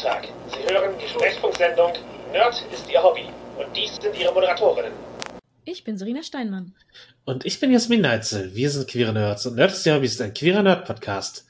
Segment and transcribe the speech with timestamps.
[0.00, 0.28] Tag.
[0.48, 1.92] Sie hören die Sprechfunksendung
[2.32, 3.24] Nerd ist Ihr Hobby.
[3.58, 4.92] Und dies sind Ihre Moderatorinnen.
[5.66, 6.74] Ich bin Serena Steinmann.
[7.26, 8.54] Und ich bin Jasmin Neitzel.
[8.54, 11.46] Wir sind Queere Nerds und Nerd ist Ihr Hobby ist ein queerer Nerd-Podcast.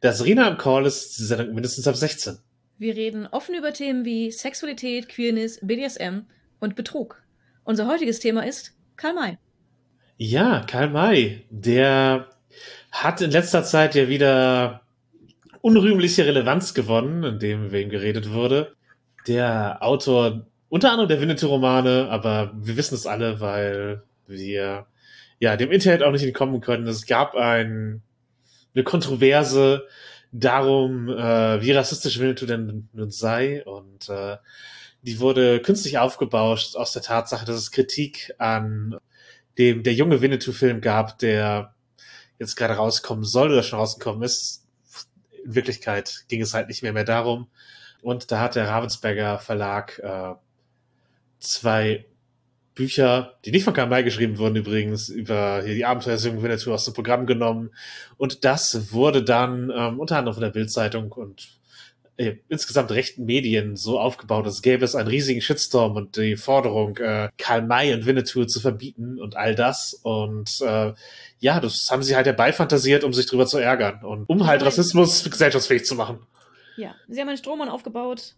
[0.00, 2.38] Da Serena am Call ist, die Sendung mindestens ab 16.
[2.76, 6.22] Wir reden offen über Themen wie Sexualität, Queerness, BDSM
[6.58, 7.22] und Betrug.
[7.62, 9.38] Unser heutiges Thema ist Karl May.
[10.16, 12.28] Ja, Karl May, der
[12.90, 14.82] hat in letzter Zeit ja wieder
[15.62, 18.74] unrühmliche Relevanz gewonnen, indem über ihn geredet wurde.
[19.26, 24.86] Der Autor unter anderem der Winnetou-Romane, aber wir wissen es alle, weil wir
[25.38, 26.86] ja dem Internet auch nicht entkommen können.
[26.86, 28.02] Es gab ein,
[28.74, 29.86] eine Kontroverse
[30.32, 34.38] darum, äh, wie rassistisch Winnetou denn nun sei und äh,
[35.02, 38.96] die wurde künstlich aufgebauscht aus der Tatsache, dass es Kritik an
[39.58, 41.74] dem der junge Winnetou-Film gab, der
[42.38, 44.61] jetzt gerade rauskommen soll oder schon rausgekommen ist
[45.44, 47.48] in Wirklichkeit ging es halt nicht mehr mehr darum.
[48.02, 50.34] Und da hat der Ravensberger Verlag äh,
[51.38, 52.06] zwei
[52.74, 56.94] Bücher, die nicht von Karl geschrieben wurden übrigens, über hier die Abenteuersjungen Winnetou aus dem
[56.94, 57.70] Programm genommen.
[58.16, 61.60] Und das wurde dann ähm, unter anderem von der Bildzeitung und
[62.22, 66.96] äh, insgesamt rechten Medien so aufgebaut, als gäbe es einen riesigen Shitstorm und die Forderung,
[66.98, 69.94] äh, Karl May und Winnetou zu verbieten und all das.
[70.02, 70.92] Und äh,
[71.40, 75.24] ja, das haben sie halt herbeifantasiert, um sich drüber zu ärgern und um halt Rassismus
[75.30, 76.20] gesellschaftsfähig zu machen.
[76.76, 78.34] Ja, sie haben einen Strohmann aufgebaut,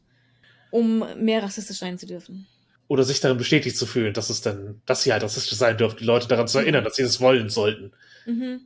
[0.71, 2.47] um mehr rassistisch sein zu dürfen.
[2.89, 5.99] Oder sich darin bestätigt zu fühlen, dass es dann, dass sie halt rassistisch sein dürfen,
[5.99, 6.85] die Leute daran zu erinnern, mhm.
[6.87, 7.93] dass sie das wollen sollten.
[8.27, 8.61] Mhm.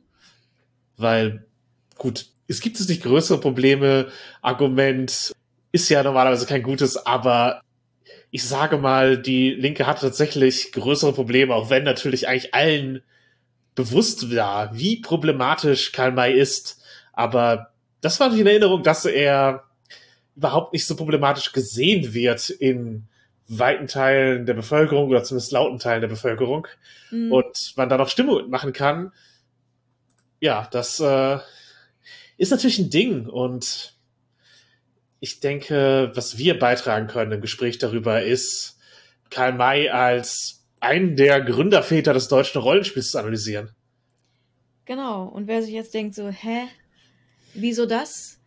[0.97, 1.45] Weil,
[1.97, 4.11] gut, es gibt es nicht größere Probleme.
[4.41, 5.31] Argument
[5.71, 7.61] ist ja normalerweise kein gutes, aber
[8.31, 13.01] ich sage mal, die Linke hat tatsächlich größere Probleme, auch wenn natürlich eigentlich allen
[13.75, 16.81] bewusst war, wie problematisch Karl May ist.
[17.13, 17.69] Aber
[18.01, 19.63] das war natürlich in Erinnerung, dass er
[20.35, 23.07] überhaupt nicht so problematisch gesehen wird in
[23.47, 26.67] weiten Teilen der Bevölkerung oder zumindest lauten Teilen der Bevölkerung
[27.11, 27.31] mhm.
[27.31, 29.11] und man da noch Stimmung machen kann.
[30.39, 31.39] Ja, das äh,
[32.39, 33.95] ist natürlich ein Ding und
[35.19, 38.77] ich denke, was wir beitragen können im Gespräch darüber ist,
[39.29, 43.71] Karl May als einen der Gründerväter des deutschen Rollenspiels zu analysieren.
[44.85, 45.25] Genau.
[45.25, 46.67] Und wer sich jetzt denkt so, hä,
[47.53, 48.39] wieso das?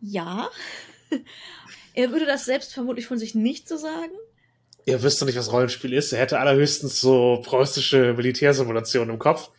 [0.00, 0.48] Ja.
[1.94, 4.12] er würde das selbst vermutlich von sich nicht so sagen.
[4.86, 6.12] Er wüsste nicht, was Rollenspiel ist.
[6.12, 9.50] Er hätte allerhöchstens so preußische Militärsimulationen im Kopf.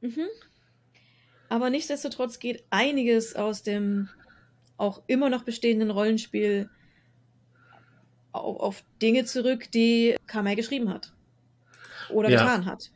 [0.00, 0.28] Mhm.
[1.48, 4.08] Aber nichtsdestotrotz geht einiges aus dem
[4.76, 6.68] auch immer noch bestehenden Rollenspiel
[8.32, 11.12] auf, Dinge zurück, die Kamei geschrieben hat.
[12.10, 12.40] Oder ja.
[12.40, 12.90] getan hat.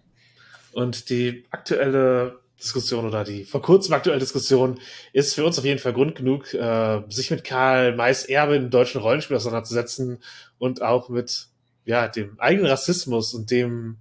[0.72, 4.78] Und die aktuelle Diskussion oder die vor kurzem aktuelle Diskussion
[5.12, 8.70] ist für uns auf jeden Fall Grund genug, äh, sich mit Karl Mays Erbe im
[8.70, 10.22] deutschen Rollenspiel auseinanderzusetzen
[10.58, 11.48] und auch mit
[11.84, 13.98] ja, dem eigenen Rassismus und dem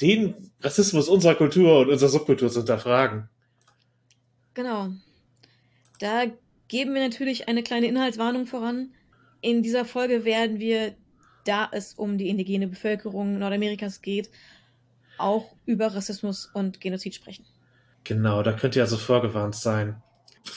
[0.00, 3.28] den Rassismus unserer Kultur und unserer Subkultur zu hinterfragen.
[4.54, 4.90] Genau.
[5.98, 6.26] Da
[6.68, 8.90] geben wir natürlich eine kleine Inhaltswarnung voran.
[9.40, 10.94] In dieser Folge werden wir,
[11.44, 14.30] da es um die indigene Bevölkerung Nordamerikas geht,
[15.18, 17.44] auch über Rassismus und Genozid sprechen.
[18.04, 20.02] Genau, da könnt ihr also vorgewarnt sein.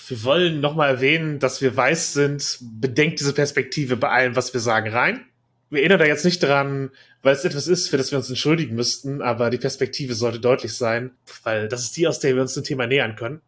[0.07, 2.59] Wir wollen nochmal erwähnen, dass wir weiß sind.
[2.61, 5.25] Bedenkt diese Perspektive bei allem, was wir sagen, rein.
[5.69, 6.91] Wir erinnern da jetzt nicht dran,
[7.23, 10.75] weil es etwas ist, für das wir uns entschuldigen müssten, aber die Perspektive sollte deutlich
[10.75, 11.11] sein,
[11.43, 13.41] weil das ist die, aus der wir uns dem Thema nähern können.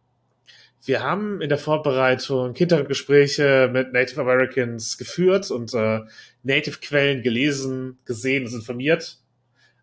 [0.84, 6.00] Wir haben in der Vorbereitung Hintergrundgespräche mit Native Americans geführt und äh,
[6.44, 9.18] Native-Quellen gelesen, gesehen und informiert.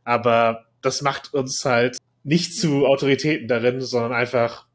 [0.06, 4.66] Aber das macht uns halt nicht zu Autoritäten darin, sondern einfach,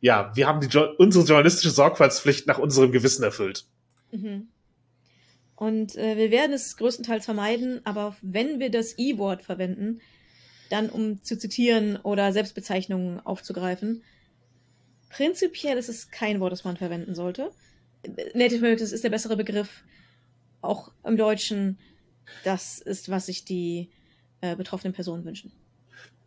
[0.00, 3.64] ja, wir haben die, unsere journalistische Sorgfaltspflicht nach unserem Gewissen erfüllt.
[4.10, 4.48] Mhm.
[5.60, 10.00] Und äh, wir werden es größtenteils vermeiden, aber wenn wir das I-Wort verwenden,
[10.70, 14.02] dann um zu zitieren oder Selbstbezeichnungen aufzugreifen,
[15.10, 17.50] Prinzipiell ist es kein Wort, das man verwenden sollte.
[18.32, 19.84] Native Americans ist der bessere Begriff,
[20.62, 21.78] auch im Deutschen.
[22.44, 23.90] Das ist, was sich die
[24.40, 25.52] äh, betroffenen Personen wünschen.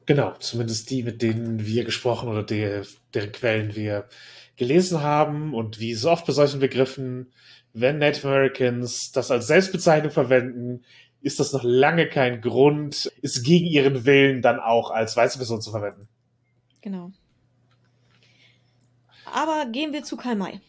[0.05, 2.81] Genau, zumindest die, mit denen wir gesprochen oder die,
[3.13, 4.09] deren Quellen wir
[4.57, 5.53] gelesen haben.
[5.53, 7.31] Und wie so oft bei solchen Begriffen,
[7.73, 10.83] wenn Native Americans das als Selbstbezeichnung verwenden,
[11.21, 15.61] ist das noch lange kein Grund, es gegen ihren Willen dann auch als weiße Person
[15.61, 16.07] zu verwenden.
[16.81, 17.11] Genau.
[19.25, 20.59] Aber gehen wir zu Karl May.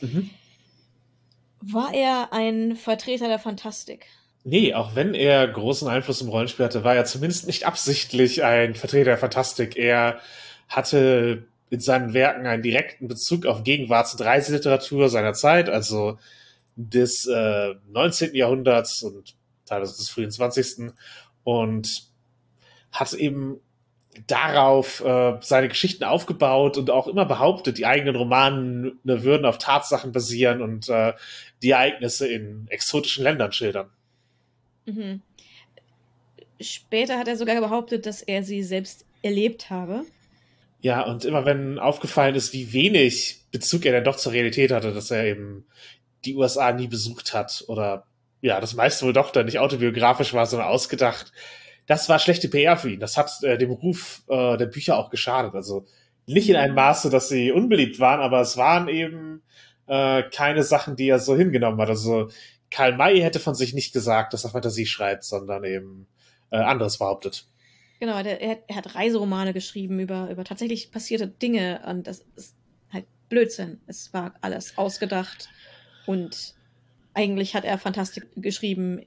[0.00, 0.30] Mhm.
[1.60, 4.06] War er ein Vertreter der Fantastik?
[4.42, 8.74] Nee, auch wenn er großen Einfluss im Rollenspiel hatte, war er zumindest nicht absichtlich ein
[8.74, 9.76] Vertreter der Fantastik.
[9.76, 10.20] Er
[10.68, 16.18] hatte in seinen Werken einen direkten Bezug auf Gegenwarts- und Reiseliteratur seiner Zeit, also
[16.76, 18.34] des äh, 19.
[18.34, 19.34] Jahrhunderts und
[19.66, 20.92] teilweise des frühen 20.
[21.44, 22.08] und
[22.92, 23.60] hat eben
[24.26, 29.58] darauf äh, seine Geschichten aufgebaut und auch immer behauptet, die eigenen Romanen ne, würden auf
[29.58, 31.14] Tatsachen basieren und äh,
[31.62, 33.90] die Ereignisse in exotischen Ländern schildern.
[34.86, 35.22] Mhm.
[36.60, 40.04] Später hat er sogar behauptet, dass er sie selbst erlebt habe.
[40.84, 44.92] Ja, und immer wenn aufgefallen ist, wie wenig Bezug er denn doch zur Realität hatte,
[44.92, 45.64] dass er eben
[46.26, 48.04] die USA nie besucht hat oder
[48.42, 51.32] ja, das meiste wohl doch dann nicht autobiografisch war, sondern ausgedacht,
[51.86, 53.00] das war schlechte PR für ihn.
[53.00, 55.54] Das hat äh, dem Ruf äh, der Bücher auch geschadet.
[55.54, 55.86] Also
[56.26, 59.42] nicht in einem Maße, dass sie unbeliebt waren, aber es waren eben
[59.86, 61.88] äh, keine Sachen, die er so hingenommen hat.
[61.88, 62.28] Also
[62.70, 66.06] Karl May hätte von sich nicht gesagt, dass er Fantasie schreibt, sondern eben
[66.50, 67.46] äh, anderes behauptet.
[68.00, 72.54] Genau, der, er, er, hat Reiseromane geschrieben über, über tatsächlich passierte Dinge und das ist
[72.92, 73.80] halt Blödsinn.
[73.86, 75.48] Es war alles ausgedacht
[76.06, 76.54] und
[77.14, 79.00] eigentlich hat er Fantastik geschrieben,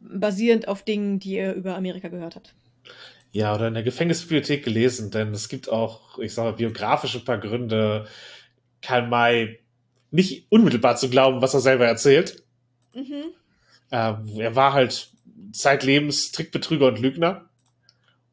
[0.00, 2.54] basierend auf Dingen, die er über Amerika gehört hat.
[3.32, 7.38] Ja, oder in der Gefängnisbibliothek gelesen, denn es gibt auch, ich sage mal, biografische paar
[7.38, 8.06] Gründe,
[8.80, 9.58] Karl May
[10.12, 12.44] nicht unmittelbar zu glauben, was er selber erzählt.
[12.94, 13.24] Mhm.
[13.90, 15.10] Äh, er war halt
[15.50, 17.50] zeitlebens Trickbetrüger und Lügner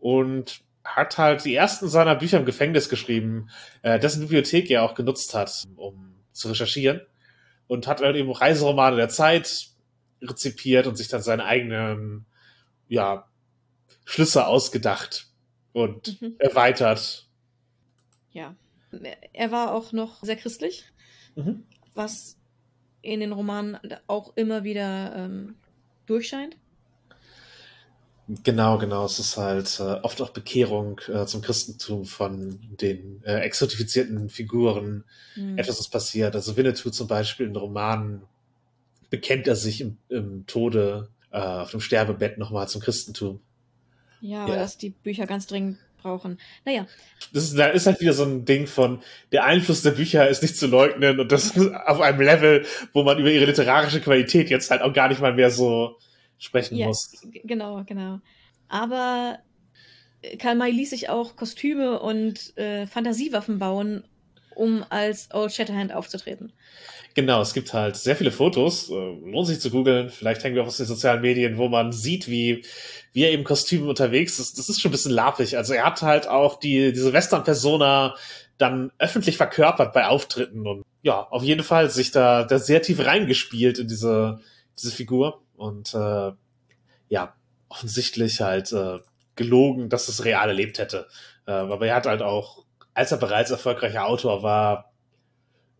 [0.01, 3.49] und hat halt die ersten seiner Bücher im Gefängnis geschrieben,
[3.83, 7.01] äh, dessen Bibliothek er auch genutzt hat, um zu recherchieren
[7.67, 9.69] und hat halt eben Reiseromane der Zeit
[10.21, 12.25] rezipiert und sich dann seine eigenen,
[12.89, 13.27] ja,
[14.05, 15.27] Schlüsse ausgedacht
[15.71, 16.35] und mhm.
[16.39, 17.27] erweitert.
[18.31, 18.55] Ja.
[19.31, 20.85] Er war auch noch sehr christlich,
[21.35, 21.63] mhm.
[21.93, 22.37] was
[23.01, 23.77] in den Romanen
[24.07, 25.55] auch immer wieder ähm,
[26.07, 26.57] durchscheint.
[28.27, 29.05] Genau, genau.
[29.05, 35.03] Es ist halt äh, oft auch Bekehrung äh, zum Christentum von den äh, exotifizierten Figuren.
[35.35, 35.57] Mhm.
[35.57, 36.35] Etwas ist passiert.
[36.35, 38.23] Also Winnetou zum Beispiel in Romanen
[39.09, 43.41] bekennt er sich im, im Tode äh, auf dem Sterbebett nochmal zum Christentum.
[44.21, 46.39] Ja, ja, dass die Bücher ganz dringend brauchen.
[46.65, 46.87] Naja.
[47.33, 49.01] Das ist, da ist halt wieder so ein Ding von,
[49.31, 53.17] der Einfluss der Bücher ist nicht zu leugnen und das auf einem Level, wo man
[53.17, 55.97] über ihre literarische Qualität jetzt halt auch gar nicht mal mehr so
[56.41, 57.11] sprechen ja, muss.
[57.43, 58.19] Genau, genau.
[58.67, 59.39] Aber
[60.39, 64.03] Karl May ließ sich auch Kostüme und äh, Fantasiewaffen bauen,
[64.55, 66.51] um als Old Shatterhand aufzutreten.
[67.13, 70.63] Genau, es gibt halt sehr viele Fotos, äh, lohnt sich zu googeln, vielleicht hängen wir
[70.63, 72.63] auch aus den sozialen Medien, wo man sieht, wie,
[73.13, 74.57] wie er im Kostüm unterwegs ist.
[74.57, 75.57] Das ist schon ein bisschen lapig.
[75.57, 78.15] Also er hat halt auch die, diese Western-Persona
[78.57, 83.03] dann öffentlich verkörpert bei Auftritten und ja, auf jeden Fall sich da, da sehr tief
[83.03, 84.39] reingespielt in diese,
[84.77, 86.31] diese Figur und äh,
[87.09, 87.35] ja,
[87.69, 88.99] offensichtlich halt äh,
[89.35, 91.07] gelogen, dass es real erlebt hätte.
[91.45, 94.91] Äh, aber er hat halt auch, als er bereits erfolgreicher Autor war,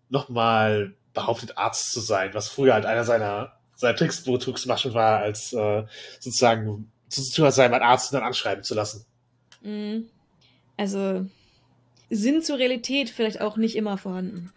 [0.09, 5.83] nochmal behauptet, Arzt zu sein, was früher halt einer seiner, seiner Tricksbetrugsmaschen war, als äh,
[6.19, 9.05] sozusagen zu tun hat, sein Arzt dann anschreiben zu lassen.
[9.61, 10.09] Mhm.
[10.77, 11.25] Also
[12.09, 14.51] Sinn zur Realität vielleicht auch nicht immer vorhanden.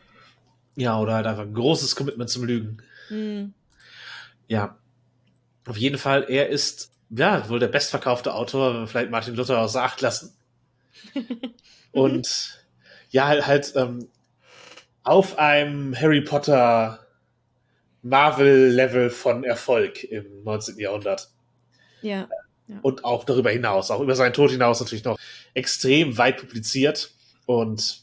[0.76, 2.78] Ja, oder halt einfach ein großes Commitment zum Lügen.
[3.08, 3.54] Mhm.
[4.48, 4.76] Ja.
[5.66, 9.60] Auf jeden Fall, er ist ja wohl der bestverkaufte Autor, wenn wir vielleicht Martin Luther
[9.60, 10.36] außer Acht lassen.
[11.92, 12.60] Und
[13.10, 14.08] ja, halt, halt ähm,
[15.02, 17.06] auf einem Harry Potter
[18.02, 20.78] Marvel-Level von Erfolg im 19.
[20.78, 21.30] Jahrhundert.
[22.02, 22.28] Ja,
[22.66, 22.78] ja.
[22.82, 25.18] Und auch darüber hinaus, auch über seinen Tod hinaus natürlich noch
[25.54, 27.10] extrem weit publiziert
[27.46, 28.02] und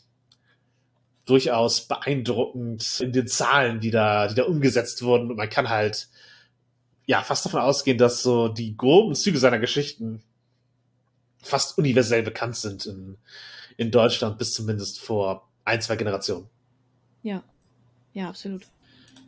[1.25, 5.30] durchaus beeindruckend in den Zahlen, die da, die da umgesetzt wurden.
[5.30, 6.10] Und man kann halt
[7.12, 10.24] ja fast davon ausgehen, dass so die groben Züge seiner Geschichten
[11.44, 13.18] fast universell bekannt sind in,
[13.75, 16.48] in Deutschland, bis zumindest vor ein, zwei Generationen.
[17.22, 17.44] Ja,
[18.13, 18.65] ja, absolut.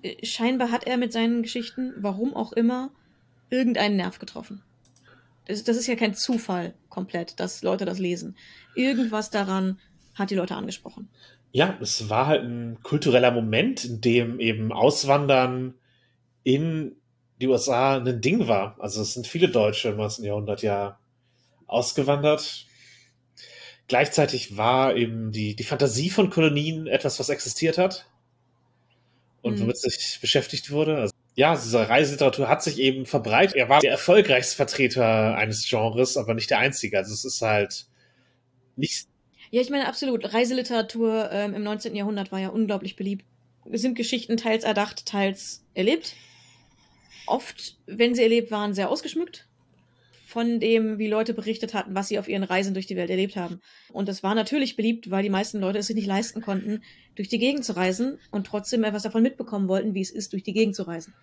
[0.02, 2.90] Äh, scheinbar hat er mit seinen Geschichten, warum auch immer,
[3.50, 4.64] irgendeinen Nerv getroffen.
[5.46, 8.38] Das, das ist ja kein Zufall komplett, dass Leute das lesen.
[8.76, 9.78] Irgendwas daran
[10.16, 11.10] hat die Leute angesprochen.
[11.52, 15.74] Ja, es war halt ein kultureller Moment, in dem eben Auswandern
[16.44, 16.96] in
[17.44, 18.76] die USA ein Ding war.
[18.80, 20.26] Also es sind viele Deutsche im 19.
[20.26, 21.00] Jahrhundert ja
[21.68, 22.68] ausgewandert
[23.88, 28.08] Gleichzeitig war eben die, die Fantasie von Kolonien etwas, was existiert hat
[29.42, 29.64] und mhm.
[29.64, 30.98] womit sich beschäftigt wurde.
[30.98, 33.56] Also, ja, diese Reiseliteratur hat sich eben verbreitet.
[33.56, 36.98] Er war der erfolgreichste Vertreter eines Genres, aber nicht der einzige.
[36.98, 37.88] Also es ist halt
[38.76, 39.08] nicht.
[39.52, 40.34] Ja, ich meine, absolut.
[40.34, 41.96] Reiseliteratur ähm, im 19.
[41.96, 43.26] Jahrhundert war ja unglaublich beliebt.
[43.72, 46.16] Es sind Geschichten teils erdacht, teils erlebt.
[47.26, 49.48] Oft, wenn sie erlebt waren, sehr ausgeschmückt
[50.34, 53.36] von dem, wie Leute berichtet hatten, was sie auf ihren Reisen durch die Welt erlebt
[53.36, 53.62] haben.
[53.92, 56.82] Und das war natürlich beliebt, weil die meisten Leute es sich nicht leisten konnten,
[57.14, 60.42] durch die Gegend zu reisen und trotzdem etwas davon mitbekommen wollten, wie es ist, durch
[60.42, 61.14] die Gegend zu reisen.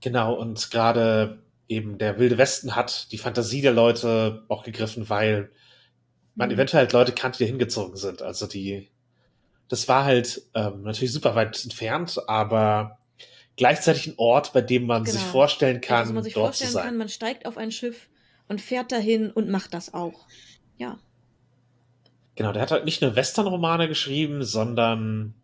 [0.00, 5.52] Genau, und gerade eben der Wilde Westen hat die Fantasie der Leute auch gegriffen, weil
[6.34, 6.56] man mhm.
[6.56, 8.20] eventuell halt Leute kannte, die hingezogen sind.
[8.20, 8.90] Also die,
[9.68, 12.98] das war halt ähm, natürlich super weit entfernt, aber
[13.56, 15.16] gleichzeitig ein Ort, bei dem man genau.
[15.16, 16.84] sich vorstellen kann, also man sich dort vorstellen zu sein.
[16.84, 18.08] Kann, man steigt auf ein Schiff
[18.48, 20.26] und fährt dahin und macht das auch.
[20.76, 20.98] Ja.
[22.34, 25.34] Genau, der hat halt nicht nur Western-Romane geschrieben, sondern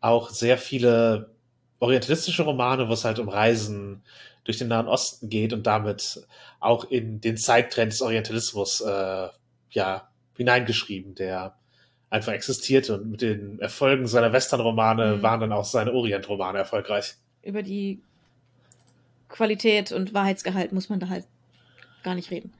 [0.00, 1.34] auch sehr viele
[1.80, 4.02] orientalistische Romane, wo es halt um Reisen
[4.44, 6.26] durch den Nahen Osten geht und damit
[6.60, 9.28] auch in den Zeittrend des Orientalismus äh,
[9.70, 11.58] ja hineingeschrieben, der
[12.08, 15.22] einfach existierte und mit den Erfolgen seiner Western-Romane mhm.
[15.22, 18.00] waren dann auch seine Orient-Romane erfolgreich über die
[19.28, 21.26] Qualität und Wahrheitsgehalt muss man da halt
[22.02, 22.52] gar nicht reden.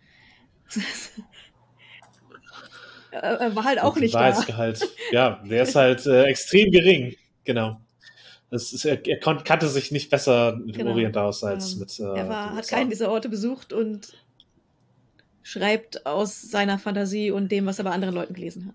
[3.11, 4.87] er war halt auch nicht Wahrheitsgehalt, da.
[5.13, 7.81] ja, der ist halt äh, extrem gering, genau.
[8.51, 10.91] Ist, er, er kannte sich nicht besser mit genau.
[10.91, 11.99] dem Orient aus als ähm, mit.
[12.01, 14.15] Äh, er war, hat keinen dieser Orte besucht und
[15.43, 18.75] schreibt aus seiner Fantasie und dem, was er bei anderen Leuten gelesen hat.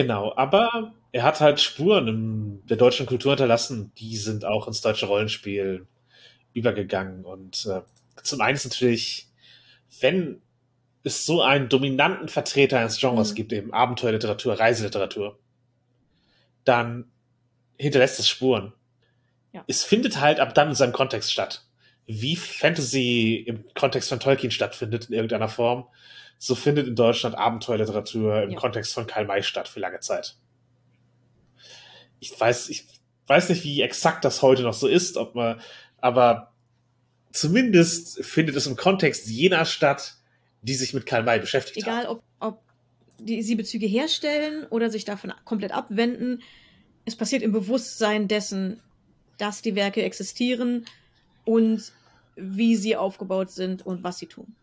[0.00, 4.80] Genau, aber er hat halt Spuren in der deutschen Kultur hinterlassen, die sind auch ins
[4.80, 5.86] deutsche Rollenspiel
[6.54, 7.26] übergegangen.
[7.26, 7.82] Und äh,
[8.22, 9.28] zum einen ist natürlich,
[10.00, 10.40] wenn
[11.02, 13.34] es so einen dominanten Vertreter eines Genres mhm.
[13.34, 15.38] gibt, eben Abenteuerliteratur, Reiseliteratur,
[16.64, 17.12] dann
[17.76, 18.72] hinterlässt es Spuren.
[19.52, 19.64] Ja.
[19.66, 21.66] Es findet halt ab dann in seinem Kontext statt.
[22.06, 25.88] Wie Fantasy im Kontext von Tolkien stattfindet in irgendeiner Form,
[26.42, 28.58] so findet in Deutschland Abenteuerliteratur im ja.
[28.58, 30.36] Kontext von Karl May statt für lange Zeit
[32.20, 32.86] ich weiß, ich
[33.26, 35.60] weiß nicht, wie exakt das heute noch so ist, ob man,
[35.98, 36.52] aber
[37.32, 40.16] zumindest findet es im Kontext jener statt,
[40.62, 42.18] die sich mit Karl May beschäftigt Egal, haben.
[42.18, 42.62] ob, ob
[43.18, 46.42] die, sie Bezüge herstellen oder sich davon komplett abwenden,
[47.06, 48.82] es passiert im Bewusstsein dessen,
[49.38, 50.84] dass die Werke existieren
[51.44, 51.92] und
[52.36, 54.54] wie sie aufgebaut sind und was sie tun.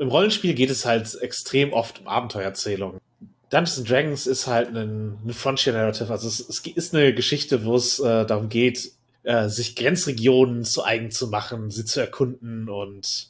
[0.00, 3.02] Im Rollenspiel geht es halt extrem oft um Abenteuerzählungen.
[3.50, 6.10] Dungeons Dragons ist halt ein, ein Frontier Narrative.
[6.10, 8.92] Also es, es, ist eine Geschichte, wo es äh, darum geht,
[9.24, 13.28] äh, sich Grenzregionen zu eigen zu machen, sie zu erkunden und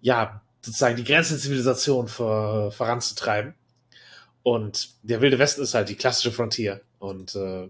[0.00, 3.54] ja, sozusagen die Grenzen der Zivilisation vor, voranzutreiben.
[4.42, 6.80] Und der Wilde Westen ist halt die klassische Frontier.
[6.98, 7.68] Und äh,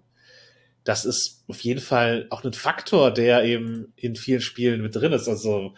[0.84, 5.12] das ist auf jeden Fall auch ein Faktor, der eben in vielen Spielen mit drin
[5.12, 5.28] ist.
[5.28, 5.74] Also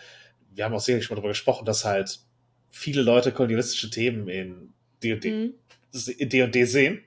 [0.52, 2.20] wir haben auch sicherlich schon mal darüber gesprochen, dass halt
[2.70, 4.72] viele Leute kolonialistische Themen in
[5.02, 5.54] D&D mhm.
[5.92, 7.02] D&D sehen,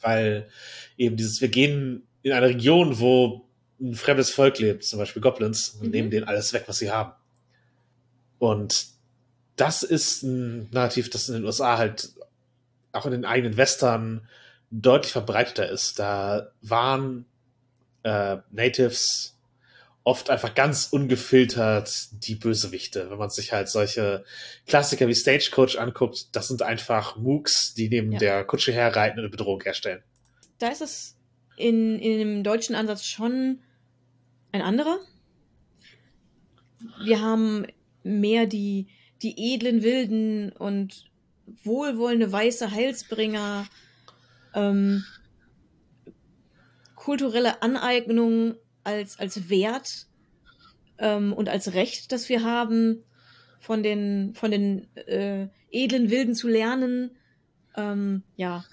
[0.00, 0.48] weil
[0.96, 3.48] eben dieses, wir gehen in eine Region, wo
[3.80, 5.90] ein fremdes Volk lebt, zum Beispiel Goblins, und mhm.
[5.90, 7.12] nehmen denen alles weg, was sie haben.
[8.38, 8.86] Und
[9.56, 12.12] das ist ein Narrativ, das in den USA halt
[12.92, 14.26] auch in den eigenen Western
[14.70, 15.98] deutlich verbreiteter ist.
[15.98, 17.24] Da waren
[18.02, 19.37] äh, Natives
[20.08, 23.10] oft einfach ganz ungefiltert die Bösewichte.
[23.10, 24.24] Wenn man sich halt solche
[24.66, 28.18] Klassiker wie Stagecoach anguckt, das sind einfach Mooks, die neben ja.
[28.18, 30.02] der Kutsche herreiten und eine Bedrohung herstellen.
[30.58, 31.18] Da ist es
[31.58, 33.58] in, in dem deutschen Ansatz schon
[34.50, 34.98] ein anderer.
[37.04, 37.66] Wir haben
[38.02, 38.86] mehr die,
[39.20, 41.04] die edlen Wilden und
[41.64, 43.66] wohlwollende weiße Heilsbringer,
[44.54, 45.04] ähm,
[46.94, 48.54] kulturelle Aneignung
[48.88, 50.06] als, als Wert
[50.98, 53.04] ähm, und als Recht, das wir haben,
[53.60, 57.10] von den, von den äh, edlen Wilden zu lernen.
[57.76, 58.64] Ähm, ja.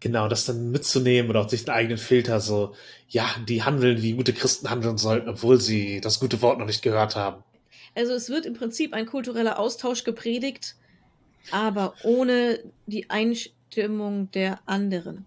[0.00, 2.74] Genau, das dann mitzunehmen oder auch sich einen eigenen Filter, so,
[3.08, 6.82] ja, die handeln, wie gute Christen handeln sollten, obwohl sie das gute Wort noch nicht
[6.82, 7.42] gehört haben.
[7.94, 10.74] Also es wird im Prinzip ein kultureller Austausch gepredigt,
[11.50, 15.24] aber ohne die Einstimmung der anderen.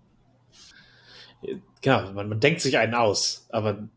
[1.82, 3.88] Genau, man, man denkt sich einen aus, aber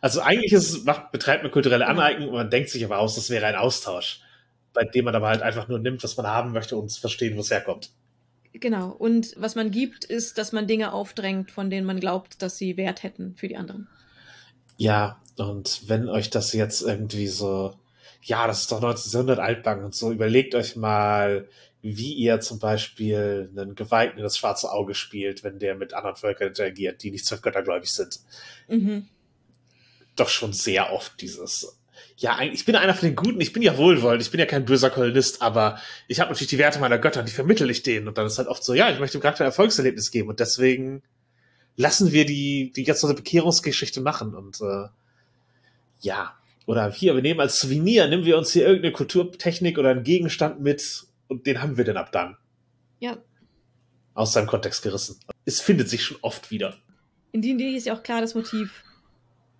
[0.00, 3.46] also eigentlich ist macht, betreibt man kulturelle Aneignung man denkt sich aber aus, das wäre
[3.46, 4.20] ein Austausch,
[4.72, 7.40] bei dem man aber halt einfach nur nimmt, was man haben möchte und verstehen, wo
[7.40, 7.90] es herkommt.
[8.52, 8.90] Genau.
[8.90, 12.76] Und was man gibt, ist, dass man Dinge aufdrängt, von denen man glaubt, dass sie
[12.76, 13.88] Wert hätten für die anderen.
[14.76, 17.74] Ja, und wenn euch das jetzt irgendwie so,
[18.22, 21.48] ja, das ist doch 1900 Altbank und so, überlegt euch mal,
[21.82, 26.16] wie ihr zum Beispiel einen Geweihten in das schwarze Auge spielt, wenn der mit anderen
[26.16, 28.20] Völkern interagiert, die nicht zwölfgöttergläubig sind.
[28.68, 29.08] Mhm.
[30.16, 31.78] Doch schon sehr oft dieses.
[32.16, 34.64] Ja, ich bin einer von den Guten, ich bin ja wohlwollend, ich bin ja kein
[34.64, 38.08] böser Kolonist, aber ich habe natürlich die Werte meiner Götter, die vermittel ich denen.
[38.08, 40.40] Und dann ist halt oft so, ja, ich möchte dem Charakter ein Erfolgserlebnis geben und
[40.40, 41.02] deswegen
[41.76, 44.34] lassen wir die, die eine Bekehrungsgeschichte machen.
[44.34, 44.88] Und äh,
[46.00, 46.36] ja,
[46.68, 50.60] Oder hier, wir nehmen als Souvenir, nehmen wir uns hier irgendeine Kulturtechnik oder einen Gegenstand
[50.60, 52.36] mit und den haben wir dann ab dann.
[53.00, 53.18] Ja.
[54.14, 55.20] Aus seinem Kontext gerissen.
[55.44, 56.76] Es findet sich schon oft wieder.
[57.32, 58.82] In D&D ist ja auch klar das Motiv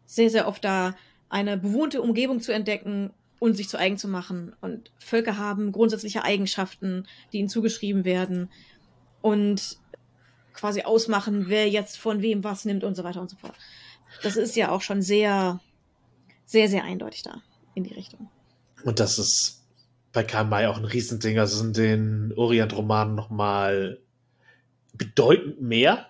[0.06, 0.96] sehr, sehr oft da,
[1.28, 4.56] eine bewohnte Umgebung zu entdecken und sich zu eigen zu machen.
[4.60, 8.50] Und Völker haben grundsätzliche Eigenschaften, die ihnen zugeschrieben werden
[9.20, 9.78] und
[10.54, 13.54] quasi ausmachen, wer jetzt von wem was nimmt und so weiter und so fort.
[14.22, 15.60] Das ist ja auch schon sehr
[16.48, 17.42] sehr, sehr eindeutig da
[17.74, 18.30] in die Richtung.
[18.82, 19.57] Und das ist
[20.12, 21.38] bei Karl May auch ein Riesending.
[21.38, 24.00] Also in den Orient-Romanen nochmal
[24.94, 26.06] bedeutend mehr.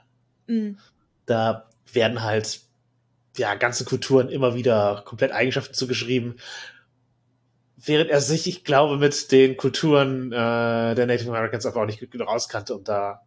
[0.46, 0.78] Mhm.
[1.26, 2.60] Da werden halt
[3.36, 6.36] ja ganze Kulturen immer wieder komplett Eigenschaften zugeschrieben.
[7.76, 12.00] Während er sich, ich glaube, mit den Kulturen äh, der Native Americans einfach auch nicht
[12.00, 13.22] gut genug auskannte, um da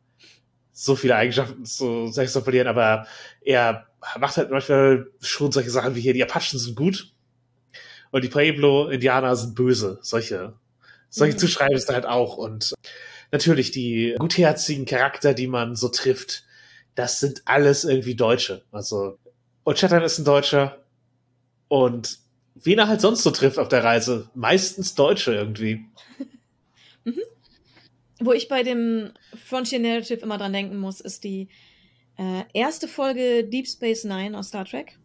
[0.73, 3.05] so viele Eigenschaften zu extrapolieren, aber
[3.41, 3.87] er
[4.19, 7.13] macht halt manchmal schon solche Sachen wie hier, die Apachen sind gut
[8.11, 9.99] und die Pueblo-Indianer sind böse.
[10.01, 10.53] Solche,
[11.11, 11.39] solche mhm.
[11.39, 12.37] Zuschreiben ist halt auch.
[12.37, 12.73] Und
[13.31, 16.43] natürlich die gutherzigen Charakter, die man so trifft,
[16.95, 18.63] das sind alles irgendwie Deutsche.
[18.71, 19.19] Also,
[19.63, 20.83] und Chattern ist ein Deutscher
[21.67, 22.17] und
[22.55, 25.85] wen er halt sonst so trifft auf der Reise, meistens Deutsche irgendwie.
[27.03, 27.21] mhm.
[28.19, 29.11] Wo ich bei dem
[29.45, 31.49] Frontier Narrative immer dran denken muss, ist die
[32.17, 34.97] äh, erste Folge Deep Space Nine aus Star Trek.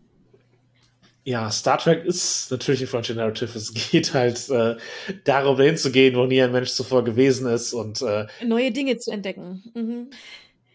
[1.27, 3.59] Ja, Star Trek ist natürlich ein Frontier Narrative.
[3.59, 4.77] Es geht halt äh,
[5.25, 8.97] darum, dahin zu gehen, wo nie ein Mensch zuvor gewesen ist und äh, neue Dinge
[8.99, 9.65] zu entdecken.
[9.75, 10.11] Mhm.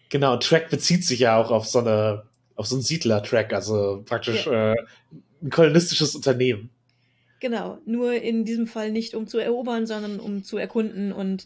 [0.10, 2.24] Genau, Track bezieht sich ja auch auf so eine,
[2.58, 4.74] auf so einen Siedler-Track, also praktisch ja.
[4.74, 4.76] äh,
[5.42, 6.70] ein kolonistisches Unternehmen.
[7.40, 11.46] Genau, nur in diesem Fall nicht um zu erobern, sondern um zu erkunden und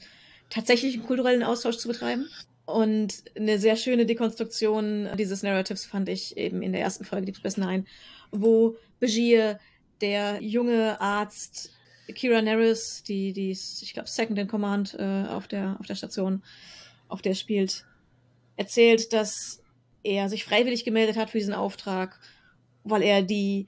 [0.49, 2.27] tatsächlich einen kulturellen Austausch zu betreiben.
[2.65, 7.37] Und eine sehr schöne Dekonstruktion dieses Narratives fand ich eben in der ersten Folge Deep
[7.37, 7.85] Space Nine,
[8.31, 9.59] wo Begier,
[10.01, 11.71] der junge Arzt
[12.13, 15.95] Kira Nerys, die, die ist, ich glaube, Second in Command äh, auf, der, auf der
[15.95, 16.43] Station,
[17.07, 17.85] auf der spielt,
[18.57, 19.61] erzählt, dass
[20.03, 22.19] er sich freiwillig gemeldet hat für diesen Auftrag,
[22.83, 23.67] weil er die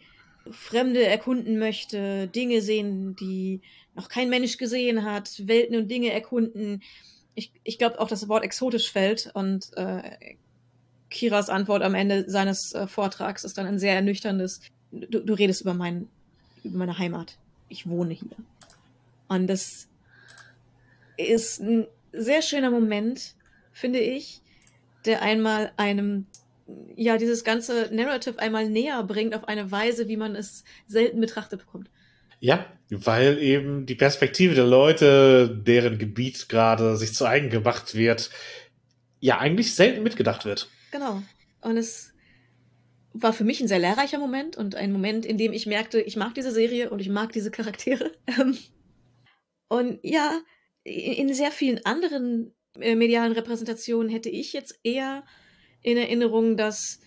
[0.50, 3.62] Fremde erkunden möchte, Dinge sehen, die
[3.96, 6.84] noch kein Mensch gesehen hat, Welten und Dinge erkunden.
[7.36, 10.36] Ich, ich glaube auch, dass das Wort exotisch fällt und äh,
[11.10, 14.62] Kiras Antwort am Ende seines äh, Vortrags ist dann ein sehr ernüchterndes.
[14.92, 16.08] Du, du redest über, mein,
[16.64, 17.38] über meine Heimat.
[17.70, 18.30] Ich wohne hier.
[19.28, 19.88] Und das
[21.18, 23.36] ist ein sehr schöner Moment,
[23.74, 24.42] finde ich,
[25.06, 26.26] der einmal einem
[26.96, 31.60] ja dieses ganze Narrative einmal näher bringt auf eine Weise, wie man es selten betrachtet
[31.62, 31.90] bekommt.
[32.40, 38.30] Ja, weil eben die Perspektive der Leute, deren Gebiet gerade sich zu eigen gemacht wird,
[39.20, 40.70] ja eigentlich selten mitgedacht wird.
[40.92, 41.24] Genau.
[41.62, 42.14] Und es
[43.22, 46.16] war für mich ein sehr lehrreicher Moment und ein Moment, in dem ich merkte, ich
[46.16, 48.12] mag diese Serie und ich mag diese Charaktere.
[48.40, 48.58] Ähm,
[49.70, 50.40] und ja,
[50.84, 55.24] in sehr vielen anderen äh, medialen Repräsentationen hätte ich jetzt eher
[55.82, 57.02] in Erinnerung, dass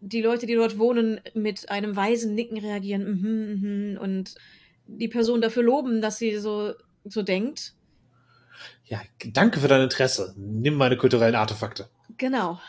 [0.00, 4.34] die Leute, die dort wohnen, mit einem weisen Nicken reagieren mm -hmm, und
[4.86, 7.74] die Person dafür loben, dass sie so, so denkt.
[8.84, 9.00] Ja,
[9.32, 10.34] danke für dein Interesse.
[10.36, 11.88] Nimm meine kulturellen Artefakte.
[12.16, 12.60] Genau.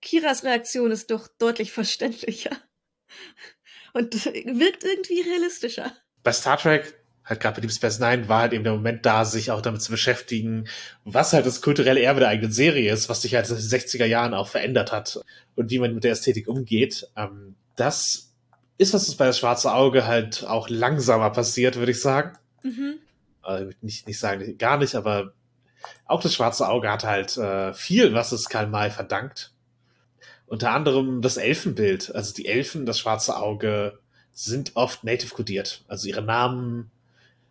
[0.00, 2.56] Kiras Reaktion ist doch deutlich verständlicher.
[3.94, 5.92] Und wirkt irgendwie realistischer.
[6.22, 6.94] Bei Star Trek
[7.28, 9.82] halt gerade bei Deep Space Nine war halt eben der Moment da, sich auch damit
[9.82, 10.68] zu beschäftigen,
[11.04, 14.06] was halt das kulturelle Erbe der eigenen Serie ist, was sich halt in den 60er
[14.06, 15.20] Jahren auch verändert hat
[15.54, 17.06] und wie man mit der Ästhetik umgeht.
[17.16, 18.32] Ähm, das
[18.78, 22.38] ist, was bei das Schwarze Auge halt auch langsamer passiert, würde ich sagen.
[22.62, 22.94] Mhm.
[23.42, 25.32] Also nicht, nicht sagen, gar nicht, aber
[26.06, 29.52] auch das Schwarze Auge hat halt äh, viel, was es Karl May verdankt.
[30.48, 32.14] Unter anderem das Elfenbild.
[32.14, 33.98] Also die Elfen, das Schwarze Auge,
[34.32, 35.84] sind oft native kodiert.
[35.88, 36.90] Also ihre Namen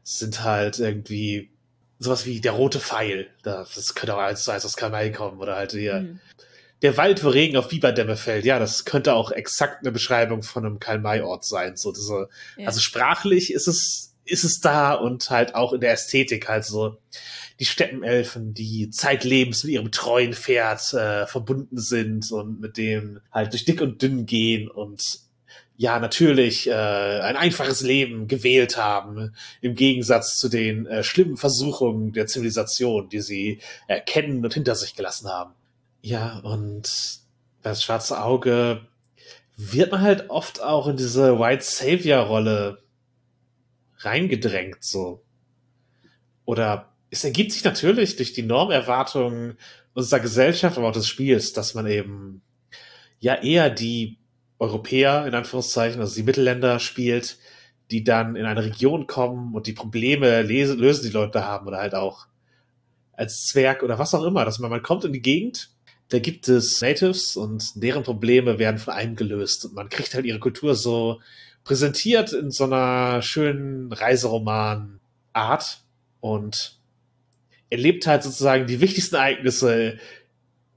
[0.03, 1.49] sind halt irgendwie
[1.99, 3.27] sowas wie der rote Pfeil.
[3.43, 6.01] Das könnte auch als, als aus Kamai kommen oder halt hier.
[6.01, 6.19] Mhm.
[6.81, 10.65] Der Wald, wo Regen auf Biberdämme fällt, ja, das könnte auch exakt eine Beschreibung von
[10.65, 11.75] einem Karl-May-Ort sein.
[11.75, 12.67] So diese, ja.
[12.67, 16.97] also sprachlich ist es, ist es da und halt auch in der Ästhetik halt so
[17.59, 23.53] die Steppenelfen, die zeitlebens mit ihrem treuen Pferd äh, verbunden sind und mit dem halt
[23.53, 25.19] durch dick und dünn gehen und
[25.75, 32.13] ja natürlich äh, ein einfaches Leben gewählt haben, im Gegensatz zu den äh, schlimmen Versuchungen
[32.13, 35.53] der Zivilisation, die sie erkennen und hinter sich gelassen haben.
[36.01, 36.89] Ja, und
[37.61, 38.87] das schwarze Auge
[39.55, 42.79] wird man halt oft auch in diese White Savior-Rolle
[43.99, 45.23] reingedrängt, so.
[46.45, 49.57] Oder es ergibt sich natürlich durch die Normerwartungen
[49.93, 52.41] unserer Gesellschaft, aber auch des Spiels, dass man eben
[53.19, 54.17] ja eher die
[54.59, 57.37] Europäer, in Anführungszeichen, also die Mittelländer spielt,
[57.91, 61.67] die dann in eine Region kommen und die Probleme lesen, lösen die Leute da haben
[61.67, 62.27] oder halt auch
[63.13, 65.71] als Zwerg oder was auch immer, dass man, man kommt in die Gegend,
[66.09, 70.25] da gibt es Natives und deren Probleme werden von einem gelöst und man kriegt halt
[70.25, 71.19] ihre Kultur so
[71.67, 75.81] präsentiert in so einer schönen Reiseroman-Art
[76.21, 76.79] und
[77.69, 79.97] erlebt halt sozusagen die wichtigsten Ereignisse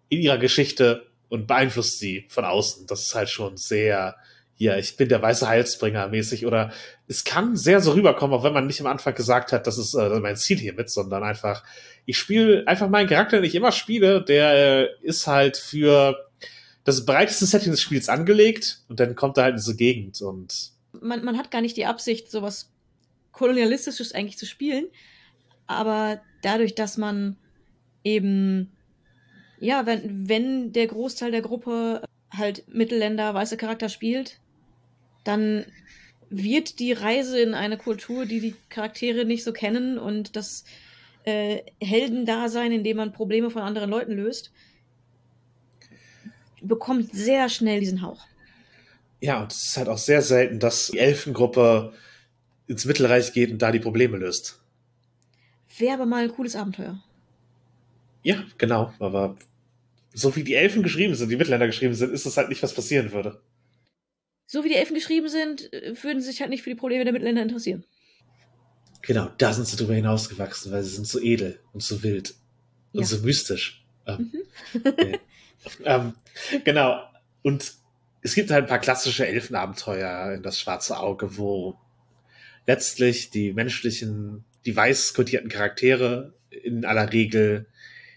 [0.09, 2.89] in ihrer Geschichte und beeinflusst sie von außen.
[2.89, 4.17] Das ist halt schon sehr,
[4.57, 6.45] ja, ich bin der weiße Heilsbringer mäßig.
[6.45, 6.73] Oder
[7.07, 9.95] es kann sehr so rüberkommen, auch wenn man nicht am Anfang gesagt hat, das ist
[9.95, 11.63] äh, mein Ziel hiermit, sondern einfach,
[12.05, 16.17] ich spiele einfach meinen Charakter, den ich immer spiele, der äh, ist halt für
[16.83, 18.83] das breiteste Setting des Spiels angelegt.
[18.89, 21.87] Und dann kommt er halt in diese Gegend und man, man hat gar nicht die
[21.87, 22.71] Absicht, sowas
[23.33, 24.87] Kolonialistisches eigentlich zu spielen,
[25.67, 27.37] aber dadurch, dass man
[28.03, 28.73] eben,
[29.61, 34.41] ja, wenn, wenn der Großteil der Gruppe halt Mittelländer, weiße Charakter spielt,
[35.25, 35.65] dann
[36.29, 40.65] wird die Reise in eine Kultur, die die Charaktere nicht so kennen und das
[41.25, 44.53] äh, Heldendasein, in dem man Probleme von anderen Leuten löst,
[46.63, 48.27] bekommt sehr schnell diesen Hauch.
[49.21, 51.93] Ja, und es ist halt auch sehr selten, dass die Elfengruppe
[52.67, 54.61] ins Mittelreich geht und da die Probleme löst.
[55.79, 57.03] Wäre aber mal ein cooles Abenteuer.
[58.23, 58.93] Ja, genau.
[58.99, 59.37] Aber
[60.13, 62.75] so wie die Elfen geschrieben sind, die Mittelländer geschrieben sind, ist es halt nicht, was
[62.75, 63.41] passieren würde.
[64.47, 67.05] So wie die Elfen geschrieben sind, äh, würden sie sich halt nicht für die Probleme
[67.05, 67.85] der Mittelländer interessieren.
[69.03, 72.35] Genau, da sind sie drüber hinausgewachsen, weil sie sind so edel und so wild
[72.93, 73.07] und ja.
[73.07, 73.85] so mystisch.
[74.07, 74.33] Ähm,
[74.73, 74.85] mhm.
[75.85, 76.15] ähm,
[76.65, 77.03] genau.
[77.43, 77.75] Und
[78.23, 81.79] es gibt halt ein paar klassische Elfenabenteuer in das schwarze Auge, wo
[82.67, 87.67] letztlich die menschlichen, die weiß kodierten Charaktere in aller Regel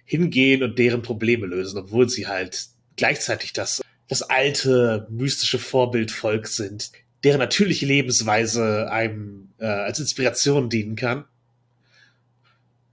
[0.05, 6.91] hingehen und deren Probleme lösen, obwohl sie halt gleichzeitig das, das alte, mystische Vorbildvolk sind,
[7.23, 11.25] deren natürliche Lebensweise einem äh, als Inspiration dienen kann.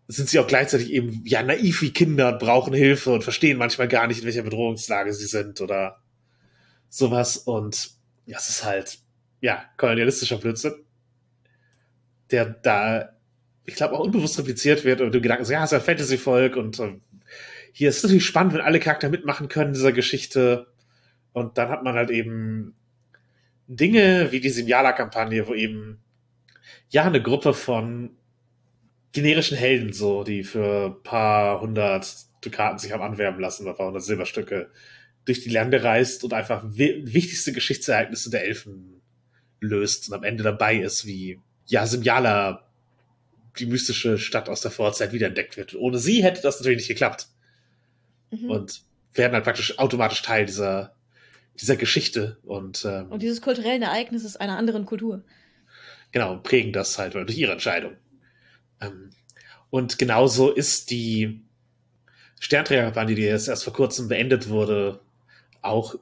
[0.06, 3.88] Sind sie auch gleichzeitig eben ja naiv wie Kinder und brauchen Hilfe und verstehen manchmal
[3.88, 6.00] gar nicht, in welcher Bedrohungslage sie sind oder
[6.90, 7.38] sowas.
[7.38, 7.92] Und
[8.26, 8.98] ja, es ist halt,
[9.40, 10.74] ja, kolonialistischer Blödsinn,
[12.30, 13.10] der da
[13.70, 16.56] ich glaube, auch unbewusst repliziert wird und du Gedanken so, ja, es ist ein Fantasy-Volk
[16.56, 16.98] und äh,
[17.72, 20.66] hier ist es natürlich spannend, wenn alle Charakter mitmachen können in dieser Geschichte.
[21.32, 22.74] Und dann hat man halt eben
[23.68, 26.00] Dinge wie die Simjala-Kampagne, wo eben
[26.88, 28.16] ja eine Gruppe von
[29.12, 33.86] generischen Helden so, die für ein paar hundert Dukaten sich haben anwerben lassen, ein paar
[33.86, 34.70] hundert Silberstücke
[35.24, 39.00] durch die Lande reist und einfach wichtigste Geschichtsereignisse der Elfen
[39.60, 42.66] löst und am Ende dabei ist, wie ja Simjala
[43.58, 45.74] die mystische Stadt aus der Vorzeit wiederentdeckt wird.
[45.74, 47.28] Ohne sie hätte das natürlich nicht geklappt.
[48.30, 48.50] Mhm.
[48.50, 50.94] Und werden halt praktisch automatisch Teil dieser,
[51.60, 55.24] dieser Geschichte und, ähm, und dieses kulturellen Ereignisses einer anderen Kultur.
[56.12, 57.96] Genau, prägen das halt durch ihre Entscheidung.
[58.80, 59.10] Ähm,
[59.70, 61.42] und genauso ist die
[62.40, 65.00] Sternträgerkampagne, die jetzt erst vor kurzem beendet wurde,
[65.62, 65.96] auch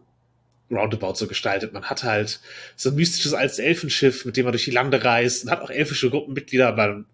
[0.71, 1.73] roundabout so gestaltet.
[1.73, 2.41] Man hat halt
[2.77, 5.71] so ein mystisches altes Elfenschiff, mit dem man durch die Lande reist und hat auch
[5.71, 6.73] elfische Gruppenmitglieder.
[6.73, 7.07] Man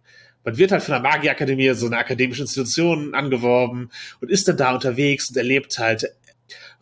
[0.44, 4.74] man wird halt von der Magierakademie, so eine akademische Institution, angeworben und ist dann da
[4.74, 6.04] unterwegs und erlebt halt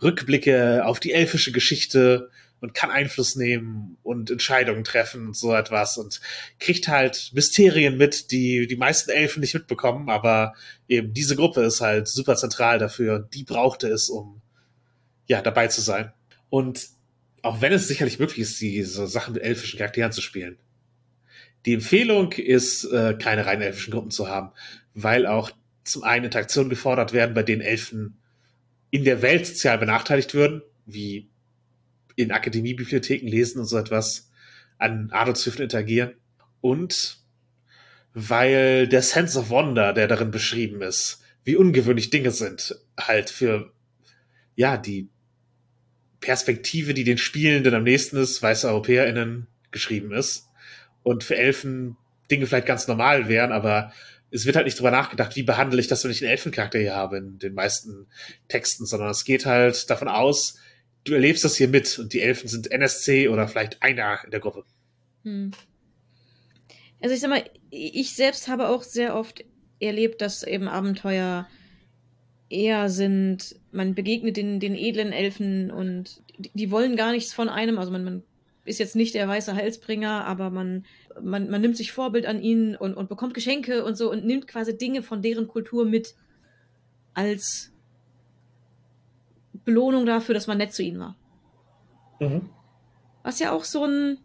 [0.02, 2.28] Rückblicke auf die elfische Geschichte
[2.60, 6.20] und kann Einfluss nehmen und Entscheidungen treffen und so etwas und
[6.58, 10.54] kriegt halt Mysterien mit, die die meisten Elfen nicht mitbekommen, aber
[10.88, 13.28] eben diese Gruppe ist halt super zentral dafür.
[13.32, 14.41] Die brauchte es, um
[15.26, 16.12] ja dabei zu sein.
[16.50, 16.88] Und
[17.42, 20.58] auch wenn es sicherlich möglich ist, diese Sachen mit elfischen Charakteren zu spielen,
[21.66, 24.50] die Empfehlung ist, äh, keine rein elfischen Gruppen zu haben,
[24.94, 25.50] weil auch
[25.84, 28.18] zum einen Interaktionen gefordert werden, bei denen Elfen
[28.90, 31.30] in der Welt sozial benachteiligt würden, wie
[32.16, 34.30] in Akademiebibliotheken lesen und so etwas,
[34.78, 36.14] an Adelshöfen interagieren.
[36.60, 37.18] Und
[38.14, 43.72] weil der Sense of Wonder, der darin beschrieben ist, wie ungewöhnlich Dinge sind, halt für,
[44.56, 45.08] ja, die
[46.20, 50.48] Perspektive, die den Spielenden am nächsten ist, weiße EuropäerInnen geschrieben ist
[51.02, 51.96] und für Elfen
[52.30, 53.92] Dinge vielleicht ganz normal wären, aber
[54.30, 56.94] es wird halt nicht drüber nachgedacht, wie behandle ich das, wenn ich einen Elfencharakter hier
[56.94, 58.06] habe in den meisten
[58.48, 60.58] Texten, sondern es geht halt davon aus,
[61.04, 64.40] du erlebst das hier mit und die Elfen sind NSC oder vielleicht einer in der
[64.40, 64.64] Gruppe.
[65.24, 65.50] Hm.
[67.02, 69.44] Also ich sag mal, ich selbst habe auch sehr oft
[69.80, 71.48] erlebt, dass eben Abenteuer
[72.52, 77.48] eher sind, man begegnet den, den edlen Elfen und die, die wollen gar nichts von
[77.48, 78.22] einem, also man, man
[78.64, 80.84] ist jetzt nicht der weiße Heilsbringer, aber man,
[81.20, 84.46] man, man nimmt sich Vorbild an ihnen und, und bekommt Geschenke und so und nimmt
[84.46, 86.14] quasi Dinge von deren Kultur mit
[87.14, 87.72] als
[89.64, 91.16] Belohnung dafür, dass man nett zu ihnen war.
[92.20, 92.48] Mhm.
[93.22, 94.18] Was ja auch so ein,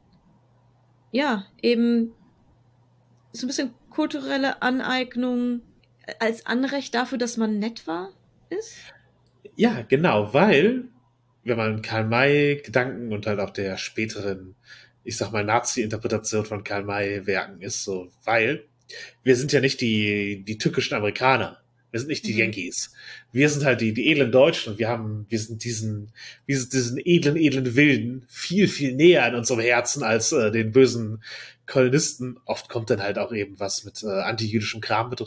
[1.12, 2.14] ja, eben
[3.32, 5.62] so ein bisschen kulturelle Aneignung
[6.20, 8.10] als Anrecht dafür, dass man nett war,
[8.50, 8.76] ist?
[9.56, 10.86] Ja, genau, weil,
[11.44, 14.56] wenn man Karl May Gedanken und halt auch der späteren,
[15.04, 18.66] ich sag mal, Nazi-Interpretation von Karl May Werken ist so, weil
[19.24, 21.62] wir sind ja nicht die, die tückischen Amerikaner.
[21.92, 22.40] Wir sind nicht die mhm.
[22.40, 22.94] Yankees.
[23.32, 26.12] Wir sind halt die, die edlen Deutschen und wir haben, wir sind diesen,
[26.46, 30.72] wir sind diesen edlen, edlen Wilden viel, viel näher an unserem Herzen als äh, den
[30.72, 31.24] bösen
[31.66, 32.38] Kolonisten.
[32.46, 35.24] Oft kommt dann halt auch eben was mit äh, antijüdischem Kram mit,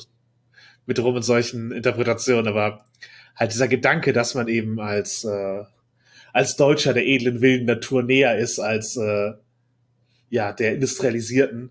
[0.86, 2.84] mit rum in solchen Interpretationen, aber
[3.36, 5.62] halt dieser Gedanke, dass man eben als, äh,
[6.32, 9.32] als Deutscher der edlen, wilden Natur näher ist als, äh,
[10.30, 11.70] ja, der industrialisierten,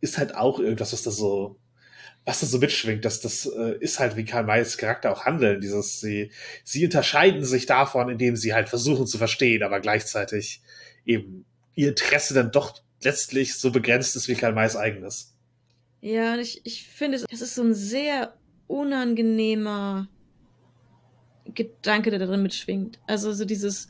[0.00, 1.58] ist halt auch irgendwas, was da so
[2.24, 5.60] was da so mitschwingt, dass das äh, ist halt wie Karl Mays Charakter auch handeln.
[5.60, 6.30] Dieses, sie,
[6.64, 10.62] sie unterscheiden sich davon, indem sie halt versuchen zu verstehen, aber gleichzeitig
[11.04, 15.33] eben ihr Interesse dann doch letztlich so begrenzt ist wie Karl Mays eigenes.
[16.04, 18.36] Ja, ich, ich finde, es ist so ein sehr
[18.66, 20.06] unangenehmer
[21.46, 23.00] Gedanke, der da drin mitschwingt.
[23.06, 23.88] Also so dieses,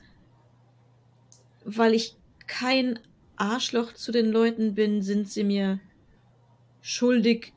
[1.64, 2.14] weil ich
[2.46, 3.00] kein
[3.35, 5.81] Arschloch zu den Leuten bin, sind sie mir
[6.81, 7.53] schuldig,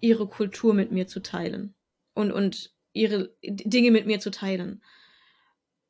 [0.00, 1.74] ihre Kultur mit mir zu teilen
[2.14, 4.84] und, und ihre Dinge mit mir zu teilen.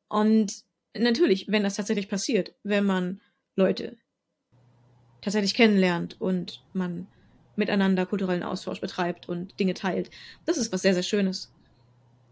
[0.07, 0.63] Und
[0.97, 3.21] natürlich, wenn das tatsächlich passiert, wenn man
[3.55, 3.99] Leute
[5.21, 7.05] tatsächlich kennenlernt und man
[7.61, 10.09] miteinander kulturellen Austausch betreibt und Dinge teilt,
[10.45, 11.53] das ist was sehr, sehr Schönes.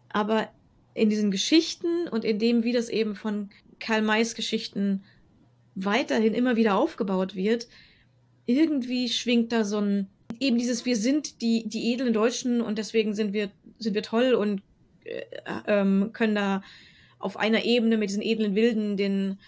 [0.10, 0.50] Aber
[0.94, 5.04] in diesen Geschichten und in dem, wie das eben von Karl Mays Geschichten
[5.76, 7.68] weiterhin immer wieder aufgebaut wird,
[8.46, 10.08] irgendwie schwingt da so ein
[10.40, 14.34] eben dieses, wir sind die, die edlen Deutschen und deswegen sind wir, sind wir toll
[14.34, 14.62] und
[15.04, 15.22] äh,
[15.68, 16.62] ähm, können da
[17.18, 19.40] auf einer Ebene mit diesen edlen Wilden den,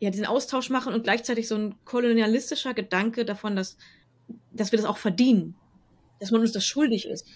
[0.00, 3.76] ja, diesen Austausch machen und gleichzeitig so ein kolonialistischer Gedanke davon, dass,
[4.52, 5.54] dass wir das auch verdienen,
[6.20, 7.26] dass man uns das schuldig ist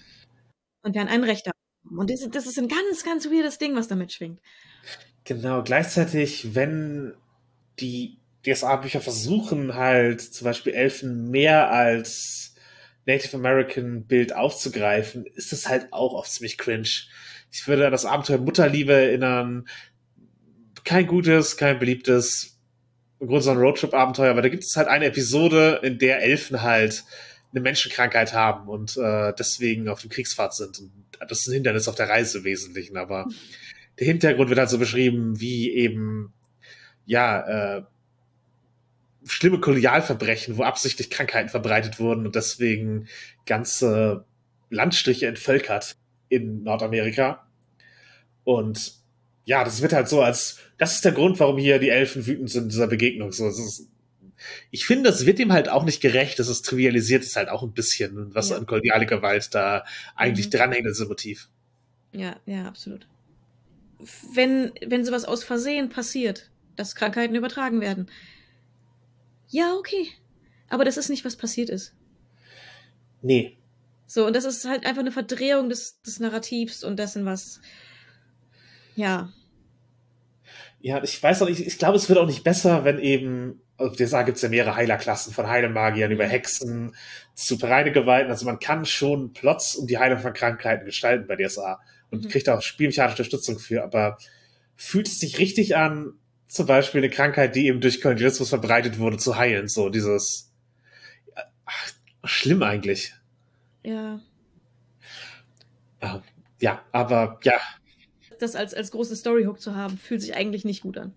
[0.83, 1.99] und wir ein Recht haben.
[1.99, 4.41] Und das, das ist ein ganz, ganz weirdes Ding, was damit schwingt.
[5.25, 7.15] Genau, gleichzeitig, wenn
[7.81, 12.55] die DSA-Bücher versuchen halt zum Beispiel Elfen mehr als
[13.07, 16.89] Native American Bild aufzugreifen, ist es halt auch oft ziemlich cringe.
[17.51, 19.69] Ich würde an das Abenteuer Mutterliebe erinnern.
[20.85, 22.56] Kein gutes, kein beliebtes,
[23.19, 26.63] im Grunde so ein Roadtrip-Abenteuer, aber da gibt es halt eine Episode, in der Elfen
[26.63, 27.05] halt
[27.53, 30.79] eine Menschenkrankheit haben und äh, deswegen auf dem Kriegsfahrt sind.
[30.79, 30.93] Und
[31.29, 33.27] das ist ein Hindernis auf der Reise im Wesentlichen, aber
[33.99, 36.35] der Hintergrund wird halt so beschrieben, wie eben,
[37.07, 37.83] ja, äh,
[39.25, 43.09] schlimme Kolonialverbrechen, wo absichtlich Krankheiten verbreitet wurden und deswegen
[43.45, 44.25] ganze
[44.71, 45.97] Landstriche entvölkert
[46.29, 47.47] in Nordamerika.
[48.45, 48.95] Und
[49.47, 52.51] ja, das wird halt so als, das ist der Grund, warum hier die Elfen wütend
[52.51, 53.31] sind in dieser Begegnung.
[53.33, 53.89] So, ist,
[54.73, 56.41] ich finde, das wird ihm halt auch nicht gerecht.
[56.41, 58.57] Das ist trivialisiert, ist halt auch ein bisschen, was ja.
[58.57, 59.85] an koloniale Gewalt da
[60.17, 60.51] eigentlich mhm.
[60.51, 61.49] dranhängt, das Motiv.
[62.13, 63.07] Ja, ja, absolut.
[64.35, 68.11] Wenn, wenn sowas aus Versehen passiert, dass Krankheiten übertragen werden,
[69.49, 70.09] ja, okay.
[70.69, 71.95] Aber das ist nicht, was passiert ist.
[73.23, 73.57] Nee.
[74.09, 77.61] So, und das ist halt einfach eine Verdrehung des, des Narrativs und dessen, was.
[78.97, 79.33] Ja.
[80.81, 83.95] Ja, ich weiß auch nicht, ich glaube, es wird auch nicht besser, wenn eben, also
[83.95, 86.95] DSA gibt es ja mehrere Heilerklassen, von Heilemagiern über Hexen
[87.35, 88.31] zu reine Gewalten.
[88.31, 91.81] Also man kann schon Plots um die Heilung von Krankheiten gestalten bei DSA
[92.11, 92.29] und mhm.
[92.29, 94.19] kriegt auch spielmechanische Unterstützung für, aber
[94.77, 96.15] fühlt es sich richtig an,
[96.49, 99.69] zum Beispiel eine Krankheit, die eben durch Kolonialismus verbreitet wurde, zu heilen.
[99.69, 100.53] So dieses
[101.65, 101.93] ach,
[102.25, 103.15] schlimm eigentlich.
[103.83, 104.21] Ja.
[106.61, 107.55] Ja, aber ja.
[108.39, 111.15] Das als, als große Storyhook zu haben, fühlt sich eigentlich nicht gut an.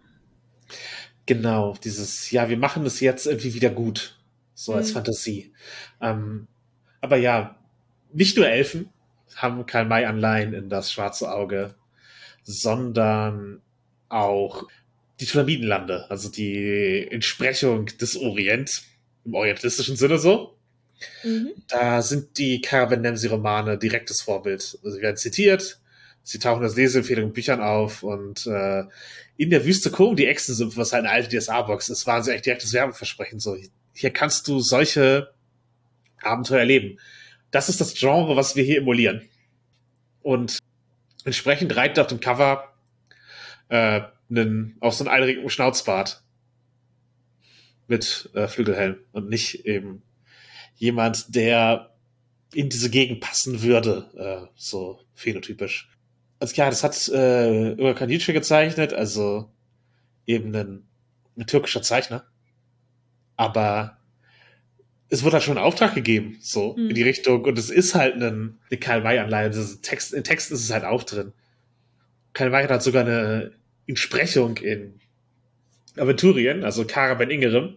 [1.26, 4.18] Genau, dieses, ja, wir machen es jetzt irgendwie wieder gut.
[4.54, 4.94] So als mhm.
[4.94, 5.54] Fantasie.
[6.02, 6.48] Ähm,
[7.02, 7.56] aber ja,
[8.12, 8.90] nicht nur Elfen
[9.36, 11.76] haben Karl May Anleihen in das schwarze Auge,
[12.44, 13.62] sondern
[14.10, 14.68] auch
[15.20, 18.84] die Tulamidenlande, also die Entsprechung des Orient,
[19.26, 20.56] im orientalistischen Sinne so.
[21.24, 21.52] Mhm.
[21.68, 24.78] Da sind die Caravan-Nemsi-Romane direktes Vorbild.
[24.84, 25.79] Also sie werden zitiert,
[26.30, 28.84] sie tauchen als Leseempfehlung in Büchern auf und äh,
[29.36, 32.46] in der Wüste Kong, die Echsensumpf, was halt eine alte DSA-Box ist, waren sie echt
[32.46, 33.40] direktes Werbeversprechen.
[33.40, 33.58] So,
[33.94, 35.34] hier kannst du solche
[36.22, 37.00] Abenteuer erleben.
[37.50, 39.28] Das ist das Genre, was wir hier emulieren.
[40.22, 40.60] Und
[41.24, 42.76] entsprechend reitet auf dem Cover
[43.70, 46.22] äh, einen, auch so einen einrigen Schnauzbart
[47.88, 50.04] mit äh, Flügelhelm und nicht eben
[50.76, 51.96] jemand, der
[52.54, 55.90] in diese Gegend passen würde, äh, so phänotypisch.
[56.40, 59.50] Also ja, das hat äh, Urkan Nietzsche gezeichnet, also
[60.26, 60.86] eben einen
[61.38, 62.26] ein türkischer Zeichner.
[63.38, 63.98] Aber
[65.10, 66.90] es wird halt schon ein Auftrag gegeben, so Mhm.
[66.90, 67.44] in die Richtung.
[67.46, 69.50] Und es ist halt ein, eine Karl-May-Anleihe.
[69.50, 71.34] Das Text, in Texten ist es halt auch drin.
[72.34, 73.52] Karl May hat sogar eine
[73.88, 75.00] Entsprechung in
[75.98, 77.76] Aventurien, also Kara Ben Ingerem.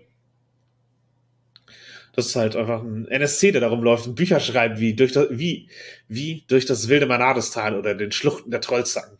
[2.14, 5.28] Das ist halt einfach ein NSC, der darum läuft und Bücher schreibt, wie durch das,
[5.30, 5.68] wie,
[6.08, 9.16] wie durch das wilde Manadestal oder den Schluchten der Trollzacken.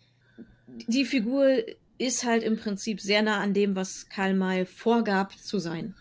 [0.87, 1.57] Die Figur
[1.98, 5.94] ist halt im Prinzip sehr nah an dem, was Karl May vorgab zu sein.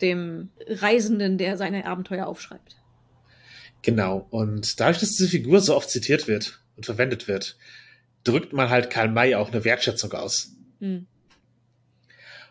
[0.00, 2.76] Dem Reisenden, der seine Abenteuer aufschreibt.
[3.82, 4.26] Genau.
[4.30, 7.58] Und dadurch, dass diese Figur so oft zitiert wird und verwendet wird,
[8.24, 10.56] drückt man halt Karl May auch eine Wertschätzung aus.
[10.80, 11.06] Hm.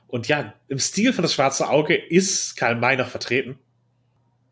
[0.09, 3.57] Und ja, im Stil von das Schwarze Auge ist Karl May noch vertreten.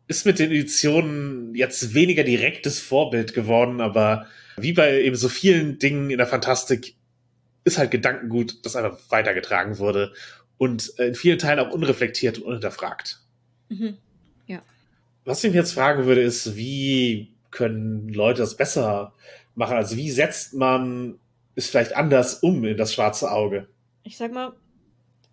[0.06, 5.78] Ist mit den Editionen jetzt weniger direktes Vorbild geworden, aber wie bei eben so vielen
[5.78, 6.94] Dingen in der Fantastik
[7.64, 10.14] ist halt Gedankengut, das einfach weitergetragen wurde
[10.56, 13.20] und äh, in vielen Teilen auch unreflektiert und unhinterfragt.
[13.68, 13.98] Mhm.
[15.28, 19.12] Was ich mich jetzt fragen würde, ist, wie können Leute das besser
[19.54, 19.76] machen?
[19.76, 21.18] Also wie setzt man
[21.54, 23.68] es vielleicht anders um in das schwarze Auge?
[24.04, 24.54] Ich sag mal,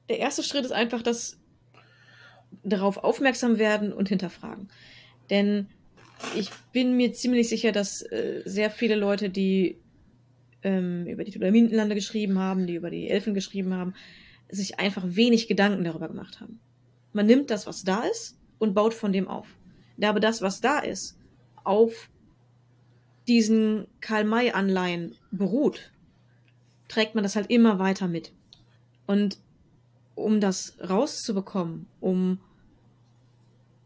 [0.10, 1.38] der erste Schritt ist einfach das
[2.64, 4.70] darauf aufmerksam werden und hinterfragen.
[5.30, 5.68] Denn
[6.36, 9.78] ich bin mir ziemlich sicher, dass äh, sehr viele Leute, die
[10.64, 13.94] ähm, über die Tulaminenlande geschrieben haben, die über die Elfen geschrieben haben,
[14.50, 16.60] sich einfach wenig Gedanken darüber gemacht haben.
[17.14, 19.48] Man nimmt das, was da ist, und baut von dem auf.
[19.98, 21.18] Da aber das, was da ist,
[21.64, 22.10] auf
[23.28, 25.92] diesen Karl-May-Anleihen beruht,
[26.88, 28.32] trägt man das halt immer weiter mit.
[29.08, 29.40] Und
[30.16, 32.40] um das rauszubekommen, um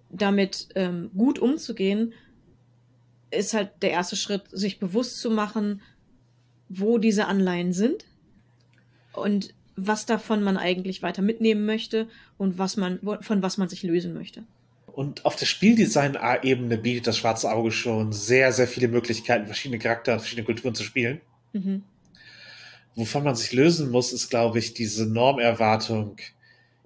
[0.09, 2.13] damit ähm, gut umzugehen,
[3.31, 5.81] ist halt der erste Schritt, sich bewusst zu machen,
[6.67, 8.05] wo diese Anleihen sind
[9.13, 13.83] und was davon man eigentlich weiter mitnehmen möchte und was man, von was man sich
[13.83, 14.43] lösen möchte.
[14.87, 20.15] Und auf der Spieldesign-Ebene bietet das Schwarze Auge schon sehr, sehr viele Möglichkeiten, verschiedene Charaktere
[20.15, 21.21] und verschiedene Kulturen zu spielen.
[21.53, 21.83] Mhm.
[22.99, 26.17] Wovon man sich lösen muss, ist, glaube ich, diese Normerwartung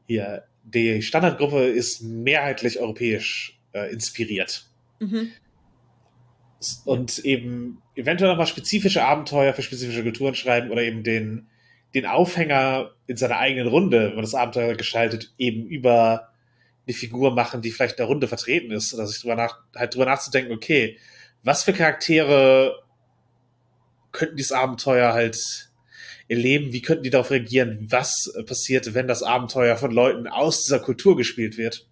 [0.06, 0.44] hier.
[0.64, 4.70] Die Standardgruppe ist mehrheitlich europäisch äh, inspiriert.
[5.00, 5.32] Mhm.
[6.86, 11.48] Und eben eventuell nochmal spezifische Abenteuer für spezifische Kulturen schreiben oder eben den,
[11.96, 16.30] den Aufhänger in seiner eigenen Runde, wenn man das Abenteuer gestaltet, eben über
[16.86, 18.94] eine Figur machen, die vielleicht in der Runde vertreten ist.
[18.94, 21.00] Oder sich drüber nach, halt drüber nachzudenken, okay,
[21.42, 22.84] was für Charaktere
[24.12, 25.73] könnten dieses Abenteuer halt
[26.28, 30.64] erleben, wie könnten die darauf reagieren, was äh, passiert, wenn das Abenteuer von Leuten aus
[30.64, 31.88] dieser Kultur gespielt wird.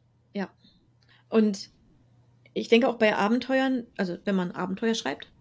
[1.31, 1.69] Und
[2.53, 5.31] ich denke auch bei Abenteuern, also wenn man Abenteuer schreibt,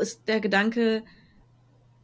[0.00, 1.02] ist der Gedanke,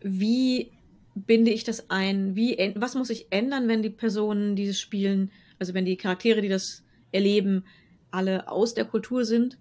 [0.01, 0.71] wie
[1.15, 2.37] binde ich das ein?
[2.37, 6.51] Wie, was muss ich ändern, wenn die Personen dieses spielen, also wenn die Charaktere, die
[6.51, 7.65] das erleben,
[8.11, 9.59] alle aus der Kultur sind?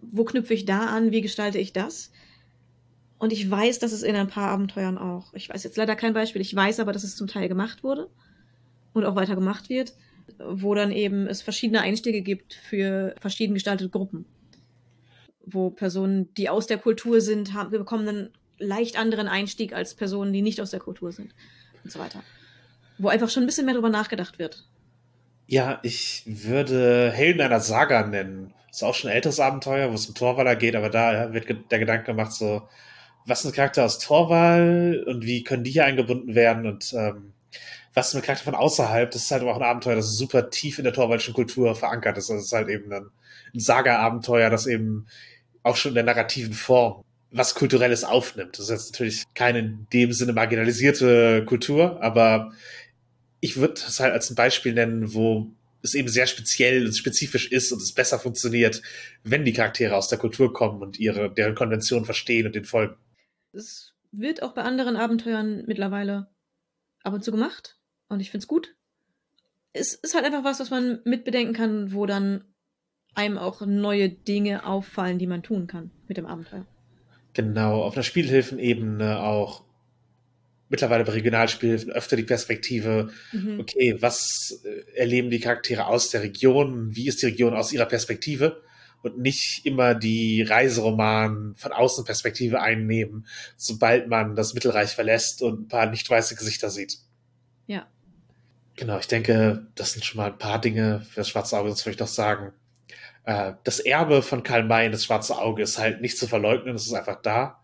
[0.00, 1.12] Wo knüpfe ich da an?
[1.12, 2.10] Wie gestalte ich das?
[3.20, 6.14] Und ich weiß, dass es in ein paar Abenteuern auch, ich weiß jetzt leider kein
[6.14, 8.08] Beispiel, ich weiß aber, dass es zum Teil gemacht wurde
[8.94, 9.92] und auch weiter gemacht wird,
[10.38, 14.24] wo dann eben es verschiedene Einstiege gibt für verschieden gestaltete Gruppen.
[15.44, 20.32] Wo Personen, die aus der Kultur sind, haben, bekommen einen leicht anderen Einstieg als Personen,
[20.32, 21.34] die nicht aus der Kultur sind
[21.84, 22.22] und so weiter.
[22.96, 24.66] Wo einfach schon ein bisschen mehr drüber nachgedacht wird.
[25.46, 28.54] Ja, ich würde Helden einer Saga nennen.
[28.70, 31.78] Ist auch schon ein älteres Abenteuer, wo es um Torwaller geht, aber da wird der
[31.78, 32.62] Gedanke gemacht, so,
[33.26, 37.32] was sind Charakter aus Torwall und wie können die hier eingebunden werden und ähm,
[37.92, 39.10] was sind Charakter von außerhalb?
[39.10, 42.30] Das ist halt auch ein Abenteuer, das super tief in der torwaldischen Kultur verankert ist.
[42.30, 43.06] Es ist halt eben ein,
[43.54, 45.06] ein Saga-Abenteuer, das eben
[45.62, 47.02] auch schon in der narrativen Form
[47.32, 48.58] was Kulturelles aufnimmt.
[48.58, 52.52] Das ist jetzt natürlich keine in dem Sinne marginalisierte Kultur, aber
[53.40, 55.48] ich würde es halt als ein Beispiel nennen, wo
[55.82, 58.82] es eben sehr speziell und spezifisch ist und es besser funktioniert,
[59.24, 62.96] wenn die Charaktere aus der Kultur kommen und ihre, deren Konvention verstehen und den folgen.
[63.52, 66.28] Es wird auch bei anderen Abenteuern mittlerweile
[67.02, 67.78] ab und zu gemacht.
[68.08, 68.74] Und ich finde es gut.
[69.72, 72.44] Es ist halt einfach was, was man mitbedenken kann, wo dann
[73.14, 76.66] einem auch neue Dinge auffallen, die man tun kann mit dem Abenteuer.
[77.32, 79.64] Genau, auf einer Spielhilfenebene auch
[80.68, 83.60] mittlerweile bei Regionalspielhilfen öfter die Perspektive, Mhm.
[83.60, 87.86] okay, was äh, erleben die Charaktere aus der Region, wie ist die Region aus ihrer
[87.86, 88.62] Perspektive
[89.02, 93.26] und nicht immer die Reiseroman von Außenperspektive einnehmen,
[93.56, 96.98] sobald man das Mittelreich verlässt und ein paar nicht weiße Gesichter sieht.
[97.66, 97.86] Ja.
[98.76, 101.84] Genau, ich denke, das sind schon mal ein paar Dinge für das Schwarze Auge, sonst
[101.86, 102.52] würde ich noch sagen.
[103.24, 106.74] Äh, das Erbe von Karl May in das Schwarze Auge ist halt nicht zu verleugnen,
[106.74, 107.60] es ist einfach da.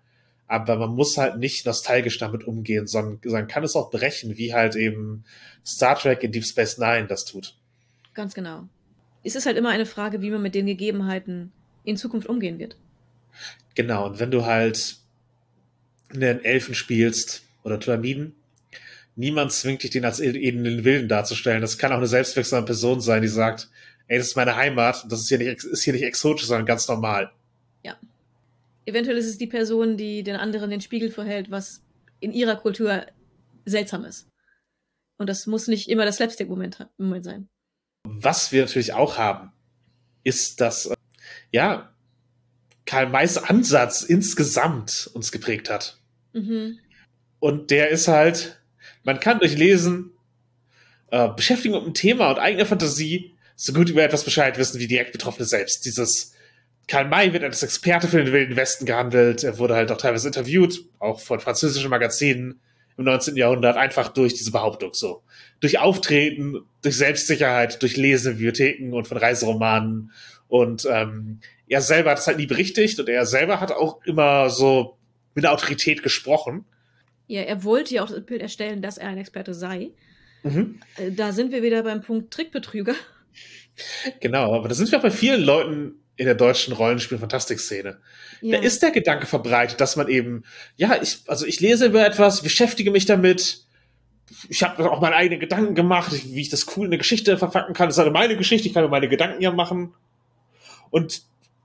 [0.49, 4.55] aber man muss halt nicht nostalgisch damit umgehen, sondern man kann es auch brechen, wie
[4.55, 5.25] halt eben
[5.65, 7.57] Star Trek in Deep Space Nine das tut.
[8.15, 8.69] Ganz genau.
[9.27, 11.51] Es ist halt immer eine Frage, wie man mit den Gegebenheiten
[11.83, 12.77] in Zukunft umgehen wird.
[13.75, 14.99] Genau, und wenn du halt
[16.15, 18.37] einen Elfen spielst oder Tulamiden,
[19.17, 21.61] niemand zwingt dich, den als edlen Wilden darzustellen.
[21.61, 23.69] Das kann auch eine selbstwirksame Person sein, die sagt,
[24.07, 26.87] ey, das ist meine Heimat, das ist hier nicht, ist hier nicht exotisch, sondern ganz
[26.87, 27.33] normal.
[27.83, 27.99] Ja.
[28.85, 31.83] Eventuell ist es die Person, die den anderen den Spiegel verhält, was
[32.21, 33.05] in ihrer Kultur
[33.65, 34.29] seltsam ist.
[35.19, 37.49] Und das muss nicht immer das Slapstick-Moment Moment sein.
[38.09, 39.53] Was wir natürlich auch haben,
[40.25, 40.97] ist, dass, äh,
[41.53, 41.93] ja,
[42.85, 45.99] Karl Mays Ansatz insgesamt uns geprägt hat.
[46.33, 46.79] Mhm.
[47.41, 48.61] Und der ist halt,
[49.03, 50.13] man kann durch Lesen,
[51.11, 54.87] äh, Beschäftigung mit einem Thema und eigener Fantasie so gut über etwas Bescheid wissen wie
[54.87, 55.85] direkt Betroffene selbst.
[55.85, 56.33] Dieses
[56.89, 59.43] Karl May wird als Experte für den Wilden Westen gehandelt.
[59.43, 62.61] Er wurde halt auch teilweise interviewt, auch von französischen Magazinen
[62.97, 63.37] im 19.
[63.37, 65.23] Jahrhundert, einfach durch diese Behauptung so.
[65.61, 70.13] Durch Auftreten, durch Selbstsicherheit, durch Lesen in Bibliotheken und von Reiseromanen.
[70.49, 74.51] Und ähm, er selber hat es halt nie berichtigt und er selber hat auch immer
[74.51, 74.97] so
[75.35, 76.65] mit der Autorität gesprochen.
[77.27, 79.91] Ja, er wollte ja auch das Bild erstellen, dass er ein Experte sei.
[80.43, 80.81] Mhm.
[80.97, 82.95] Äh, da sind wir wieder beim Punkt Trickbetrüger.
[84.21, 87.99] Genau, aber da sind wir auch bei vielen Leuten in der deutschen Rollenspiel-Fantastik-Szene.
[88.41, 88.57] Ja.
[88.57, 90.45] Da ist der Gedanke verbreitet, dass man eben,
[90.77, 93.61] ja, ich, also ich lese über etwas, beschäftige mich damit,
[94.49, 97.75] ich habe auch meine eigenen Gedanken gemacht, wie ich das cool in eine Geschichte verpacken
[97.75, 97.89] kann.
[97.89, 99.95] Das ist halt meine Geschichte, ich kann mir meine Gedanken ja machen.
[100.91, 101.23] Und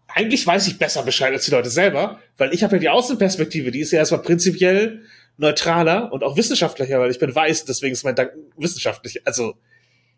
[0.08, 3.72] eigentlich weiß ich besser Bescheid als die Leute selber, weil ich habe ja die Außenperspektive,
[3.72, 5.02] die ist ja erstmal prinzipiell
[5.38, 9.56] neutraler und auch wissenschaftlicher, weil ich bin weiß, deswegen ist mein Denken wissenschaftlich, also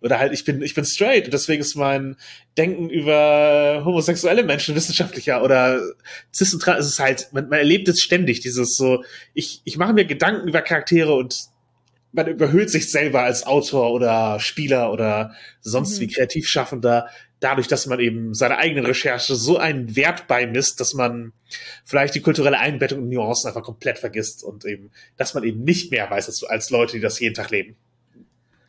[0.03, 2.17] oder halt ich bin ich bin straight und deswegen ist mein
[2.57, 5.81] Denken über homosexuelle Menschen wissenschaftlicher oder
[6.33, 9.77] cis und trans, es ist halt man, man erlebt es ständig dieses so ich ich
[9.77, 11.35] mache mir Gedanken über Charaktere und
[12.11, 16.01] man überhöht sich selber als Autor oder Spieler oder sonst mhm.
[16.01, 17.07] wie Kreativschaffender
[17.43, 21.33] dadurch, dass man eben seine eigenen Recherche so einen Wert beimisst, dass man
[21.83, 25.91] vielleicht die kulturelle Einbettung und Nuancen einfach komplett vergisst und eben, dass man eben nicht
[25.91, 27.75] mehr weiß als, als Leute, die das jeden Tag leben.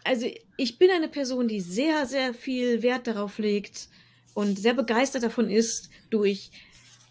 [0.04, 0.26] Also
[0.56, 3.88] ich bin eine Person, die sehr, sehr viel Wert darauf legt
[4.34, 6.50] und sehr begeistert davon ist, durch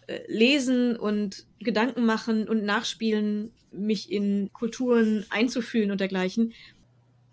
[0.06, 6.52] äh, Lesen und Gedanken machen und Nachspielen mich in Kulturen einzufühlen und dergleichen.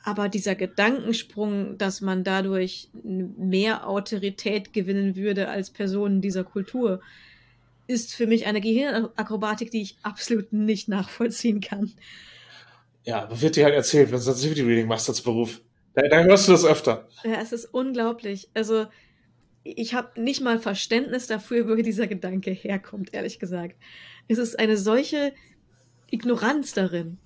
[0.03, 7.01] Aber dieser Gedankensprung, dass man dadurch mehr Autorität gewinnen würde als Personen dieser Kultur,
[7.85, 11.91] ist für mich eine Gehirnakrobatik, die ich absolut nicht nachvollziehen kann.
[13.03, 15.61] Ja, wird dir halt erzählt, wenn du Sensitivity Reading machst als Beruf.
[15.93, 17.07] Da, da hörst du das öfter.
[17.23, 18.49] Ja, es ist unglaublich.
[18.53, 18.85] Also,
[19.63, 23.75] ich habe nicht mal Verständnis dafür, wo dieser Gedanke herkommt, ehrlich gesagt.
[24.27, 25.33] Es ist eine solche
[26.09, 27.17] Ignoranz darin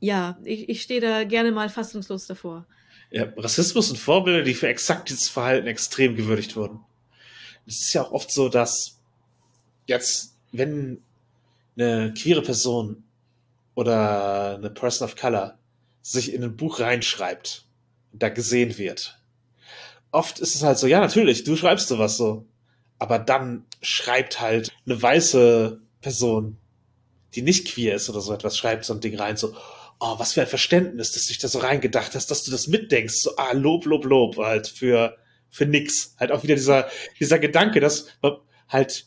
[0.00, 2.66] ja, ich, ich stehe da gerne mal fassungslos davor.
[3.10, 6.80] Ja, Rassismus und Vorbilder, die für exakt dieses Verhalten extrem gewürdigt wurden.
[7.66, 8.98] Es ist ja auch oft so, dass
[9.86, 11.02] jetzt, wenn
[11.76, 13.04] eine queere Person
[13.80, 15.58] oder eine Person of Color
[16.02, 17.64] sich in ein Buch reinschreibt
[18.12, 19.18] und da gesehen wird,
[20.12, 22.46] oft ist es halt so, ja, natürlich, du schreibst sowas so.
[22.98, 26.58] Aber dann schreibt halt eine weiße Person,
[27.34, 29.54] die nicht queer ist oder so etwas, schreibt so ein Ding rein, so,
[29.98, 32.66] oh, was für ein Verständnis, dass du dich da so reingedacht hast, dass du das
[32.66, 33.22] mitdenkst.
[33.22, 35.16] So, ah, Lob, Lob, Lob, halt für,
[35.48, 36.14] für nix.
[36.18, 38.08] Halt auch wieder dieser, dieser Gedanke, dass
[38.68, 39.06] halt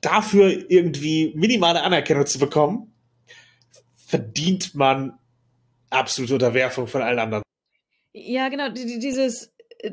[0.00, 2.91] dafür irgendwie minimale Anerkennung zu bekommen,
[4.12, 5.18] verdient man
[5.88, 7.42] absolute Unterwerfung von allen anderen.
[8.12, 9.92] Ja, genau, dieses, äh,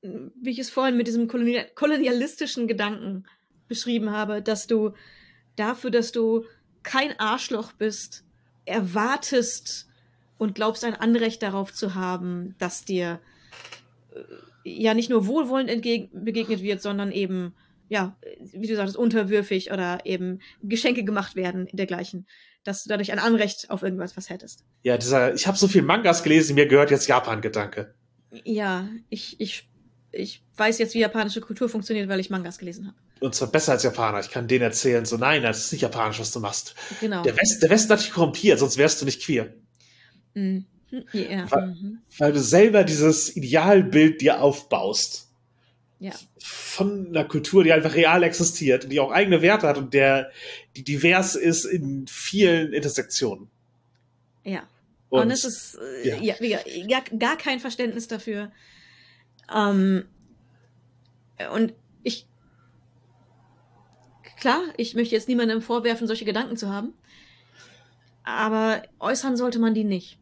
[0.00, 3.24] wie ich es vorhin mit diesem kolonialistischen Gedanken
[3.66, 4.92] beschrieben habe, dass du
[5.56, 6.44] dafür, dass du
[6.84, 8.24] kein Arschloch bist,
[8.64, 9.88] erwartest
[10.38, 13.18] und glaubst, ein Anrecht darauf zu haben, dass dir
[14.14, 15.82] äh, ja nicht nur wohlwollend
[16.12, 17.56] begegnet wird, sondern eben,
[17.88, 22.28] ja, wie du sagst, unterwürfig oder eben Geschenke gemacht werden dergleichen,
[22.64, 24.64] dass du dadurch ein Anrecht auf irgendwas was hättest.
[24.82, 27.94] Ja, dieser, ich habe so viel Mangas gelesen, mir gehört jetzt Japan-Gedanke.
[28.44, 29.68] Ja, ich, ich,
[30.10, 33.72] ich weiß jetzt, wie japanische Kultur funktioniert, weil ich Mangas gelesen habe und zwar besser
[33.72, 34.20] als Japaner.
[34.20, 36.74] Ich kann denen erzählen, so nein, das ist nicht japanisch, was du machst.
[37.00, 37.22] Genau.
[37.22, 39.54] Der, West, der Westen hat dich korrumpiert, sonst wärst du nicht queer.
[40.34, 40.66] Mhm.
[41.14, 41.50] Yeah.
[41.50, 41.98] Weil, mhm.
[42.18, 45.31] weil, du selber dieses Idealbild dir aufbaust.
[46.02, 46.12] Ja.
[46.38, 50.30] Von einer Kultur, die einfach real existiert und die auch eigene Werte hat und der,
[50.76, 53.50] die divers ist in vielen Intersektionen.
[54.42, 54.64] Ja.
[55.08, 56.34] Und, und es ist äh, ja.
[56.40, 58.50] ja gar, gar kein Verständnis dafür.
[59.54, 60.06] Ähm,
[61.54, 61.74] und
[64.42, 66.94] Klar, ich möchte jetzt niemandem vorwerfen, solche Gedanken zu haben.
[68.24, 70.18] Aber äußern sollte man die nicht.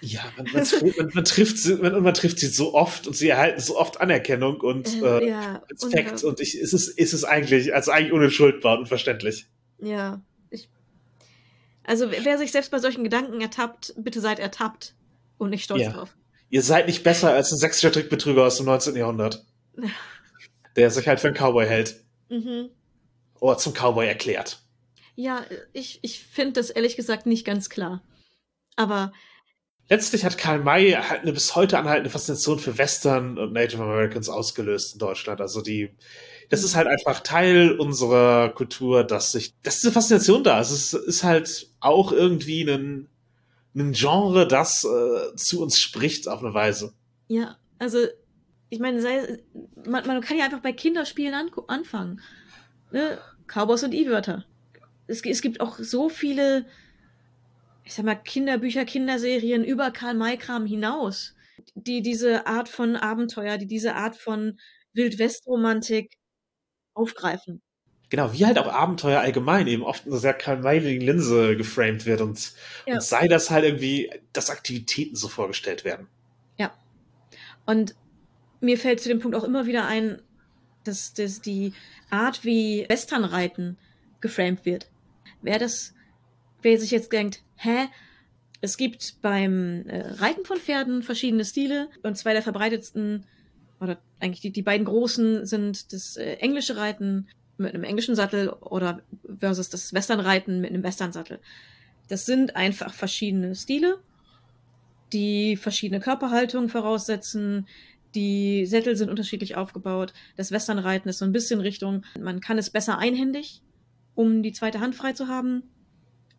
[0.00, 0.66] Ja, man, man,
[0.96, 4.00] man, man trifft sie, man, man, trifft sie so oft und sie erhalten so oft
[4.00, 6.22] Anerkennung und äh, ja, Respekt.
[6.22, 9.46] Und, ich, ist es, ist es eigentlich, also eigentlich unentschuldbar und unverständlich.
[9.78, 10.20] Ja.
[10.50, 10.68] Ich,
[11.84, 14.94] also wer sich selbst bei solchen Gedanken ertappt, bitte seid ertappt
[15.38, 15.92] und nicht stolz ja.
[15.92, 16.16] drauf.
[16.50, 18.96] Ihr seid nicht besser als ein sächsischer Trickbetrüger aus dem 19.
[18.96, 19.44] Jahrhundert.
[20.76, 22.04] der sich halt für einen Cowboy hält.
[22.28, 22.70] Mhm.
[23.40, 24.62] Oder zum Cowboy erklärt.
[25.16, 28.02] Ja, ich, ich finde das ehrlich gesagt nicht ganz klar.
[28.76, 29.12] Aber
[29.90, 34.28] letztlich hat Karl May halt eine bis heute anhaltende Faszination für Western und Native Americans
[34.30, 35.40] ausgelöst in Deutschland.
[35.40, 35.90] Also die,
[36.48, 40.70] das ist halt einfach Teil unserer Kultur, dass sich, dass diese Faszination da ist.
[40.70, 43.08] Es ist halt auch irgendwie ein,
[43.74, 46.94] ein Genre, das äh, zu uns spricht auf eine Weise.
[47.28, 47.98] Ja, also
[48.70, 49.40] ich meine, sei,
[49.84, 52.20] man, man kann ja einfach bei Kinderspielen an, anfangen.
[52.92, 53.18] Ne?
[53.48, 54.44] Cowboys und E-Wörter.
[55.08, 56.66] Es, es gibt auch so viele
[57.90, 61.34] ich sag mal, Kinderbücher, Kinderserien über Karl May-Kram hinaus,
[61.74, 64.60] die diese Art von Abenteuer, die diese Art von
[64.92, 66.16] Wildwestromantik
[66.94, 67.60] aufgreifen.
[68.08, 72.06] Genau, wie halt auch Abenteuer allgemein eben oft in einer sehr Karl May-ligen Linse geframed
[72.06, 72.52] wird und,
[72.86, 72.94] ja.
[72.94, 76.06] und sei das halt irgendwie, dass Aktivitäten so vorgestellt werden.
[76.58, 76.72] Ja.
[77.66, 77.96] Und
[78.60, 80.22] mir fällt zu dem Punkt auch immer wieder ein,
[80.84, 81.72] dass, dass die
[82.08, 83.78] Art, wie Westernreiten
[84.20, 84.88] geframed wird.
[85.42, 85.92] Wer das,
[86.62, 87.88] wer sich jetzt denkt, hä?
[88.60, 93.24] Es gibt beim äh, Reiten von Pferden verschiedene Stile und zwei der verbreitetsten,
[93.80, 98.50] oder eigentlich die, die beiden großen sind das äh, englische Reiten mit einem englischen Sattel
[98.50, 99.00] oder
[99.38, 101.38] versus das Westernreiten mit einem Westernsattel.
[102.08, 103.98] Das sind einfach verschiedene Stile,
[105.12, 107.66] die verschiedene Körperhaltungen voraussetzen.
[108.14, 110.12] Die Sättel sind unterschiedlich aufgebaut.
[110.36, 113.62] Das Westernreiten ist so ein bisschen Richtung, man kann es besser einhändig,
[114.14, 115.62] um die zweite Hand frei zu haben.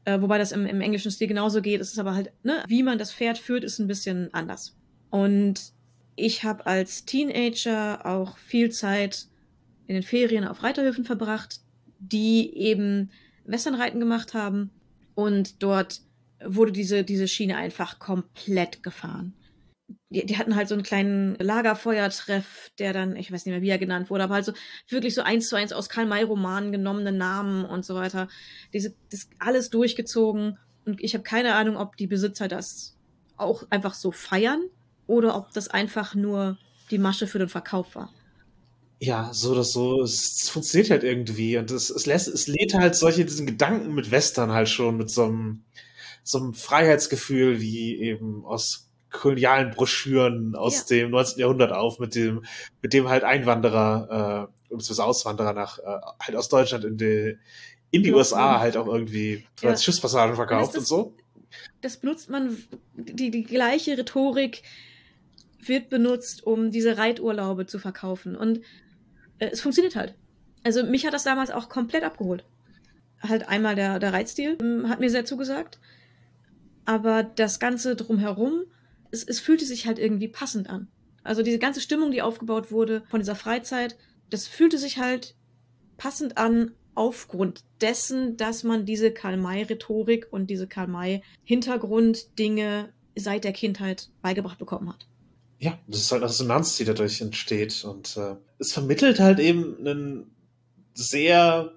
[0.06, 1.82] Äh, wobei das im, im, englischen Stil genauso geht.
[1.82, 4.76] Es ist aber halt, ne, wie man das Pferd führt, ist ein bisschen anders.
[5.10, 5.74] Und
[6.16, 9.28] ich habe als Teenager auch viel Zeit
[9.88, 11.60] in den Ferien auf Reiterhöfen verbracht,
[12.00, 13.12] die eben
[13.46, 14.72] Westernreiten gemacht haben.
[15.14, 16.02] Und dort
[16.44, 19.34] wurde diese, diese Schiene einfach komplett gefahren
[20.10, 23.70] die, die hatten halt so einen kleinen Lagerfeuertreff, der dann, ich weiß nicht mehr, wie
[23.70, 24.54] er genannt wurde, aber halt so
[24.90, 28.28] wirklich so eins zu eins aus Karl-May-Romanen genommene Namen und so weiter.
[28.74, 30.58] Diese, das alles durchgezogen.
[30.86, 32.98] Und ich habe keine Ahnung, ob die Besitzer das
[33.38, 34.64] auch einfach so feiern
[35.08, 36.58] oder ob das einfach nur
[36.92, 38.14] die Masche für den Verkauf war.
[39.00, 40.04] Ja, so oder so.
[40.04, 41.58] Es, es funktioniert halt irgendwie.
[41.58, 45.10] Und es, es lässt, es lädt halt solche, diesen Gedanken mit Western halt schon, mit
[45.10, 45.64] so einem,
[46.24, 50.98] so einem Freiheitsgefühl, wie eben aus kolonialen Broschüren aus ja.
[50.98, 51.40] dem 19.
[51.40, 52.44] Jahrhundert auf, mit dem,
[52.82, 57.38] mit dem halt Einwanderer, äh, beziehungsweise Auswanderer nach, äh, halt aus Deutschland in die,
[57.92, 59.70] in die USA halt auch irgendwie ja.
[59.70, 61.16] als Schiffspassagen verkauft das, und so.
[61.82, 62.58] Das benutzt man,
[62.96, 64.64] die, die gleiche Rhetorik
[65.60, 68.36] wird benutzt, um diese Reiturlaube zu verkaufen.
[68.36, 68.62] Und
[69.40, 70.16] äh, es funktioniert halt.
[70.64, 72.46] Also mich hat das damals auch komplett abgeholt.
[73.22, 75.80] Halt einmal der, der Reitstil ähm, hat mir sehr zugesagt.
[76.86, 78.64] Aber das Ganze drumherum
[79.12, 80.88] es, es fühlte sich halt irgendwie passend an.
[81.24, 83.98] Also diese ganze Stimmung, die aufgebaut wurde von dieser Freizeit,
[84.30, 85.36] das fühlte sich halt
[85.98, 94.58] passend an aufgrund dessen, dass man diese Karl-May-Rhetorik und diese Karl-May-Hintergrunddinge seit der Kindheit beigebracht
[94.58, 95.06] bekommen hat.
[95.60, 97.86] Ja, das ist halt eine Resonanz, die dadurch entsteht.
[97.86, 100.26] Und äh, es vermittelt halt eben ein
[100.94, 101.72] sehr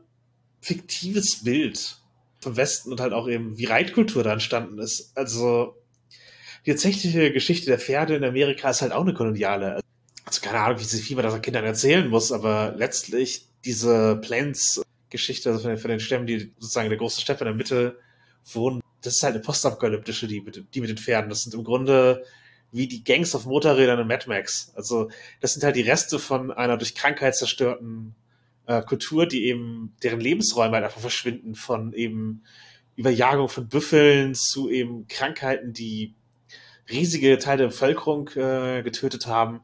[0.61, 1.99] fiktives Bild
[2.41, 5.13] vom Westen und halt auch eben, wie Reitkultur da entstanden ist.
[5.15, 5.77] Also
[6.67, 9.81] die tatsächliche Geschichte der Pferde in Amerika ist halt auch eine koloniale.
[10.25, 15.77] Also keine Ahnung, wie viel man das Kindern erzählen muss, aber letztlich diese Plains-Geschichte also
[15.77, 17.99] von, den, Stämmen, die sozusagen der große Steppe in der Mitte
[18.53, 21.29] wohnen, das ist halt eine postapokalyptische, die mit, die mit den Pferden.
[21.29, 22.25] Das sind im Grunde
[22.73, 24.73] wie die Gangs auf Motorrädern in Mad Max.
[24.75, 25.11] Also
[25.41, 28.17] das sind halt die Reste von einer durch Krankheit zerstörten
[28.67, 32.43] äh, Kultur, die eben, deren Lebensräume halt einfach verschwinden, von eben
[32.97, 36.15] Überjagung von Büffeln zu eben Krankheiten, die
[36.91, 39.61] riesige Teile der Bevölkerung äh, getötet haben.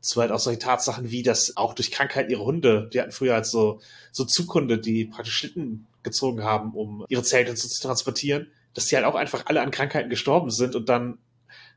[0.00, 3.34] Zu halt auch solche Tatsachen wie, dass auch durch Krankheit ihre Hunde, die hatten früher
[3.34, 3.80] halt so,
[4.12, 9.04] so Zukunde, die praktisch Schlitten gezogen haben, um ihre Zelte zu transportieren, dass die halt
[9.04, 11.18] auch einfach alle an Krankheiten gestorben sind und dann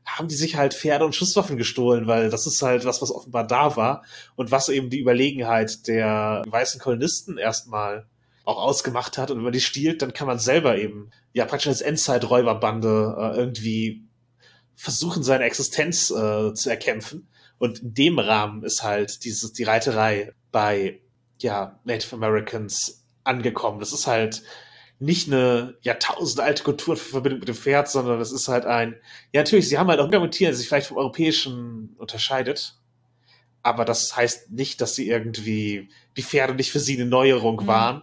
[0.04, 3.46] haben die sich halt Pferde und Schusswaffen gestohlen, weil das ist halt was, was offenbar
[3.46, 4.04] da war
[4.36, 8.06] und was eben die Überlegenheit der weißen Kolonisten erstmal
[8.44, 9.30] auch ausgemacht hat.
[9.30, 13.36] Und wenn man die stiehlt, dann kann man selber eben, ja, praktisch als Endzeit-Räuberbande äh,
[13.38, 14.02] irgendwie
[14.74, 17.28] versuchen, seine Existenz äh, zu erkämpfen.
[17.58, 21.00] Und in dem Rahmen ist halt dieses, die Reiterei bei
[21.40, 23.80] ja, Native Americans angekommen.
[23.80, 24.42] Das ist halt
[25.02, 28.94] nicht eine jahrtausendalte Kultur verbindet mit dem Pferd, sondern das ist halt ein,
[29.32, 32.76] ja natürlich, sie haben halt auch Umgang mit Tieren, sich vielleicht vom europäischen unterscheidet,
[33.62, 37.66] aber das heißt nicht, dass sie irgendwie die Pferde nicht für sie eine Neuerung mhm.
[37.66, 38.02] waren,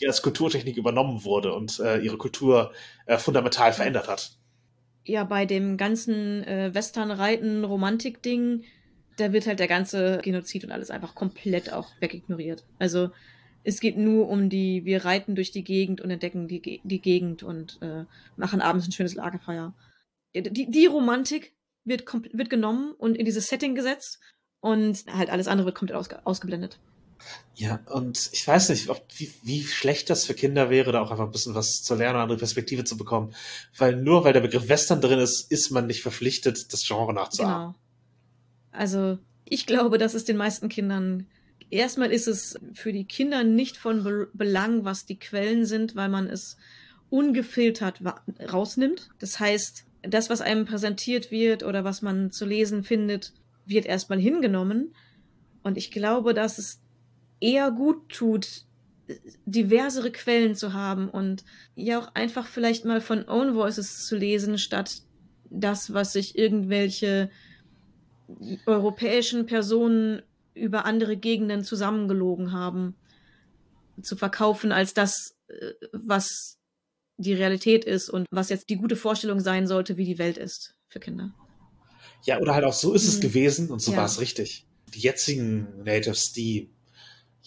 [0.00, 2.72] die als Kulturtechnik übernommen wurde und äh, ihre Kultur
[3.06, 4.37] äh, fundamental verändert hat.
[5.08, 8.64] Ja, bei dem ganzen äh, Western-Reiten, Romantik-Ding,
[9.16, 12.66] da wird halt der ganze Genozid und alles einfach komplett auch wegignoriert.
[12.78, 13.10] Also
[13.64, 17.42] es geht nur um die, wir reiten durch die Gegend und entdecken die, die Gegend
[17.42, 18.04] und äh,
[18.36, 19.72] machen abends ein schönes Lagerfeuer.
[20.34, 21.54] Die, die Romantik
[21.84, 22.04] wird,
[22.34, 24.20] wird genommen und in dieses Setting gesetzt
[24.60, 26.78] und halt alles andere wird komplett ausge ausgeblendet.
[27.54, 31.10] Ja, und ich weiß nicht, ob, wie, wie schlecht das für Kinder wäre, da auch
[31.10, 33.34] einfach ein bisschen was zu lernen, eine andere Perspektive zu bekommen.
[33.76, 37.72] Weil nur weil der Begriff Western drin ist, ist man nicht verpflichtet, das Genre nachzuahmen.
[37.72, 37.78] Genau.
[38.70, 41.26] Also, ich glaube, dass es den meisten Kindern
[41.70, 46.08] erstmal ist es für die Kinder nicht von Be Belang, was die Quellen sind, weil
[46.08, 46.56] man es
[47.10, 48.02] ungefiltert
[48.52, 49.10] rausnimmt.
[49.18, 53.32] Das heißt, das, was einem präsentiert wird oder was man zu lesen findet,
[53.66, 54.94] wird erstmal hingenommen.
[55.62, 56.80] Und ich glaube, dass es
[57.40, 58.64] eher gut tut,
[59.46, 64.58] diversere Quellen zu haben und ja auch einfach vielleicht mal von Own Voices zu lesen,
[64.58, 65.02] statt
[65.50, 67.30] das, was sich irgendwelche
[68.66, 70.22] europäischen Personen
[70.54, 72.94] über andere Gegenden zusammengelogen haben,
[74.02, 76.58] zu verkaufen als das, äh, was
[77.16, 80.76] die Realität ist und was jetzt die gute Vorstellung sein sollte, wie die Welt ist
[80.88, 81.34] für Kinder.
[82.24, 83.22] Ja, oder halt auch so ist es mhm.
[83.22, 83.98] gewesen und so ja.
[83.98, 84.66] war es richtig.
[84.94, 86.70] Die jetzigen Natives, die,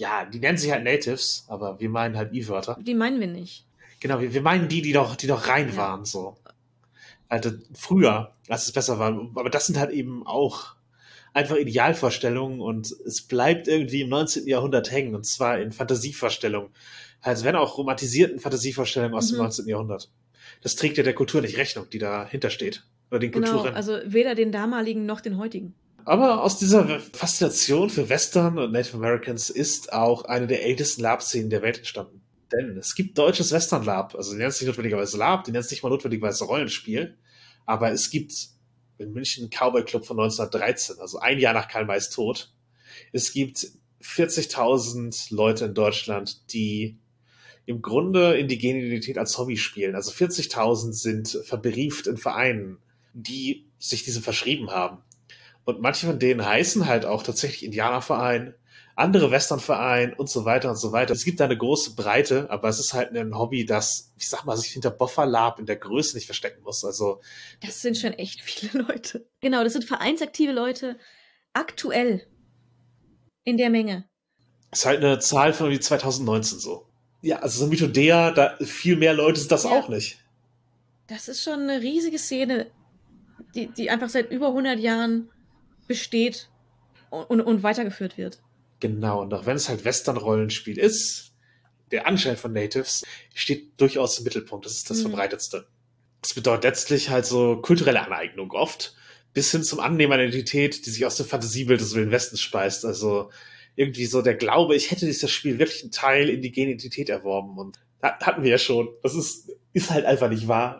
[0.01, 2.75] ja, die nennen sich halt Natives, aber wir meinen halt I-Wörter.
[2.81, 3.67] Die meinen wir nicht.
[3.99, 5.75] Genau, wir, wir meinen die, die doch, die doch rein ja.
[5.75, 6.37] waren, so.
[7.29, 9.09] Also früher, als es besser war.
[9.35, 10.73] Aber das sind halt eben auch
[11.33, 14.47] einfach Idealvorstellungen und es bleibt irgendwie im 19.
[14.47, 16.71] Jahrhundert hängen und zwar in Fantasievorstellungen.
[17.21, 19.35] Also wenn auch romantisierten Fantasievorstellungen aus mhm.
[19.35, 19.67] dem 19.
[19.67, 20.09] Jahrhundert.
[20.63, 22.83] Das trägt ja der Kultur nicht Rechnung, die dahinter steht.
[23.11, 23.75] Oder den genau, Kulturen.
[23.75, 25.75] Also weder den damaligen noch den heutigen.
[26.05, 31.49] Aber aus dieser Faszination für Western und Native Americans ist auch eine der ältesten Lab-Szenen
[31.49, 32.21] der Welt entstanden.
[32.51, 34.15] Denn es gibt deutsches Western-Lab.
[34.15, 37.17] Also die nennt es nicht notwendigerweise Lab, die nennt es nicht mal notwendigerweise Rollenspiel.
[37.65, 38.33] Aber es gibt
[38.97, 42.53] in München Cowboy Club von 1913, also ein Jahr nach Karl Mays Tod.
[43.11, 43.67] Es gibt
[44.01, 46.99] 40.000 Leute in Deutschland, die
[47.65, 49.95] im Grunde indigene Identität als Hobby spielen.
[49.95, 52.79] Also 40.000 sind verbrieft in Vereinen,
[53.13, 54.99] die sich diesem verschrieben haben.
[55.65, 58.55] Und manche von denen heißen halt auch tatsächlich Indianerverein,
[58.95, 61.13] andere Westernvereine und so weiter und so weiter.
[61.13, 64.45] Es gibt da eine große Breite, aber es ist halt ein Hobby, das, ich sag
[64.45, 66.83] mal, sich hinter Boffer Lab in der Größe nicht verstecken muss.
[66.83, 67.21] Also.
[67.61, 69.27] Das sind schon echt viele Leute.
[69.39, 70.97] Genau, das sind vereinsaktive Leute
[71.53, 72.25] aktuell
[73.43, 74.05] in der Menge.
[74.69, 76.87] Das ist halt eine Zahl von wie 2019 so.
[77.21, 79.71] Ja, also so Mythodea, da viel mehr Leute sind das ja.
[79.71, 80.17] auch nicht.
[81.07, 82.71] Das ist schon eine riesige Szene,
[83.53, 85.29] die, die einfach seit über 100 Jahren
[85.87, 86.49] besteht
[87.09, 88.41] und, und weitergeführt wird.
[88.79, 91.33] Genau, und auch wenn es halt Western-Rollenspiel ist,
[91.91, 93.03] der Anschein von Natives
[93.33, 94.65] steht durchaus im Mittelpunkt.
[94.65, 95.09] Das ist das mhm.
[95.09, 95.67] Verbreitetste.
[96.21, 98.95] Das bedeutet letztlich halt so kulturelle Aneignung oft,
[99.33, 102.85] bis hin zum Annehmen einer Identität, die sich aus dem Fantasiebild des Wilden Westens speist.
[102.85, 103.29] Also
[103.75, 107.57] irgendwie so der Glaube, ich hätte dieses Spiel wirklich einen Teil indigene Identität erworben.
[107.57, 108.89] Und hatten wir ja schon.
[109.03, 110.79] Das ist, ist halt einfach nicht wahr.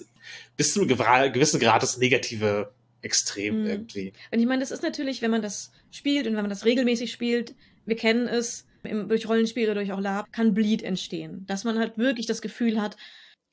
[0.58, 3.68] Bis zu einem gewissen Grad das negative Extrem mhm.
[3.68, 4.14] irgendwie.
[4.32, 7.12] Und ich meine, das ist natürlich, wenn man das spielt und wenn man das regelmäßig
[7.12, 11.46] spielt, wir kennen es, im, durch Rollenspiele, durch auch Lab, kann Bleed entstehen.
[11.48, 12.98] Dass man halt wirklich das Gefühl hat,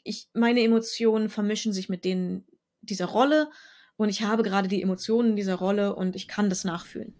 [0.04, 2.44] ich, meine Emotionen vermischen sich mit denen
[2.82, 3.50] dieser Rolle
[3.96, 7.14] und ich habe gerade die Emotionen dieser Rolle und ich kann das nachfühlen.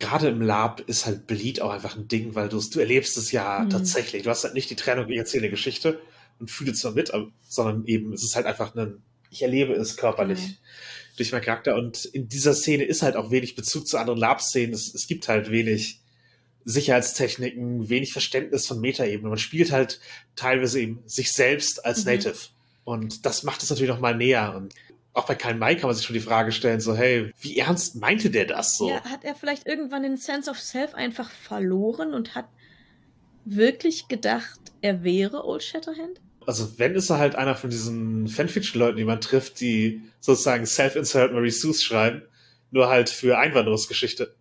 [0.00, 3.30] Gerade im Lab ist halt Bleed auch einfach ein Ding, weil du, du erlebst es
[3.32, 3.70] ja mhm.
[3.70, 4.24] tatsächlich.
[4.24, 6.00] Du hast halt nicht die Trennung, ich erzähle eine Geschichte
[6.38, 7.12] und fühle zwar mit,
[7.48, 9.02] sondern eben es ist halt einfach ein,
[9.34, 10.40] ich erlebe es körperlich.
[10.40, 10.56] Mhm
[11.16, 11.76] durch meinen Charakter.
[11.76, 14.74] Und in dieser Szene ist halt auch wenig Bezug zu anderen Lab-Szenen.
[14.74, 16.00] Es, es, gibt halt wenig
[16.64, 19.28] Sicherheitstechniken, wenig Verständnis von Metaebene.
[19.28, 20.00] Man spielt halt
[20.34, 22.12] teilweise eben sich selbst als mhm.
[22.12, 22.38] Native.
[22.84, 24.54] Und das macht es natürlich noch mal näher.
[24.56, 24.74] Und
[25.12, 27.96] auch bei Karl May kann man sich schon die Frage stellen, so, hey, wie ernst
[27.96, 28.88] meinte der das so?
[28.88, 32.48] Ja, hat er vielleicht irgendwann den Sense of Self einfach verloren und hat
[33.44, 36.20] wirklich gedacht, er wäre Old Shatterhand?
[36.46, 41.32] Also wenn ist er halt einer von diesen Fanfiction-Leuten, die man trifft, die sozusagen Self-Insert
[41.32, 42.22] Marie Seuss schreiben,
[42.70, 44.34] nur halt für Einwanderungsgeschichte.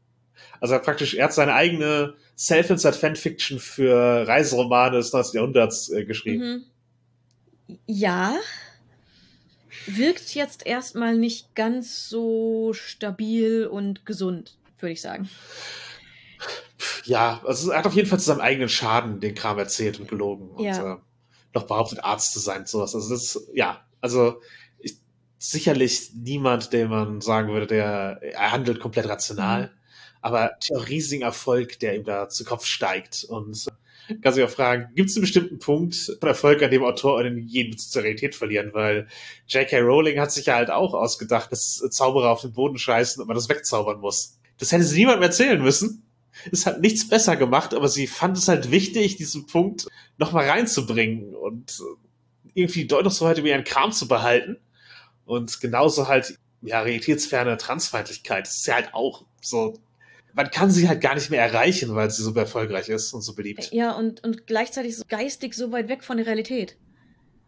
[0.60, 5.36] Also er praktisch, er hat seine eigene Self-Insert Fanfiction für Reiseromane des 19.
[5.38, 6.66] Jahrhunderts äh, geschrieben.
[7.68, 7.78] Mhm.
[7.86, 8.36] Ja.
[9.86, 15.30] Wirkt jetzt erstmal nicht ganz so stabil und gesund, würde ich sagen.
[17.06, 20.08] ja, also er hat auf jeden Fall zu seinem eigenen Schaden den Kram erzählt und
[20.08, 20.94] gelogen und Ja.
[20.94, 20.98] äh,
[21.54, 22.96] noch behauptet, Arzt zu sein sowas.
[22.96, 24.42] Also das, ja, also
[24.80, 24.98] ich,
[25.38, 29.72] sicherlich niemand, den man sagen würde, der er handelt komplett rational,
[30.22, 33.26] aber natürlich auch riesigen Erfolg, der ihm da zu Kopf steigt.
[33.26, 33.68] Und
[34.22, 37.72] kann sich auch fragen, gibt es einen bestimmten Punkt von Erfolg, an dem Autoren jeden
[37.72, 38.72] Bezug zur Realität verlieren?
[38.74, 39.08] Weil
[39.48, 39.80] J.K.
[39.80, 43.36] Rowling hat sich ja halt auch ausgedacht, dass Zauberer auf den Boden scheißen und man
[43.36, 44.40] das wegzaubern muss.
[44.58, 46.06] Das hätte sie niemandem erzählen müssen.
[46.52, 51.36] Es hat nichts besser gemacht, aber sie fand es halt wichtig, diesen Punkt nochmal reinzubringen
[51.36, 54.58] und äh, irgendwie die Deutungshoheit über ihren Kram zu behalten.
[55.26, 58.48] Und genauso halt, ja, realitätsferne Transfeindlichkeit.
[58.48, 59.80] Das ist ja halt auch so.
[60.34, 63.36] Man kann sie halt gar nicht mehr erreichen, weil sie so erfolgreich ist und so
[63.36, 63.72] beliebt.
[63.72, 66.76] Ja, und, und gleichzeitig so geistig so weit weg von der Realität.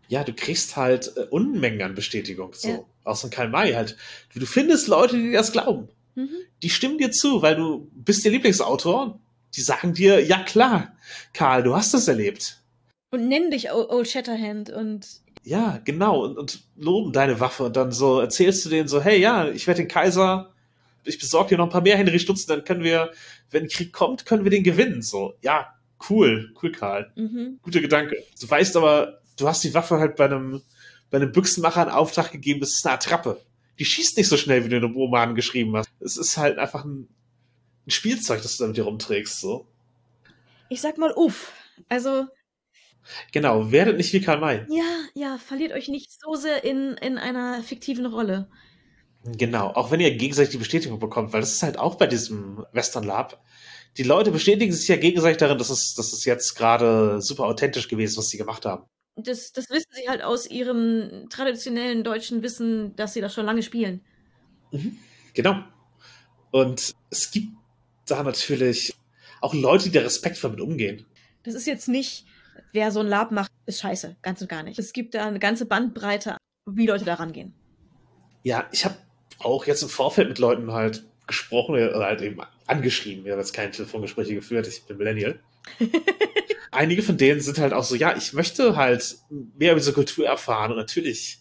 [0.08, 2.54] Ja, du kriegst halt äh, Unmengen an Bestätigung.
[2.54, 2.70] So.
[2.70, 2.80] Ja.
[3.04, 3.98] Aus dem Karl May halt.
[4.36, 5.90] Du findest Leute, die das glauben.
[6.16, 6.30] Mhm.
[6.64, 9.20] Die stimmen dir zu, weil du bist ihr Lieblingsautor.
[9.56, 10.96] Die sagen dir, ja klar,
[11.34, 12.62] Karl, du hast das erlebt.
[13.12, 15.08] Und nenn dich Old Shatterhand und
[15.44, 16.26] Ja, genau.
[16.26, 17.64] Und, und loben deine Waffe.
[17.64, 20.52] Und dann so erzählst du denen so, hey, ja, ich werde den Kaiser,
[21.06, 23.12] ich besorge dir noch ein paar mehr Henry Stutzen, dann können wir,
[23.52, 25.02] wenn Krieg kommt, können wir den gewinnen.
[25.02, 25.74] So, ja,
[26.10, 27.12] cool, cool, Karl.
[27.16, 27.60] mhm.
[27.62, 28.18] Guter Gedanke.
[28.42, 30.62] Du weißt aber, du hast die Waffe halt bei einem,
[31.10, 33.40] bei einem Büchsenmacher in Auftrag gegeben, das ist eine Attrappe.
[33.80, 35.90] Die schießt nicht so schnell, wie du in einem Roman geschrieben hast.
[36.00, 37.08] Es ist halt einfach ein,
[37.86, 39.68] ein Spielzeug, das du da mit dir rumträgst, so.
[40.70, 41.54] ich sag mal, uff.
[41.90, 42.26] Also,
[43.32, 44.66] Genau, werdet nicht wie Karl May.
[44.70, 48.48] ja, ja, verliert euch nicht so sehr in, in einer fiktiven Rolle.
[49.24, 52.64] Genau, auch wenn ihr gegenseitig die Bestätigung bekommt, weil das ist halt auch bei diesem
[52.74, 53.44] Western Lab.
[53.98, 57.88] Die Leute bestätigen sich ja gegenseitig darin, dass es, dass es jetzt gerade super authentisch
[57.88, 58.84] gewesen ist, was sie gemacht haben.
[59.16, 63.64] Das, das wissen sie halt aus ihrem traditionellen deutschen Wissen, dass sie das schon lange
[63.64, 64.02] spielen.
[65.34, 65.64] Genau.
[66.52, 67.50] Und es gibt
[68.06, 68.94] da natürlich
[69.42, 71.06] auch Leute, die da respektvoll mit umgehen.
[71.44, 72.26] Das ist jetzt nicht,
[72.72, 74.16] wer so ein Lab macht, ist scheiße.
[74.22, 74.80] Ganz und gar nicht.
[74.80, 77.54] Es gibt da eine ganze Bandbreite, wie Leute da rangehen.
[78.44, 78.96] Ja, ich habe
[79.40, 83.26] auch jetzt im Vorfeld mit Leuten halt gesprochen oder halt eben angeschrieben.
[83.26, 85.40] Ich habe jetzt keine Telefongespräche geführt, ich bin Millennial.
[86.72, 90.26] Einige von denen sind halt auch so, ja, ich möchte halt mehr über diese Kultur
[90.26, 91.40] erfahren und natürlich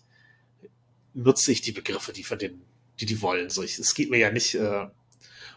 [1.13, 2.63] nutze ich die Begriffe, die von denen,
[3.01, 3.51] die die wollen.
[3.51, 4.87] So, ich, es geht mir ja nicht äh,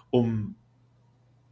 [0.09, 0.55] um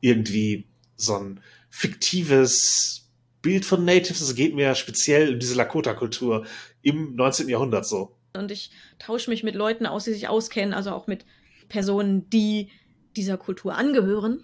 [0.02, 3.10] irgendwie so ein fiktives
[3.42, 6.46] Bild von Natives, es geht mir speziell um diese Lakota-Kultur
[6.82, 7.50] im 19.
[7.50, 8.16] Jahrhundert so.
[8.34, 11.26] Und ich tausche mich mit Leuten aus, die sich auskennen, also auch mit
[11.70, 12.72] Personen, die
[13.16, 14.44] dieser Kultur angehören,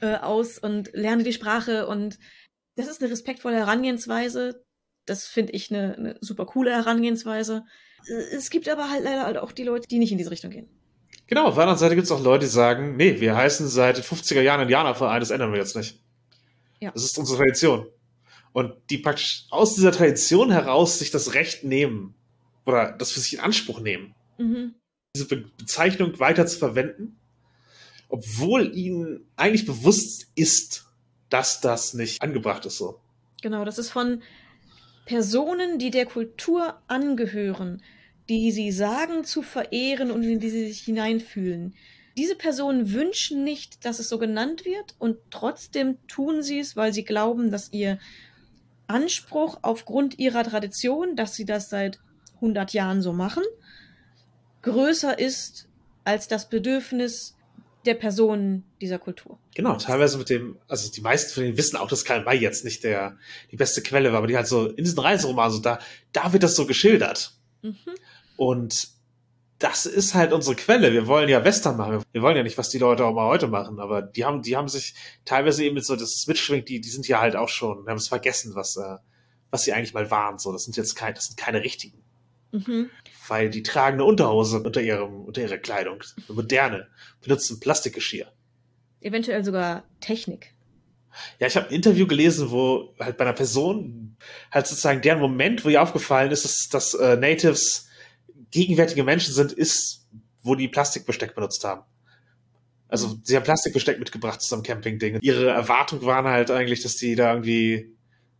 [0.00, 1.86] äh, aus und lerne die Sprache.
[1.86, 2.18] Und
[2.76, 4.64] das ist eine respektvolle Herangehensweise.
[5.06, 7.64] Das finde ich eine, eine super coole Herangehensweise.
[8.32, 10.68] Es gibt aber halt leider halt auch die Leute, die nicht in diese Richtung gehen.
[11.26, 13.96] Genau, auf der anderen Seite gibt es auch Leute, die sagen, nee, wir heißen seit
[13.96, 16.02] den 50er Jahren Indianerverein, das ändern wir jetzt nicht.
[16.80, 16.90] Ja.
[16.90, 17.86] Das ist unsere Tradition.
[18.52, 22.14] Und die praktisch aus dieser Tradition heraus sich das Recht nehmen
[22.66, 24.74] oder das für sich in Anspruch nehmen, Mhm.
[25.16, 27.18] diese Be Bezeichnung weiter zu verwenden,
[28.08, 30.86] obwohl ihnen eigentlich bewusst ist,
[31.30, 33.00] dass das nicht angebracht ist so.
[33.42, 34.22] Genau, das ist von
[35.04, 37.82] Personen, die der Kultur angehören,
[38.28, 41.74] die sie sagen zu verehren und in die sie sich hineinfühlen.
[42.16, 46.92] Diese Personen wünschen nicht, dass es so genannt wird und trotzdem tun sie es, weil
[46.92, 47.98] sie glauben, dass ihr
[48.86, 51.98] Anspruch aufgrund ihrer Tradition, dass sie das seit
[52.36, 53.42] 100 Jahren so machen,
[54.62, 55.68] größer ist
[56.04, 57.33] als das Bedürfnis
[57.86, 59.38] der Personen dieser Kultur.
[59.54, 62.64] Genau, teilweise mit dem, also die meisten von denen wissen auch, dass Karl May jetzt
[62.64, 63.16] nicht der,
[63.50, 65.78] die beste Quelle war, aber die halt so in diesen Reiseromanen, so da,
[66.12, 67.32] da wird das so geschildert.
[67.62, 67.76] Mhm.
[68.36, 68.88] Und
[69.58, 70.92] das ist halt unsere Quelle.
[70.92, 72.02] Wir wollen ja Western machen.
[72.12, 73.80] Wir wollen ja nicht, was die Leute auch mal heute machen.
[73.80, 77.08] Aber die haben, die haben sich teilweise eben mit so, das mitschwingt, die, die sind
[77.08, 78.96] ja halt auch schon, haben es vergessen, was, äh,
[79.50, 80.38] was sie eigentlich mal waren.
[80.38, 82.03] So, das sind jetzt kein, das sind keine richtigen.
[82.54, 82.88] Mhm.
[83.26, 86.02] Weil die tragen eine Unterhose unter ihrem, unter ihrer Kleidung.
[86.28, 86.88] Eine moderne.
[87.20, 88.26] Benutzen Plastikgeschirr.
[89.00, 90.54] Eventuell sogar Technik.
[91.38, 94.16] Ja, ich habe ein Interview gelesen, wo halt bei einer Person
[94.50, 97.88] halt sozusagen deren Moment, wo ihr aufgefallen ist, dass, dass äh, Natives
[98.50, 100.06] gegenwärtige Menschen sind, ist,
[100.42, 101.82] wo die Plastikbesteck benutzt haben.
[102.88, 105.18] Also sie haben Plastikbesteck mitgebracht zu so einem Campingding.
[105.20, 107.92] Ihre Erwartung waren halt eigentlich, dass die da irgendwie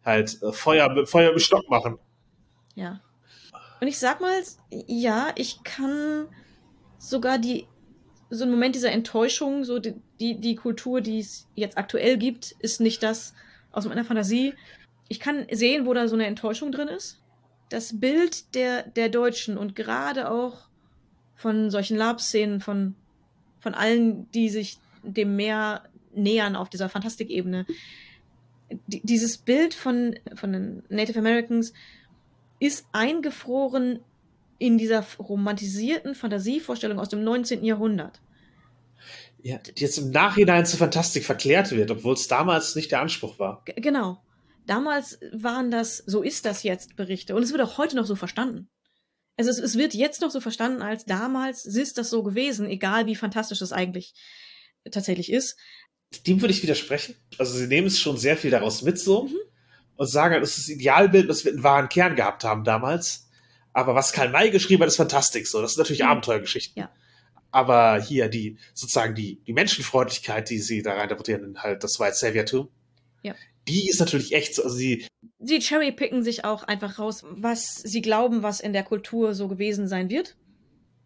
[0.04, 1.98] halt äh, Feuer, Feuer im Stock machen.
[2.76, 3.00] Ja.
[3.84, 6.26] Und ich sag mal, ja, ich kann
[6.96, 7.66] sogar die,
[8.30, 12.52] so einen Moment dieser Enttäuschung, so die, die, die Kultur, die es jetzt aktuell gibt,
[12.60, 13.34] ist nicht das
[13.72, 14.54] aus meiner Fantasie.
[15.08, 17.20] Ich kann sehen, wo da so eine Enttäuschung drin ist.
[17.68, 20.62] Das Bild der, der Deutschen und gerade auch
[21.34, 22.94] von solchen Lab-Szenen, von,
[23.60, 25.82] von allen, die sich dem Meer
[26.14, 27.66] nähern auf dieser Fantastikebene.
[28.86, 31.74] Die, dieses Bild von, von den Native Americans
[32.66, 34.00] ist eingefroren
[34.58, 37.64] in dieser romantisierten Fantasievorstellung aus dem 19.
[37.64, 38.20] Jahrhundert.
[39.42, 43.38] Ja, die jetzt im Nachhinein zur Fantastik verklärt wird, obwohl es damals nicht der Anspruch
[43.38, 43.62] war.
[43.66, 44.22] G genau.
[44.66, 47.36] Damals waren das, so ist das jetzt, Berichte.
[47.36, 48.70] Und es wird auch heute noch so verstanden.
[49.36, 53.06] Also es, es wird jetzt noch so verstanden, als damals ist das so gewesen, egal
[53.06, 54.14] wie fantastisch es eigentlich
[54.90, 55.58] tatsächlich ist.
[56.26, 57.16] Dem würde ich widersprechen.
[57.36, 59.36] Also sie nehmen es schon sehr viel daraus mit so mhm.
[59.96, 63.28] Und sagen, das ist das Idealbild, das wir einen wahren Kern gehabt haben damals.
[63.72, 65.60] Aber was Karl May geschrieben hat, ist fantastisch so.
[65.60, 66.08] Das sind natürlich mhm.
[66.08, 66.80] Abenteuergeschichten.
[66.80, 66.90] Ja.
[67.50, 72.16] Aber hier die, sozusagen die, die Menschenfreundlichkeit, die sie da rein interpretieren, halt das White
[72.16, 72.68] Savior-Tum.
[73.22, 73.34] Ja.
[73.68, 75.06] Die ist natürlich echt so, also sie.
[75.38, 79.88] Sie cherrypicken sich auch einfach raus, was sie glauben, was in der Kultur so gewesen
[79.88, 80.36] sein wird.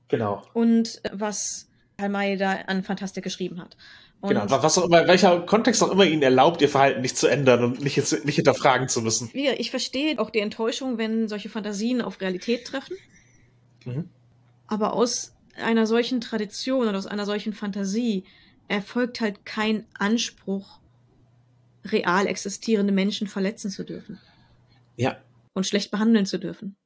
[0.09, 0.47] Genau.
[0.55, 1.69] Und was
[1.99, 3.77] Karl May da an Fantastik geschrieben hat.
[4.21, 7.29] Und genau, was auch immer, welcher Kontext auch immer ihnen erlaubt, ihr Verhalten nicht zu
[7.29, 9.31] ändern und nicht, nicht hinterfragen zu müssen.
[9.33, 12.97] Ja, ich verstehe auch die Enttäuschung, wenn solche Fantasien auf Realität treffen.
[13.85, 14.09] Mhm.
[14.67, 18.25] Aber aus einer solchen Tradition oder aus einer solchen Fantasie
[18.67, 20.81] erfolgt halt kein Anspruch,
[21.85, 24.21] real existierende Menschen verletzen zu dürfen.
[24.97, 25.17] Ja.
[25.55, 26.77] Und schlecht behandeln zu dürfen.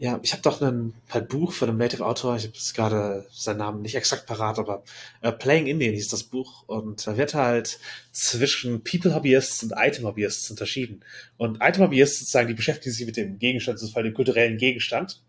[0.00, 0.94] Ja, ich habe doch ein
[1.28, 4.84] Buch von einem Native Autor, ich habe jetzt gerade seinen Namen nicht exakt parat, aber
[5.24, 7.80] uh, Playing Indian hieß das Buch und da wird halt
[8.12, 11.04] zwischen People Hobbyists und Item Hobbyists unterschieden.
[11.36, 15.20] Und Item Hobbyists sozusagen, die beschäftigen sich mit dem Gegenstand, das Fall dem kulturellen Gegenstand.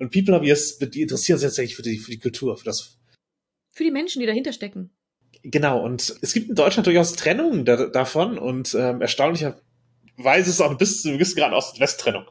[0.00, 2.96] Und People Hobbyists, die interessieren sich tatsächlich für die, für die Kultur, für das.
[3.70, 4.90] Für die Menschen, die dahinter stecken.
[5.42, 9.60] Genau, und es gibt in Deutschland durchaus Trennungen da, davon und ähm, erstaunlicherweise
[10.40, 12.24] ist es auch bis zu einem gewissen Grad Ost-West-Trennung.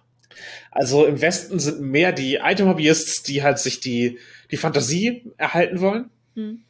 [0.71, 4.19] Also im Westen sind mehr die Item-Hobbyists, die halt sich die,
[4.51, 6.09] die Fantasie erhalten wollen.
[6.35, 6.61] Mhm.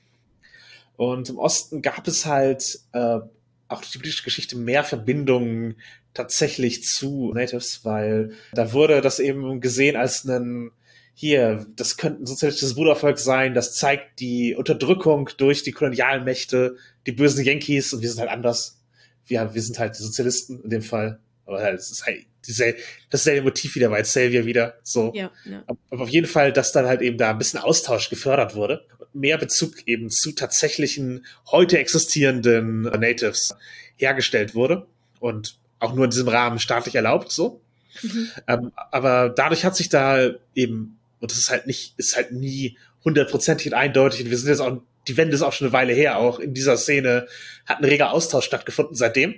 [0.95, 3.19] Und im Osten gab es halt äh,
[3.67, 5.75] auch durch die politische Geschichte mehr Verbindungen
[6.13, 10.71] tatsächlich zu Natives, weil da wurde das eben gesehen als ein
[11.15, 17.11] hier, das könnte ein sozialistisches Brudervolk sein, das zeigt die Unterdrückung durch die Kolonialmächte, die
[17.11, 18.79] bösen Yankees und wir sind halt anders.
[19.25, 21.19] Wir, wir sind halt die Sozialisten in dem Fall.
[21.45, 22.79] Aber halt, es ist halt dieselbe,
[23.09, 24.77] dasselbe Motiv wieder bei Xavier wieder.
[24.83, 25.11] So.
[25.15, 25.63] Ja, ja.
[25.89, 28.85] Aber auf jeden Fall, dass dann halt eben da ein bisschen Austausch gefördert wurde.
[29.13, 33.55] Mehr Bezug eben zu tatsächlichen, heute existierenden Natives
[33.97, 34.87] hergestellt wurde.
[35.19, 37.61] Und auch nur in diesem Rahmen staatlich erlaubt, so.
[38.01, 38.29] Mhm.
[38.47, 42.77] Ähm, aber dadurch hat sich da eben, und das ist halt nicht, ist halt nie
[43.03, 45.93] hundertprozentig und eindeutig, und wir sind jetzt auch, die Wende ist auch schon eine Weile
[45.93, 47.27] her, auch in dieser Szene
[47.65, 49.35] hat ein reger Austausch stattgefunden seitdem.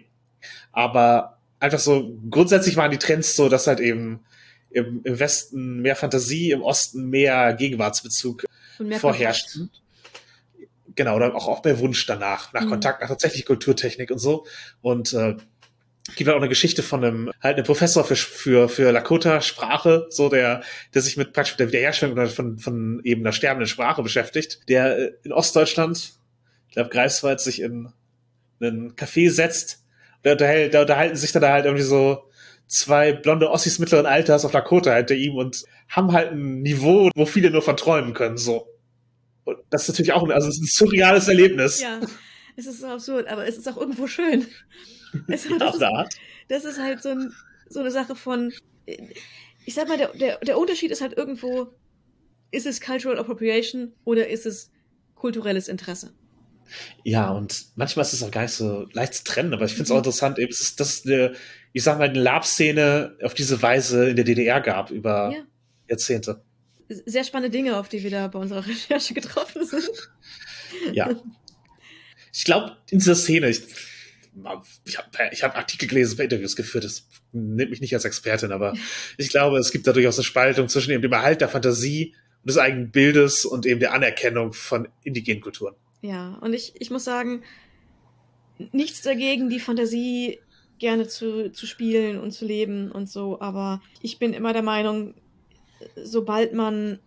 [0.71, 1.34] Aber
[1.65, 4.21] einfach so, grundsätzlich waren die Trends so, dass halt eben
[4.69, 8.45] im, im Westen mehr Fantasie, im Osten mehr Gegenwartsbezug
[8.79, 9.53] mehr vorherrscht.
[9.53, 9.81] Kontakt.
[10.95, 12.69] Genau, oder auch, auch bei Wunsch danach, nach mhm.
[12.69, 14.45] Kontakt, nach tatsächlich Kulturtechnik und so.
[14.81, 15.35] Und äh,
[16.15, 20.07] gibt halt auch eine Geschichte von einem halt einem Professor für für für Lakota Sprache,
[20.09, 20.61] so der
[20.93, 24.97] der sich mit praktisch mit der Wiederherstellung von von eben einer sterbenden Sprache beschäftigt, der
[24.97, 26.13] äh, in Ostdeutschland,
[26.67, 27.91] ich glaube Greifswald, sich in
[28.61, 29.84] einen Café setzt
[30.25, 32.23] da, unterhält, da unterhalten sich dann halt irgendwie so
[32.67, 37.27] zwei blonde Ossis mittleren Alters auf Dakota hinter ihm und haben halt ein Niveau, wo
[37.27, 38.67] viele nur verträumen können, so.
[39.43, 41.79] Und das ist natürlich auch ein, also ein surreales Erlebnis.
[41.79, 41.99] Ja,
[42.55, 44.47] es ist so absurd, aber es ist auch irgendwo schön.
[45.29, 45.85] Es, ja, das, ist,
[46.49, 47.31] das ist halt so, ein,
[47.69, 48.51] so eine Sache von,
[48.85, 51.67] ich sag mal, der, der, der Unterschied ist halt irgendwo,
[52.51, 54.71] ist es Cultural Appropriation oder ist es
[55.13, 56.13] kulturelles Interesse?
[57.03, 59.83] Ja, und manchmal ist es auch gar nicht so leicht zu trennen, aber ich finde
[59.83, 59.99] es auch mhm.
[59.99, 61.33] interessant, eben, dass es eine,
[61.73, 65.43] ich sag mal, eine Lab-Szene auf diese Weise in der DDR gab über ja.
[65.89, 66.41] Jahrzehnte.
[66.87, 69.89] Sehr spannende Dinge, auf die wir da bei unserer Recherche getroffen sind.
[70.93, 71.09] Ja.
[72.33, 73.61] Ich glaube, in dieser Szene, ich,
[74.85, 78.73] ich habe ich hab Artikel gelesen, Interviews geführt, das nimmt mich nicht als Expertin, aber
[79.17, 82.57] ich glaube, es gibt da durchaus eine Spaltung zwischen dem Erhalt der Fantasie und des
[82.57, 85.75] eigenen Bildes und eben der Anerkennung von indigenen Kulturen.
[86.05, 87.41] Ja, und ich, ich muss sagen,
[88.71, 90.39] nichts dagegen, die Fantasie
[90.77, 95.15] gerne zu, zu spielen und zu leben und so, aber ich bin immer der Meinung,
[95.95, 96.99] sobald man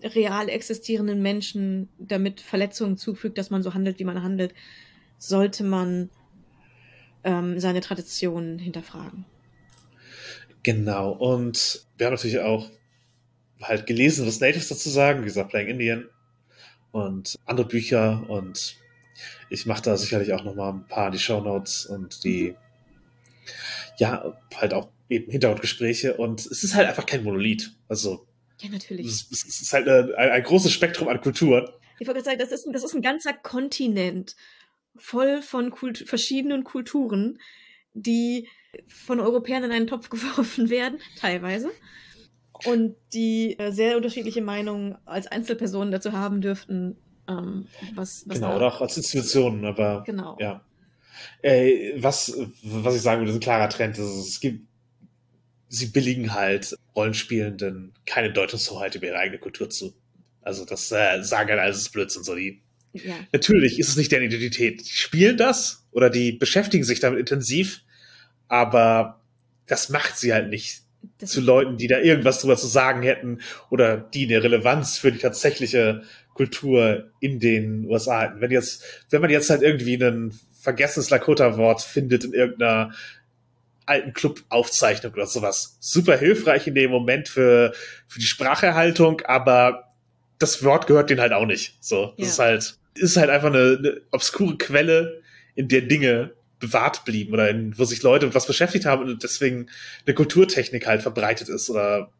[0.00, 4.54] real existierenden Menschen damit Verletzungen zufügt, dass man so handelt, wie man handelt,
[5.18, 6.08] sollte man
[7.24, 9.24] ähm, seine Traditionen hinterfragen.
[10.62, 12.70] Genau, und wir haben natürlich auch
[13.60, 16.08] halt gelesen, was Natives dazu sagen, wie gesagt, Playing Indian,
[16.92, 18.76] und andere Bücher und
[19.48, 22.56] ich mache da sicherlich auch noch mal ein paar die Show Notes und die mhm.
[23.98, 27.72] ja halt auch eben Hintergrundgespräche und es ist halt einfach kein Monolith.
[27.88, 28.26] Also
[28.60, 29.06] ja natürlich.
[29.06, 31.68] Es, es ist halt ein, ein, großes Spektrum an Kulturen.
[31.98, 34.36] Ich wollte sagen, das ist, das ist ein ganzer Kontinent
[34.96, 37.38] voll von Kult verschiedenen Kulturen,
[37.94, 38.48] die
[38.88, 41.70] von Europäern in einen Topf geworfen werden, teilweise.
[42.64, 46.96] Und die äh, sehr unterschiedliche Meinungen als Einzelpersonen dazu haben dürften,
[47.28, 50.36] ähm, was, was genau, oder auch als Institutionen, aber genau.
[50.40, 50.62] ja.
[51.42, 53.98] Äh, was, was ich sagen würde, ist ein klarer Trend.
[53.98, 54.66] Ist, es gibt,
[55.68, 59.94] sie billigen halt Rollenspielenden keine Deutungshoheit über ihre eigene Kultur zu.
[60.42, 62.22] Also das äh, sagen halt alles Blödsinn.
[62.22, 63.14] So die, Ja.
[63.32, 64.80] Natürlich ist es nicht deren Identität.
[64.80, 67.82] Die spielen das oder die beschäftigen sich damit intensiv,
[68.48, 69.20] aber
[69.66, 70.85] das macht sie halt nicht
[71.18, 73.40] Das zu Leuten, die da irgendwas drüber zu sagen hätten
[73.70, 76.02] oder die eine Relevanz für die tatsächliche
[76.34, 78.40] Kultur in den USA hätten.
[78.40, 82.92] Wenn jetzt, wenn man jetzt halt irgendwie ein vergessenes Lakota-Wort findet in irgendeiner
[83.86, 87.72] alten Club-Aufzeichnung oder sowas, super hilfreich in dem Moment für,
[88.08, 89.84] für die Spracherhaltung, aber
[90.38, 91.76] das Wort gehört denen halt auch nicht.
[91.80, 92.26] So, das Ja.
[92.32, 95.22] ist halt, ist halt einfach eine, eine obskure Quelle,
[95.54, 99.22] in der Dinge bewahrt blieben oder in, wo sich Leute mit was beschäftigt haben und
[99.22, 99.68] deswegen
[100.06, 102.12] eine Kulturtechnik halt verbreitet ist oder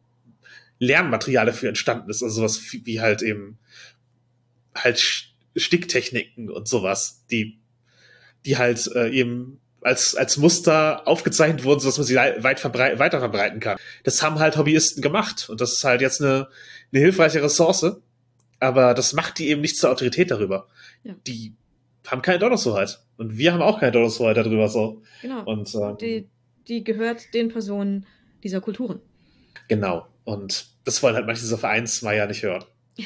[0.79, 3.57] Lernmaterial dafür entstanden ist, also sowas wie halt eben
[4.75, 7.59] halt Sticktechniken und sowas, die
[8.45, 13.19] die halt äh, eben als als Muster aufgezeichnet wurden, sodass man sie weit verbrei weiter
[13.19, 13.77] verbreiten kann.
[14.03, 16.47] Das haben halt Hobbyisten gemacht und das ist halt jetzt eine,
[16.91, 17.97] eine hilfreiche Ressource,
[18.59, 20.67] aber das macht die eben nicht zur Autorität darüber.
[21.03, 21.15] Ja.
[21.25, 21.55] Die
[22.05, 25.43] haben keine Deutungshoheit und wir haben auch keine Deutungshoheit darüber so Genau.
[25.45, 26.29] und ähm, die,
[26.67, 28.05] die gehört den Personen
[28.43, 29.01] dieser Kulturen.
[29.67, 30.07] Genau.
[30.23, 32.63] Und das wollen halt manche dieser Vereinsmeier nicht hören.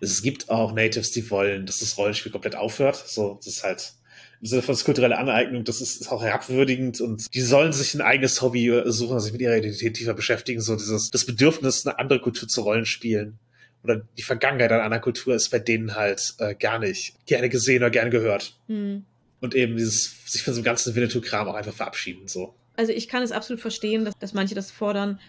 [0.00, 2.96] Es gibt auch Natives, die wollen, dass das Rollenspiel komplett aufhört.
[2.96, 3.92] So, das ist halt
[4.40, 8.00] im Sinne von kulturelle Aneignung, das ist, ist auch herabwürdigend und die sollen sich ein
[8.00, 10.60] eigenes Hobby suchen, sich mit ihrer Identität tiefer beschäftigen.
[10.60, 13.38] So dieses, das Bedürfnis, eine andere Kultur zu Rollenspielen
[13.82, 17.82] oder die Vergangenheit einer anderen Kultur ist bei denen halt äh, gar nicht gerne gesehen
[17.82, 18.58] oder gerne gehört.
[18.66, 19.04] Hm.
[19.40, 22.54] Und eben dieses, sich von so einem ganzen Winnetou-Kram auch einfach verabschieden, so.
[22.76, 25.20] Also ich kann es absolut verstehen, dass, dass manche das fordern.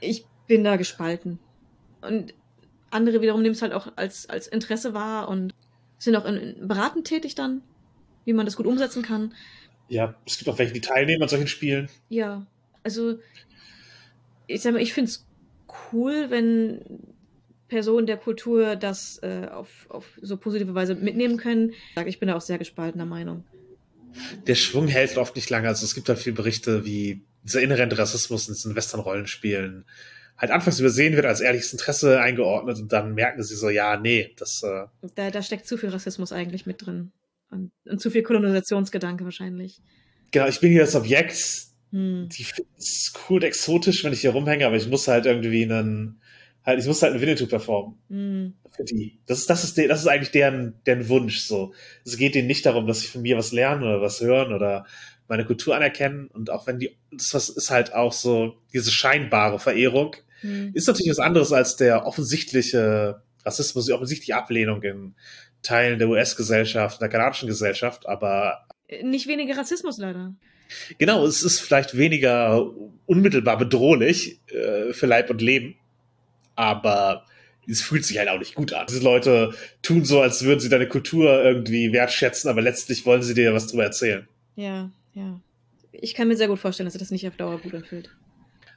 [0.00, 1.38] Ich bin da gespalten.
[2.00, 2.34] Und
[2.90, 5.54] andere wiederum nehmen es halt auch als, als Interesse wahr und
[5.98, 7.62] sind auch in, in beratend tätig dann,
[8.24, 9.34] wie man das gut umsetzen kann.
[9.88, 11.88] Ja, es gibt auch welche, die teilnehmen an solchen Spielen.
[12.08, 12.46] Ja,
[12.82, 13.18] also
[14.46, 15.26] ich sag mal, ich finde es
[15.92, 16.80] cool, wenn
[17.68, 21.72] Personen der Kultur das äh, auf, auf so positive Weise mitnehmen können.
[22.06, 23.44] Ich bin da auch sehr gespaltener Meinung.
[24.46, 25.68] der Schwung hält oft nicht lange.
[25.68, 29.84] Also es gibt halt viele Berichte, wie dieser inhärente Rassismus in diesen Western-Rollenspielen
[30.36, 34.32] halt anfangs übersehen wird, als ehrliches Interesse eingeordnet und dann merken sie so, ja, nee,
[34.36, 37.12] das, äh, Da, da steckt zu viel Rassismus eigentlich mit drin.
[37.50, 39.80] Und, und zu viel Kolonisationsgedanke wahrscheinlich.
[40.32, 41.36] genau, ich bin hier das Objekt,
[41.94, 42.28] Hm.
[42.28, 45.62] die finden es cool und exotisch, wenn ich hier rumhänge, aber ich muss halt irgendwie
[45.62, 46.20] einen,
[46.64, 47.96] halt, ich muss halt einen Winnetou performen.
[48.08, 48.54] Hm.
[48.72, 49.20] Für die.
[49.26, 51.72] Das ist, das ist, das ist eigentlich deren, deren Wunsch, so.
[52.04, 54.86] Es geht ihnen nicht darum, dass sie von mir was lernen oder was hören oder
[55.28, 60.16] meine Kultur anerkennen und auch wenn die, das ist halt auch so, diese scheinbare Verehrung,
[60.40, 60.72] Hm.
[60.74, 65.14] ist natürlich was anderes als der offensichtliche Rassismus, die offensichtliche Ablehnung in
[65.62, 68.66] Teilen der US-Gesellschaft, der kanadischen Gesellschaft, aber
[69.02, 70.34] Nicht weniger Rassismus leider.
[70.98, 72.70] genau, es ist vielleicht weniger
[73.06, 75.76] unmittelbar bedrohlich äh, für Leib und Leben,
[76.54, 77.26] aber
[77.68, 78.86] es fühlt sich halt auch nicht gut an.
[78.88, 83.34] Diese Leute tun so, als würden sie deine Kultur irgendwie wertschätzen, aber letztlich wollen sie
[83.34, 84.28] dir was drüber erzählen.
[84.56, 85.40] Ja, ja.
[85.92, 88.10] Ich kann mir sehr gut vorstellen, dass sich das nicht auf Dauer gut anfühlt.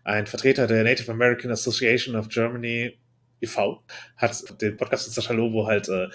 [0.03, 2.97] Ein Vertreter der Native American Association of Germany
[3.41, 3.83] e.V.
[4.15, 6.07] hat den Podcast mit Sascha Lobo halt äh,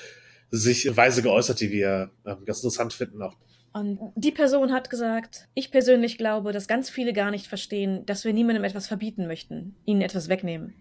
[0.50, 3.20] sich in Weise geäußert, die wir ähm, ganz interessant finden.
[3.22, 3.36] Auch
[3.72, 8.24] Und die Person hat gesagt, ich persönlich glaube, dass ganz viele gar nicht verstehen, dass
[8.24, 10.74] wir niemandem etwas verbieten möchten, ihnen etwas wegnehmen.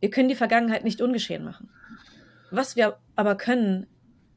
[0.00, 1.70] Wir können die Vergangenheit nicht ungeschehen machen.
[2.50, 3.86] Was wir aber können,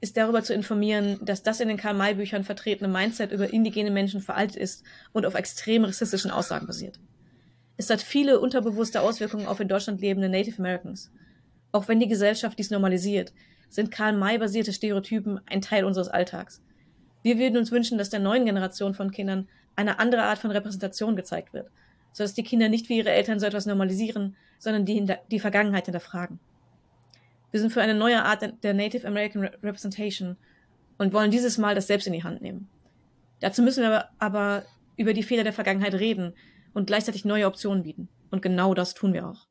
[0.01, 4.57] ist darüber zu informieren, dass das in den Karl-May-Büchern vertretene Mindset über indigene Menschen veraltet
[4.57, 4.83] ist
[5.13, 6.99] und auf extrem rassistischen Aussagen basiert.
[7.77, 11.11] Es hat viele unterbewusste Auswirkungen auf in Deutschland lebende Native Americans.
[11.71, 13.33] Auch wenn die Gesellschaft dies normalisiert,
[13.69, 16.61] sind Karl-May-basierte Stereotypen ein Teil unseres Alltags.
[17.25, 21.15] Wir würden uns wünschen, dass der neuen Generation von Kindern eine andere Art von Repräsentation
[21.15, 21.71] gezeigt wird,
[22.13, 26.39] sodass die Kinder nicht wie ihre Eltern so etwas normalisieren, sondern die, die Vergangenheit hinterfragen.
[27.49, 30.37] Wir sind für eine neue Art der- Native American Re Representation
[30.99, 32.69] und wollen dieses Mal das selbst in die Hand nehmen.
[33.39, 34.65] Dazu müssen wir aber, aber
[34.95, 36.35] über die Fehler der Vergangenheit reden
[36.75, 38.07] und gleichzeitig neue Optionen bieten.
[38.29, 39.47] Und genau das tun wir auch.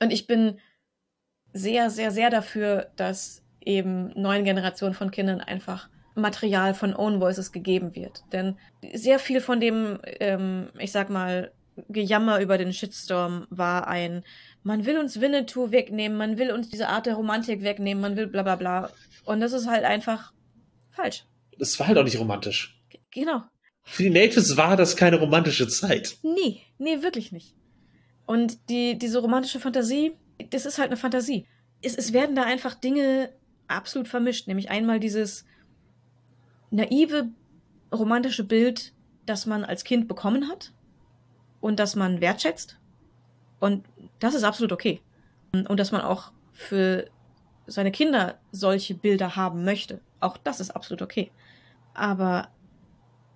[0.00, 0.60] Und ich bin
[1.52, 5.88] sehr, sehr, sehr dafür, dass eben neuen Generationen von Kindern einfach
[6.20, 8.22] Material von Own Voices gegeben wird.
[8.32, 8.56] Denn
[8.92, 11.52] sehr viel von dem, ähm, ich sag mal,
[11.88, 14.24] Gejammer über den Shitstorm war ein,
[14.62, 18.26] man will uns Winnetou wegnehmen, man will uns diese Art der Romantik wegnehmen, man will
[18.26, 18.90] bla bla bla.
[19.24, 20.32] Und das ist halt einfach
[20.90, 21.24] falsch.
[21.58, 22.80] Das war halt auch nicht romantisch.
[22.90, 23.42] G genau.
[23.82, 26.18] Für die Natives war das keine romantische Zeit.
[26.22, 27.54] Nee, nee, wirklich nicht.
[28.26, 30.12] Und die, diese romantische Fantasie,
[30.50, 31.46] das ist halt eine Fantasie.
[31.82, 33.32] Es, es werden da einfach Dinge
[33.66, 34.46] absolut vermischt.
[34.46, 35.44] Nämlich einmal dieses
[36.70, 37.28] naive,
[37.92, 38.92] romantische Bild,
[39.26, 40.72] das man als Kind bekommen hat
[41.60, 42.78] und das man wertschätzt.
[43.58, 43.84] Und
[44.18, 45.00] das ist absolut okay.
[45.52, 47.06] Und dass man auch für
[47.66, 50.00] seine Kinder solche Bilder haben möchte.
[50.20, 51.30] Auch das ist absolut okay.
[51.94, 52.48] Aber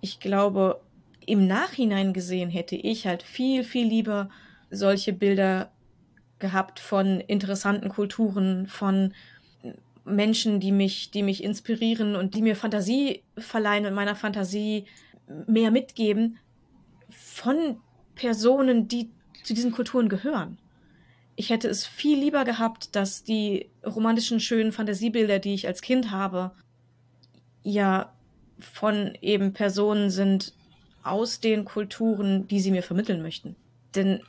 [0.01, 0.81] ich glaube,
[1.25, 4.29] im Nachhinein gesehen hätte ich halt viel, viel lieber
[4.69, 5.71] solche Bilder
[6.39, 9.13] gehabt von interessanten Kulturen, von
[10.05, 14.85] Menschen, die mich, die mich inspirieren und die mir Fantasie verleihen und meiner Fantasie
[15.47, 16.37] mehr mitgeben,
[17.09, 17.77] von
[18.13, 19.09] Personen, die
[19.43, 20.57] zu diesen Kulturen gehören.
[21.35, 26.11] Ich hätte es viel lieber gehabt, dass die romantischen, schönen Fantasiebilder, die ich als Kind
[26.11, 26.51] habe,
[27.63, 28.13] ja
[28.59, 30.53] von eben Personen sind
[31.03, 33.55] aus den Kulturen, die sie mir vermitteln möchten.
[33.95, 34.21] Denn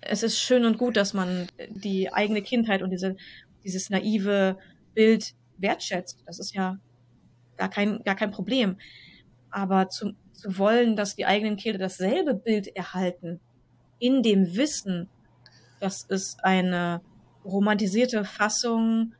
[0.00, 3.16] es ist schön und gut, dass man die eigene Kindheit und diese,
[3.64, 4.58] dieses naive
[4.98, 6.24] Bild wertschätzt.
[6.26, 6.76] Das ist ja
[7.56, 8.78] gar kein, gar kein Problem.
[9.48, 13.38] Aber zu, zu wollen, dass die eigenen Kinder dasselbe Bild erhalten,
[14.00, 15.08] in dem Wissen,
[15.78, 17.00] dass es eine
[17.44, 19.14] romantisierte Fassung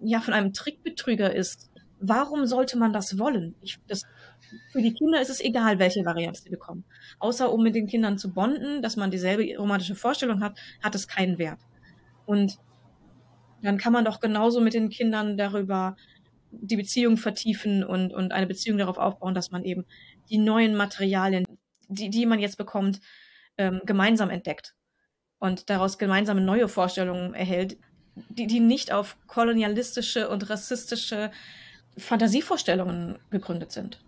[0.00, 1.70] ja von einem Trickbetrüger ist.
[2.00, 3.54] Warum sollte man das wollen?
[3.60, 4.04] Ich, das,
[4.72, 6.84] für die Kinder ist es egal, welche Variante sie bekommen.
[7.18, 11.06] Außer um mit den Kindern zu bonden, dass man dieselbe romantische Vorstellung hat, hat es
[11.06, 11.60] keinen Wert.
[12.24, 12.58] Und
[13.62, 15.96] dann kann man doch genauso mit den Kindern darüber
[16.50, 19.84] die Beziehung vertiefen und, und eine Beziehung darauf aufbauen, dass man eben
[20.30, 21.44] die neuen Materialien,
[21.88, 23.00] die, die man jetzt bekommt,
[23.58, 24.74] ähm, gemeinsam entdeckt
[25.38, 27.76] und daraus gemeinsame neue Vorstellungen erhält,
[28.28, 31.30] die, die nicht auf kolonialistische und rassistische
[31.96, 34.02] Fantasievorstellungen gegründet sind.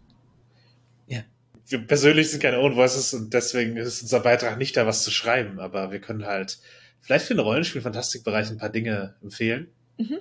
[1.06, 1.22] Ja.
[1.66, 5.10] Wir persönlich sind keine Own Voices und deswegen ist unser Beitrag nicht da, was zu
[5.10, 6.58] schreiben, aber wir können halt
[7.02, 9.68] vielleicht für den Rollenspiel-Fantastikbereich ein paar Dinge empfehlen.
[9.98, 10.18] Mhm.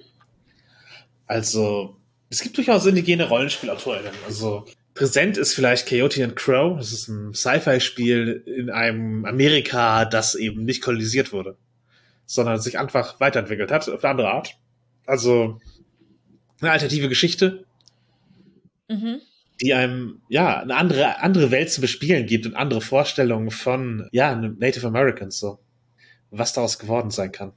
[1.28, 1.96] Also,
[2.30, 4.12] es gibt durchaus indigene Rollenspielautorinnen.
[4.26, 6.78] Also, präsent ist vielleicht Coyote and Crow.
[6.78, 11.56] Das ist ein Sci-Fi-Spiel in einem Amerika, das eben nicht kolonisiert wurde,
[12.26, 14.58] sondern sich einfach weiterentwickelt hat, auf eine andere Art.
[15.06, 15.60] Also,
[16.60, 17.66] eine alternative Geschichte,
[18.90, 19.22] mhm.
[19.62, 24.36] die einem, ja, eine andere, andere Welt zu bespielen gibt und andere Vorstellungen von, ja,
[24.36, 25.60] Native Americans, so.
[26.32, 27.54] Was daraus geworden sein kann.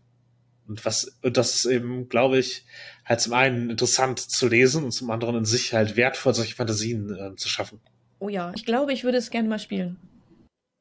[0.66, 2.64] Und was, und das ist eben, glaube ich,
[3.05, 7.14] halt zum einen interessant zu lesen und zum anderen in sich halt wertvoll, solche Fantasien
[7.14, 7.81] äh, zu schaffen.
[8.18, 9.99] Oh ja, ich glaube, ich würde es gerne mal spielen.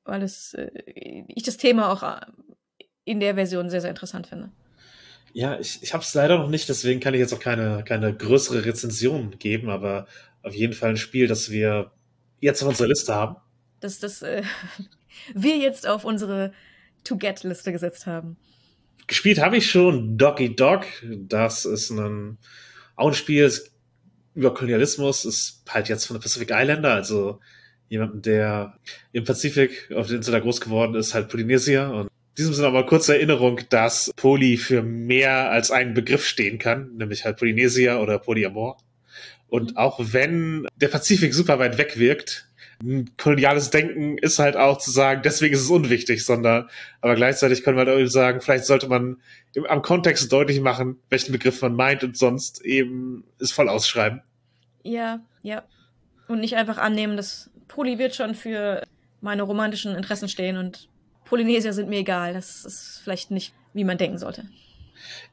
[0.06, 0.72] Weil es, äh,
[1.28, 2.26] ich das Thema auch äh,
[3.04, 4.52] in der Version sehr, sehr interessant finde.
[5.34, 8.16] Ja, ich, ich habe es leider noch nicht, deswegen kann ich jetzt auch keine, keine
[8.16, 10.08] größere Rezension geben, aber
[10.44, 11.92] auf jeden Fall ein Spiel, das wir
[12.40, 13.38] jetzt auf unserer Liste haben.
[13.80, 14.44] Dass das äh,
[15.34, 16.54] wir jetzt auf unsere
[17.04, 18.38] To-Get-Liste gesetzt haben.
[19.08, 20.86] Gespielt habe ich schon Doggy Dog.
[21.04, 22.38] Das ist ein,
[22.96, 23.52] auch ein Spiel
[24.36, 27.40] über Kolonialismus, ist halt jetzt von der Pacific Islander, also
[27.90, 28.80] jemanden, der
[29.12, 32.68] im Pazifik auf der Insel da groß geworden ist, halt Polynesier und in diesem Sinne
[32.68, 38.00] aber kurze Erinnerung, dass Poly für mehr als einen Begriff stehen kann, nämlich halt Polynesia
[38.00, 38.78] oder Polyamor.
[39.48, 42.48] Und auch wenn der Pazifik super weit weg wirkt,
[43.18, 46.70] koloniales Denken ist halt auch zu sagen, deswegen ist es unwichtig, sondern
[47.02, 49.18] aber gleichzeitig können wir halt auch sagen, vielleicht sollte man
[49.54, 54.22] im, am Kontext deutlich machen, welchen Begriff man meint und sonst eben es voll ausschreiben.
[54.84, 55.64] Ja, ja.
[56.28, 58.84] Und nicht einfach annehmen, dass Poly wird schon für
[59.22, 60.90] meine romantischen Interessen stehen und
[61.26, 62.34] Polynesier sind mir egal.
[62.34, 64.44] Das ist vielleicht nicht, wie man denken sollte.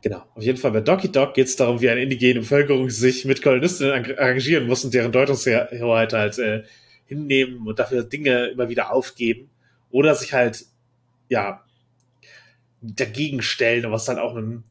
[0.02, 0.22] Genau.
[0.34, 3.42] Auf jeden Fall bei Doki Dog geht es darum, wie eine indigene Bevölkerung sich mit
[3.42, 6.62] Kolonistinnen arrangieren muss und deren Deutungshoheit halt äh,
[7.10, 9.50] hinnehmen und dafür Dinge immer wieder aufgeben.
[9.90, 10.64] Oder sich halt,
[11.28, 11.64] ja,
[12.80, 14.62] dagegen stellen, was dann auch ein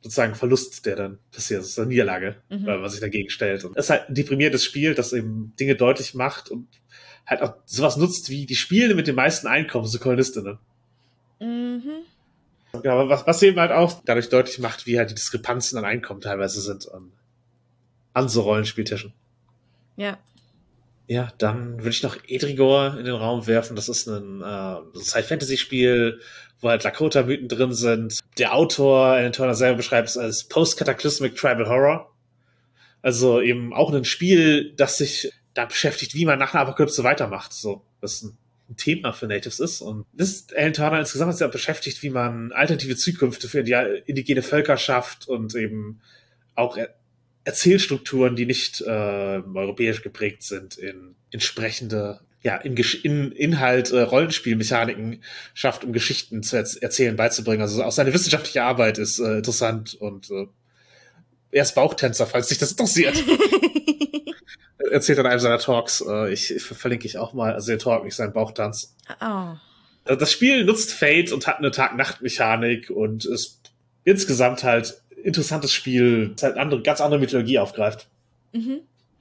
[0.00, 1.60] sozusagen Verlust, der dann passiert.
[1.60, 2.66] Das ist eine Niederlage, mhm.
[2.66, 3.64] weil man sich dagegen stellt.
[3.64, 6.66] Und es ist halt ein deprimiertes Spiel, das eben Dinge deutlich macht und
[7.24, 10.58] halt auch sowas nutzt wie die Spiele mit den meisten Einkommen, so Kolonistinnen.
[11.38, 12.02] Mhm.
[12.82, 15.84] Ja, aber was, was eben halt auch dadurch deutlich macht, wie halt die Diskrepanzen an
[15.84, 17.12] Einkommen teilweise sind an,
[18.12, 19.12] an so Rollenspieltischen.
[19.96, 20.18] Ja.
[21.12, 23.76] Ja, dann würde ich noch Edrigor in den Raum werfen.
[23.76, 26.20] Das ist ein äh, Sci-Fantasy-Spiel,
[26.62, 28.18] wo halt Lakota-Mythen drin sind.
[28.38, 32.10] Der Autor, Alan Turner selber beschreibt es als Post-Cataclysmic Tribal Horror.
[33.02, 37.52] Also eben auch ein Spiel, das sich da beschäftigt, wie man nach einer Apokalypse weitermacht.
[37.52, 38.34] So, das ist
[38.70, 39.82] ein Thema für Natives ist.
[39.82, 44.78] Und das ist Alan Turner insgesamt sehr beschäftigt, wie man alternative Zukünfte für indigene Völker
[44.78, 46.00] schafft und eben
[46.54, 46.78] auch
[47.44, 55.22] Erzählstrukturen, die nicht äh, europäisch geprägt sind, in entsprechende ja, in, in Inhalt äh, Rollenspielmechaniken
[55.54, 57.62] schafft, um Geschichten zu erz erzählen, beizubringen.
[57.62, 60.46] Also auch seine wissenschaftliche Arbeit ist äh, interessant und äh,
[61.52, 63.22] er ist Bauchtänzer, falls sich das interessiert.
[64.90, 66.02] Erzählt an einem seiner Talks.
[66.06, 68.96] Äh, ich, ich verlinke ich auch mal, also den Talk, nicht seinen Bauchtanz.
[69.20, 69.54] Oh.
[70.04, 73.60] Das Spiel nutzt Fate und hat eine Tag-Nacht-Mechanik und ist
[74.02, 78.08] insgesamt halt interessantes Spiel, das halt andere, ganz andere Mythologie aufgreift.
[78.52, 78.80] Mhm.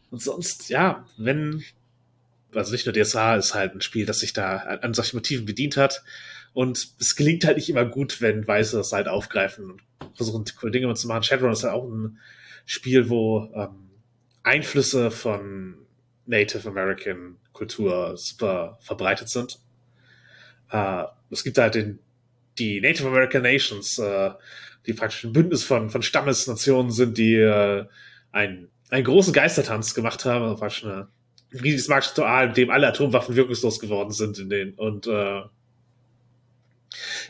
[0.09, 1.63] Und sonst, ja, wenn,
[2.53, 5.77] also nicht nur DSA ist halt ein Spiel, das sich da an, solchen Motiven bedient
[5.77, 6.03] hat.
[6.53, 9.81] Und es gelingt halt nicht immer gut, wenn Weiße das halt aufgreifen und
[10.15, 11.23] versuchen, coole Dinge zu machen.
[11.23, 12.19] Shadowrun ist halt auch ein
[12.65, 13.89] Spiel, wo ähm,
[14.43, 15.75] Einflüsse von
[16.25, 19.59] Native American Kultur super verbreitet sind.
[20.71, 21.99] Äh, es gibt halt den,
[22.61, 24.31] die Native American Nations, äh,
[24.85, 27.85] die praktisch ein Bündnis von, von Stammesnationen sind, die äh,
[28.31, 31.07] ein, einen großen Geistertanz gemacht haben, also praktisch eine,
[31.51, 35.41] ein riesiges magisches Ritual, in dem alle Atomwaffen wirkungslos geworden sind in den und äh,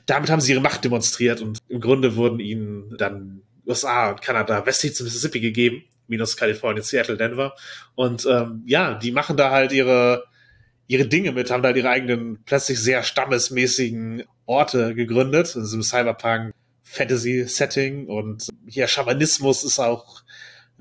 [0.05, 4.65] damit haben sie ihre Macht demonstriert und im Grunde wurden ihnen dann USA und Kanada
[4.65, 7.55] westlich zum Mississippi gegeben, minus Kalifornien, Seattle, Denver.
[7.95, 10.25] Und ähm, ja, die machen da halt ihre,
[10.91, 15.83] ihre Dinge mit, haben da halt ihre eigenen plötzlich sehr stammesmäßigen Orte gegründet, also im
[15.83, 16.53] Cyberpunk
[16.83, 20.23] Fantasy-Setting und hier Schamanismus ist auch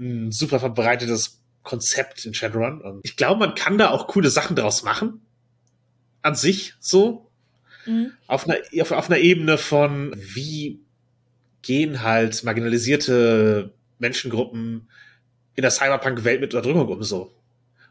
[0.00, 2.80] ein super verbreitetes Konzept in Shadowrun.
[2.80, 5.20] Und ich glaube, man kann da auch coole Sachen draus machen.
[6.22, 7.30] An sich so.
[7.86, 8.10] Mhm.
[8.26, 10.80] Auf, einer, auf, auf einer Ebene von, wie
[11.62, 14.88] gehen halt marginalisierte Menschengruppen
[15.54, 17.32] in der Cyberpunk-Welt mit Unterdrückung um so.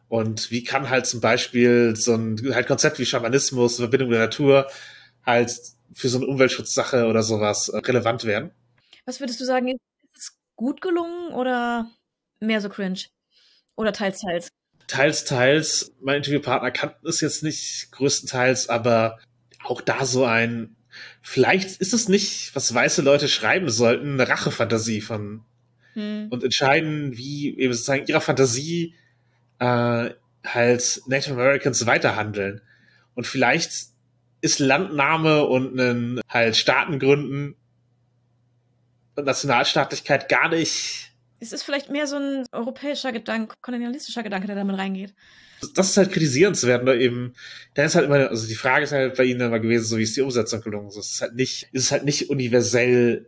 [0.10, 4.26] Und wie kann halt zum Beispiel so ein halt Konzept wie Schamanismus, Verbindung mit der
[4.26, 4.68] Natur
[5.24, 5.52] halt
[5.94, 8.52] für so eine Umweltschutzsache oder sowas äh, relevant werden.
[9.06, 9.80] Was würdest du sagen, ist
[10.16, 11.90] es gut gelungen oder
[12.40, 13.02] mehr so cringe?
[13.76, 14.50] Oder teils, teils?
[14.88, 15.94] Teils, teils.
[16.02, 19.20] Mein Interviewpartner kannte es jetzt nicht größtenteils, aber
[19.64, 20.76] auch da so ein,
[21.22, 25.46] vielleicht ist es nicht, was weiße Leute schreiben sollten, eine Rachefantasie von
[25.94, 26.28] hm.
[26.32, 28.96] und entscheiden, wie eben sozusagen ihrer Fantasie
[29.60, 30.10] äh,
[30.46, 32.62] halt Native Americans weiterhandeln.
[33.16, 33.90] Und vielleicht
[34.42, 37.56] ist Landnahme und einen halt Staatengründen
[39.16, 41.12] und Nationalstaatlichkeit gar nicht.
[41.40, 45.14] Es ist vielleicht mehr so ein europäischer Gedanke, kolonialistischer Gedanke, der damit reingeht.
[45.76, 46.96] Das ist halt kritisierenswert, ne?
[46.96, 47.34] eben,
[47.74, 50.04] dann ist halt immer, also die Frage ist halt bei Ihnen immer gewesen, so wie
[50.04, 50.88] ist die Umsetzung gelungen?
[50.88, 53.28] Es ist halt nicht, ist es halt nicht universell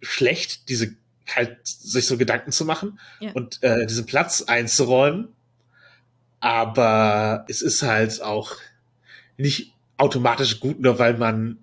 [0.00, 0.96] schlecht, diese
[1.28, 3.32] halt sich so Gedanken zu machen ja.
[3.32, 5.28] und äh, diesen Platz einzuräumen.
[6.46, 8.54] Aber es ist halt auch
[9.36, 11.58] nicht automatisch gut, nur weil man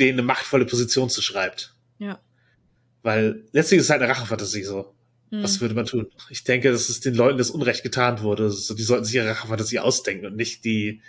[0.00, 1.76] denen eine machtvolle Position zuschreibt.
[2.00, 2.18] Ja.
[3.04, 4.92] Weil letztlich ist es halt eine Rachefantasie so.
[5.30, 5.44] Hm.
[5.44, 6.08] Was würde man tun?
[6.28, 8.50] Ich denke, dass es den Leuten das Unrecht getan wurde.
[8.50, 11.00] So, die sollten sich ihre Rachefantasie ausdenken und nicht die,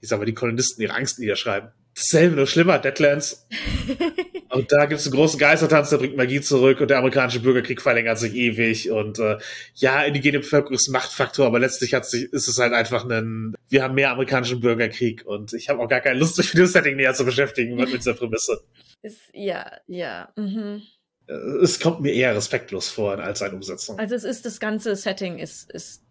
[0.00, 1.72] ich sag mal, die Kolonisten ihre Angst niederschreiben.
[1.94, 3.46] Dasselbe, nur schlimmer, Deadlands.
[4.50, 7.80] und da gibt es einen großen Geistertanz, der bringt Magie zurück und der amerikanische Bürgerkrieg
[7.80, 8.90] verlängert sich ewig.
[8.90, 9.38] Und äh,
[9.74, 13.82] ja, indigene Bevölkerung ist Machtfaktor, aber letztlich hat sich, ist es halt einfach ein, wir
[13.82, 16.96] haben mehr amerikanischen Bürgerkrieg und ich habe auch gar keine Lust, mich mit dem Setting
[16.96, 18.60] näher zu beschäftigen mit dieser Prämisse.
[19.02, 20.32] Ist, ja, ja.
[20.36, 20.82] Mhm.
[21.28, 21.32] Äh,
[21.62, 23.98] es kommt mir eher respektlos vor als eine Umsetzung.
[23.98, 26.02] Also es ist das ganze Setting ist, ist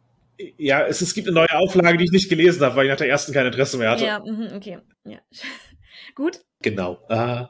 [0.58, 2.98] ja, es, es gibt eine neue Auflage, die ich nicht gelesen habe, weil ich nach
[2.98, 4.06] der ersten kein Interesse mehr hatte.
[4.06, 4.80] Ja, mhm, okay.
[5.04, 5.20] Ja.
[6.16, 6.40] Gut.
[6.62, 7.00] Genau.
[7.10, 7.44] Äh,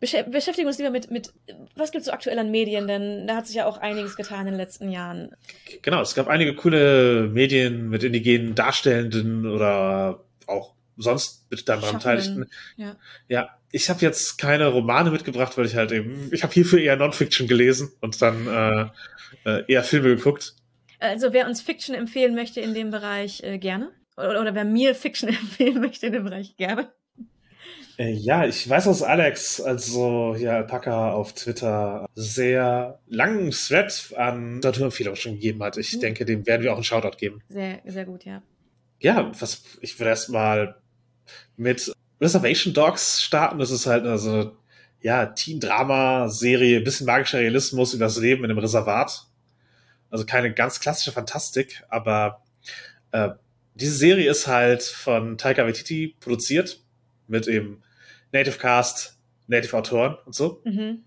[0.00, 1.32] beschäftigen uns lieber mit, mit
[1.74, 4.40] was gibt es so aktuell an Medien, denn da hat sich ja auch einiges getan
[4.40, 5.34] in den letzten Jahren.
[5.82, 12.46] Genau, es gab einige coole Medien mit indigenen Darstellenden oder auch sonst mit daran Beteiligten.
[12.76, 12.96] Ja.
[13.28, 16.96] ja, ich habe jetzt keine Romane mitgebracht, weil ich halt eben, ich habe hierfür eher
[16.96, 18.86] Non-Fiction gelesen und dann äh,
[19.44, 20.54] äh, eher Filme geguckt.
[20.98, 23.90] Also wer uns Fiction empfehlen möchte in dem Bereich, äh, gerne.
[24.16, 26.92] Oder, oder wer mir Fiction empfehlen möchte in dem Bereich, gerne.
[27.98, 34.56] Äh, ja, ich weiß, dass Alex, also ja, Alpaka auf Twitter, sehr langen Thread an
[34.56, 35.76] Literaturempfehlungen schon gegeben hat.
[35.78, 36.00] Ich mhm.
[36.00, 37.42] denke, dem werden wir auch einen Shoutout geben.
[37.48, 38.42] Sehr, sehr gut, ja.
[39.00, 40.76] Ja, was, ich würde erstmal
[41.56, 43.58] mit Reservation Dogs starten.
[43.58, 44.56] Das ist halt also,
[45.00, 49.26] ja, Teen-Drama-Serie, bisschen magischer Realismus über das Leben in einem Reservat.
[50.10, 52.42] Also keine ganz klassische Fantastik, aber
[53.10, 53.30] äh,
[53.74, 56.80] diese Serie ist halt von Taika Waititi produziert
[57.26, 57.82] mit eben
[58.32, 60.62] Native Cast, Native Autoren und so.
[60.64, 61.04] Mhm.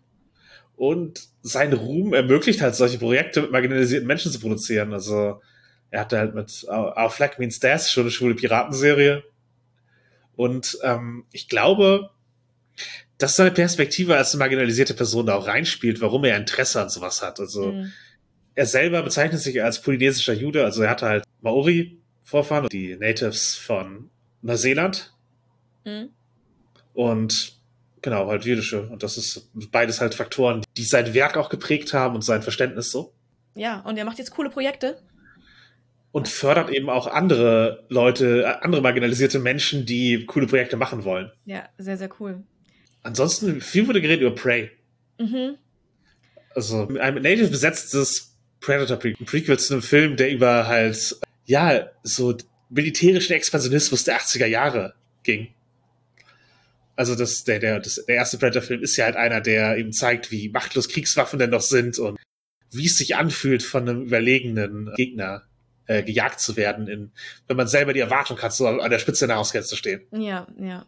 [0.76, 4.94] Und sein Ruhm ermöglicht halt solche Projekte mit marginalisierten Menschen zu produzieren.
[4.94, 5.42] Also
[5.92, 9.24] er hatte halt mit Our Flag Means Death schon eine schwule Piratenserie.
[10.36, 12.12] Und ähm, ich glaube,
[13.18, 17.22] dass seine Perspektive als eine marginalisierte Person da auch reinspielt, warum er Interesse an sowas
[17.22, 17.40] hat.
[17.40, 17.92] Also mhm.
[18.56, 24.10] er selber bezeichnet sich als polynesischer Jude, also er hatte halt Maori-Vorfahren, die Natives von
[24.42, 25.14] Neuseeland.
[25.84, 26.12] Mhm.
[27.00, 27.54] Und
[28.02, 28.82] genau, halt jüdische.
[28.82, 32.92] Und das ist beides halt Faktoren, die sein Werk auch geprägt haben und sein Verständnis
[32.92, 33.14] so.
[33.56, 35.02] Ja, und er macht jetzt coole Projekte.
[36.12, 41.32] Und fördert eben auch andere Leute, andere marginalisierte Menschen, die coole Projekte machen wollen.
[41.46, 42.44] Ja, sehr, sehr cool.
[43.02, 44.70] Ansonsten, viel wurde geredet über Prey.
[45.20, 45.56] Mhm.
[46.54, 52.36] Also, ein native besetztes Predator-Prequel zu einem Film, der über halt, ja, so
[52.70, 55.54] militärischen Expansionismus der 80er Jahre ging.
[57.00, 60.32] Also das, der, der, das, der erste Predator-Film ist ja halt einer, der eben zeigt,
[60.32, 62.20] wie machtlos Kriegswaffen denn noch sind und
[62.72, 65.44] wie es sich anfühlt, von einem überlegenen Gegner
[65.88, 67.14] äh, gejagt zu werden, in,
[67.48, 70.02] wenn man selber die Erwartung hat, so an der Spitze der Nahrungskette zu stehen.
[70.12, 70.86] Ja, ja.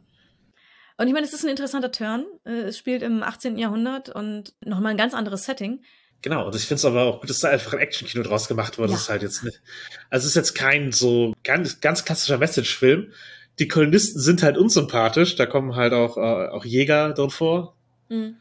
[0.98, 2.26] Und ich meine, es ist ein interessanter Turn.
[2.44, 3.58] Äh, es spielt im 18.
[3.58, 5.82] Jahrhundert und nochmal ein ganz anderes Setting.
[6.22, 8.78] Genau, und ich finde es aber auch gut, dass da einfach ein Actionkino draus gemacht
[8.78, 8.90] wurde.
[8.90, 8.96] Ja.
[8.96, 9.62] Das ist halt jetzt nicht.
[10.10, 13.14] Also es ist jetzt kein so ganz, ganz klassischer Message-Film.
[13.60, 17.76] Die Kolonisten sind halt unsympathisch, da kommen halt auch, äh, auch Jäger drin vor,
[18.10, 18.38] mhm.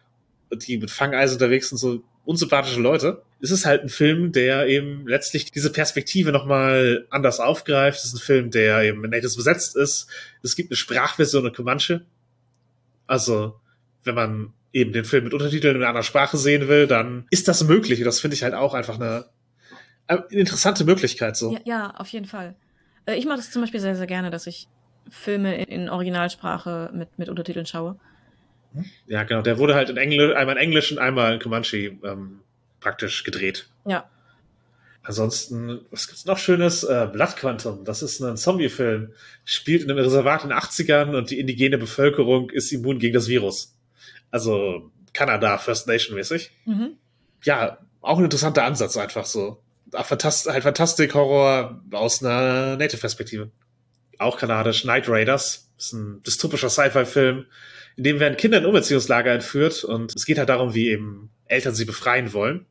[0.52, 3.22] die mit Fangeisen unterwegs sind, so unsympathische Leute.
[3.40, 7.98] Es ist halt ein Film, der eben letztlich diese Perspektive nochmal anders aufgreift.
[7.98, 10.06] Es ist ein Film, der eben in Natives besetzt ist.
[10.42, 12.04] Es gibt eine Sprachversion in Comanche.
[13.06, 13.58] Also,
[14.04, 17.48] wenn man eben den Film mit Untertiteln in einer anderen Sprache sehen will, dann ist
[17.48, 17.98] das möglich.
[17.98, 19.26] Und das finde ich halt auch einfach eine,
[20.06, 21.36] eine interessante Möglichkeit.
[21.36, 21.52] So.
[21.52, 22.54] Ja, ja, auf jeden Fall.
[23.06, 24.68] Äh, ich mache das zum Beispiel sehr, sehr gerne, dass ich
[25.10, 27.96] Filme in, Originalsprache mit, mit Untertiteln schaue.
[29.06, 29.42] Ja, genau.
[29.42, 32.40] Der wurde halt in Englisch, einmal in Englisch und einmal in Comanche ähm,
[32.80, 33.68] praktisch gedreht.
[33.84, 34.08] Ja.
[35.02, 36.84] Ansonsten, was gibt's noch Schönes?
[36.84, 39.12] Äh, Blood Quantum, das ist ein Zombie-Film.
[39.44, 43.26] Spielt in einem Reservat in den 80ern und die indigene Bevölkerung ist immun gegen das
[43.28, 43.74] Virus.
[44.30, 46.52] Also Kanada, First Nation mäßig.
[46.66, 46.96] Mhm.
[47.42, 49.60] Ja, auch ein interessanter Ansatz einfach so.
[49.90, 53.50] Fantast halt Fantastik-Horror aus einer Native-Perspektive.
[54.20, 54.84] Auch kanadisch.
[54.84, 57.46] Night Raiders ist ein dystopischer Sci-Fi-Film,
[57.96, 61.74] in dem werden Kinder in Umerziehungslager entführt und es geht halt darum, wie eben Eltern
[61.74, 62.66] sie befreien wollen.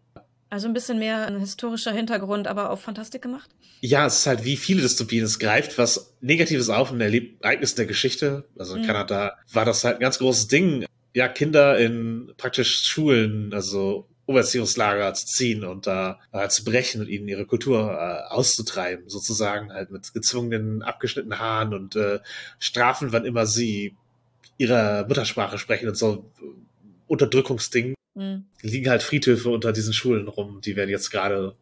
[0.51, 3.49] Also ein bisschen mehr ein historischer Hintergrund, aber auf Fantastik gemacht?
[3.81, 5.23] Ja, es ist halt wie viele Dystopien.
[5.23, 8.45] Es greift was Negatives auf in Ereignissen der Geschichte.
[8.57, 8.87] Also in mhm.
[8.87, 10.85] Kanada war das halt ein ganz großes Ding.
[11.13, 17.07] Ja, Kinder in praktisch Schulen, also Umerziehungslager zu ziehen und da äh, zu brechen und
[17.07, 22.19] ihnen ihre Kultur äh, auszutreiben, sozusagen halt mit gezwungenen, abgeschnittenen Haaren und äh,
[22.59, 23.95] Strafen, wann immer sie
[24.59, 26.31] ihrer Muttersprache sprechen und so
[27.07, 27.95] Unterdrückungsding.
[28.13, 28.45] Mhm.
[28.61, 31.55] Liegen halt Friedhöfe unter diesen Schulen rum, die werden jetzt gerade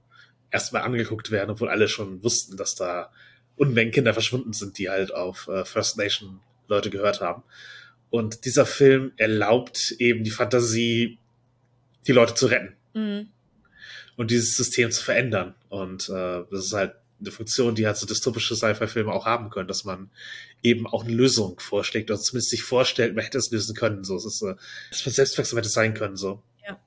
[0.52, 3.12] erstmal angeguckt werden, obwohl alle schon wussten, dass da
[3.56, 7.44] Unmengen Kinder verschwunden sind, die halt auf äh, First Nation Leute gehört haben.
[8.10, 11.18] Und dieser Film erlaubt eben die Fantasie,
[12.08, 12.76] die Leute zu retten.
[12.94, 13.30] Mhm.
[14.16, 15.54] Und dieses System zu verändern.
[15.70, 19.68] Und äh, das ist halt eine Funktion, die halt so dystopische Sci-Fi-Filme auch haben können,
[19.68, 20.10] dass man
[20.64, 24.04] eben auch eine Lösung vorschlägt oder zumindest sich vorstellt, man hätte es lösen können.
[24.04, 24.56] So, es ist, äh,
[24.90, 26.16] dass man selbstwirksam hätte sein können.
[26.16, 26.44] So.
[26.66, 26.80] Ja.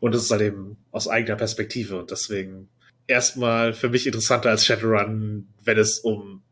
[0.00, 2.68] Und das ist halt eben aus eigener Perspektive und deswegen
[3.06, 6.42] erstmal für mich interessanter als Shadowrun, wenn es um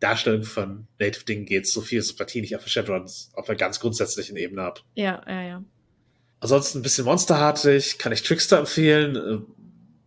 [0.00, 4.62] Darstellung von Native-Dingen geht, so viel Sympathie nicht auf Shadowrun auf einer ganz grundsätzlichen Ebene
[4.62, 4.80] habe.
[4.94, 5.64] Ja, ja, ja.
[6.42, 9.14] Ansonsten ein bisschen monsterhartig, kann ich Trickster empfehlen.
[9.14, 9.38] Äh,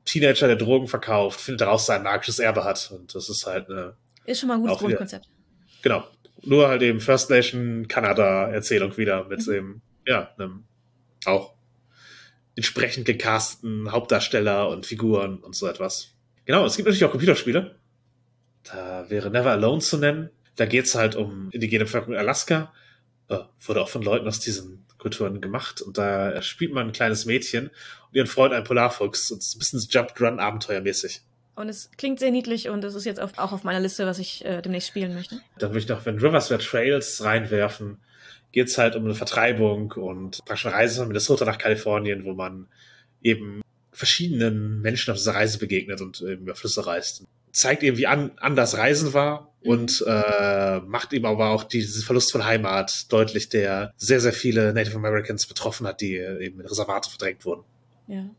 [0.03, 2.91] Teenager, der Drogen verkauft, findet daraus sein magisches Erbe hat.
[2.91, 3.95] Und das ist halt eine.
[4.25, 5.29] Ist schon mal ein gutes Grundkonzept.
[5.81, 6.05] Genau.
[6.43, 9.51] Nur halt eben First Nation Kanada Erzählung wieder mit mhm.
[9.51, 10.65] dem, ja, einem
[11.23, 11.53] auch
[12.57, 16.15] entsprechend gecasteten Hauptdarsteller und Figuren und so etwas.
[16.43, 17.79] Genau, es gibt natürlich auch Computerspiele.
[18.63, 20.31] Da wäre Never Alone zu nennen.
[20.57, 22.73] Da geht's halt um indigene Bevölkerung in Alaska.
[23.29, 25.83] Äh, wurde auch von Leuten aus diesen Kulturen gemacht.
[25.83, 29.29] Und da spielt man ein kleines Mädchen und ihren Freund ein Polarfuchs.
[29.29, 31.21] Und es ist ein bisschen Jump-Run-Abenteuermäßig.
[31.55, 34.43] Und es klingt sehr niedlich und es ist jetzt auch auf meiner Liste, was ich
[34.43, 35.39] äh, demnächst spielen möchte.
[35.59, 37.99] Dann würde ich noch, wenn Rivers Were Trails reinwerfen,
[38.51, 42.33] geht es halt um eine Vertreibung und praktisch eine Reise von Minnesota nach Kalifornien, wo
[42.33, 42.67] man
[43.21, 43.61] eben
[43.91, 47.23] verschiedenen Menschen auf dieser Reise begegnet und eben über Flüsse reist.
[47.55, 49.69] Zeigt eben, wie an, anders Reisen war mhm.
[49.69, 54.73] und äh, macht eben aber auch diesen Verlust von Heimat deutlich, der sehr, sehr viele
[54.73, 57.63] Native Americans betroffen hat, die eben in Reservate verdrängt wurden.
[58.07, 58.29] Ja.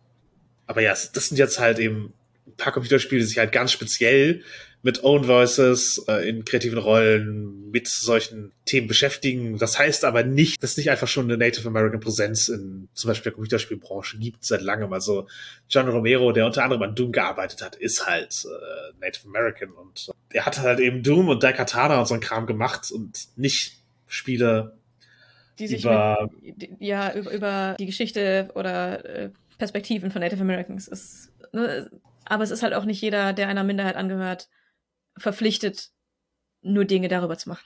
[0.67, 2.13] Aber ja, das sind jetzt halt eben
[2.47, 4.43] ein paar Computerspiele sich halt ganz speziell
[4.87, 9.59] mit Own Voices äh, in kreativen Rollen mit solchen Themen beschäftigen.
[9.59, 13.09] Das heißt aber nicht, dass es nicht einfach schon eine Native American Präsenz in zum
[13.09, 14.93] Beispiel der Computerspielbranche gibt seit langem.
[14.93, 15.27] Also
[15.69, 20.09] John Romero, der unter anderem an Doom gearbeitet hat, ist halt äh, Native American und
[20.31, 23.83] äh, er hat halt eben Doom und Daikatana und so ein Kram gemacht und nicht
[24.07, 24.79] Spiele
[25.59, 30.87] Die sich über mit, ja, über, über die Geschichte oder äh, Perspektiven von Native Americans
[30.87, 31.33] ist.
[31.53, 31.91] Ne,
[32.25, 34.49] aber es ist halt auch nicht jeder, der einer Minderheit angehört,
[35.17, 35.91] verpflichtet,
[36.63, 37.65] nur Dinge darüber zu machen.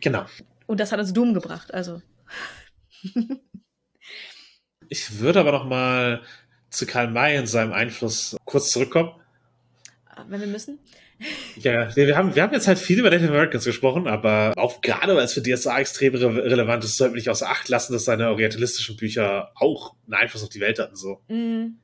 [0.00, 0.26] genau.
[0.66, 2.02] Und das hat uns Doom gebracht, also.
[4.90, 6.22] Ich würde aber noch mal
[6.70, 9.12] zu Karl May und seinem Einfluss kurz zurückkommen.
[10.28, 10.78] Wenn wir müssen.
[11.56, 15.16] Ja, wir haben, wir haben jetzt halt viel über Native Americans gesprochen, aber auch gerade
[15.16, 18.04] weil es für DSA extrem re relevant ist, sollten wir nicht außer Acht lassen, dass
[18.04, 20.94] seine orientalistischen Bücher auch einen Einfluss auf die Welt hatten.
[20.94, 21.24] So.
[21.26, 21.80] Mm,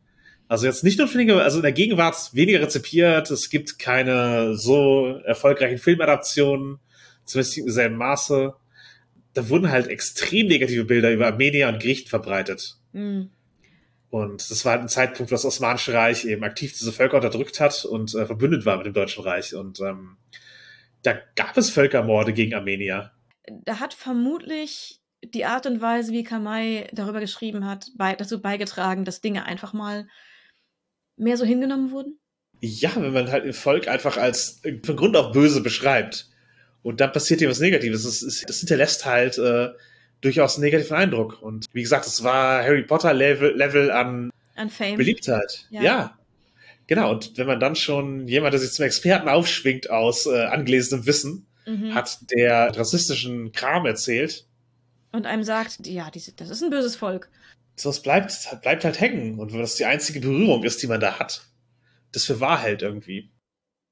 [0.48, 5.18] Also jetzt nicht nur weniger, also in der Gegenwart weniger rezipiert, es gibt keine so
[5.24, 6.78] erfolgreichen Filmadaptionen,
[7.24, 8.54] zumindest im selben Maße.
[9.32, 12.76] Da wurden halt extrem negative Bilder über Armenier und Griechen verbreitet.
[12.92, 13.22] mm.
[14.10, 17.58] Und das war halt ein Zeitpunkt, wo das Osmanische Reich eben aktiv diese Völker unterdrückt
[17.58, 19.56] hat und äh, verbündet war mit dem Deutschen Reich.
[19.56, 20.18] Und ähm,
[21.02, 23.10] da gab es Völkermorde gegen Armenier.
[23.64, 29.04] Da hat vermutlich die Art und Weise, wie Kamai darüber geschrieben hat, bei, dazu beigetragen,
[29.04, 30.06] dass Dinge einfach mal
[31.16, 32.18] mehr so hingenommen wurden.
[32.60, 36.30] Ja, wenn man halt ein Volk einfach als von Grund auf böse beschreibt
[36.82, 39.68] und dann passiert hier was Negatives, das, ist, das hinterlässt halt äh,
[40.20, 41.42] durchaus einen negativen Eindruck.
[41.42, 44.96] Und wie gesagt, es war Harry Potter Level, Level an An Fame.
[44.96, 45.66] Beliebtheit.
[45.70, 45.82] Ja.
[45.82, 46.18] Ja.
[46.86, 51.06] Genau, und wenn man dann schon jemand, der sich zum Experten aufschwingt aus äh, angelesenem
[51.06, 51.94] Wissen, Mhm.
[51.94, 54.44] hat, der rassistischen Kram erzählt,
[55.12, 57.30] Und einem sagt, ja, diese, das ist ein böses Volk.
[57.76, 58.32] Sowas bleibt,
[58.62, 59.38] bleibt halt hängen.
[59.38, 61.46] Und wenn das die einzige Berührung ist, die man da hat,
[62.12, 63.30] das für wahr hält irgendwie.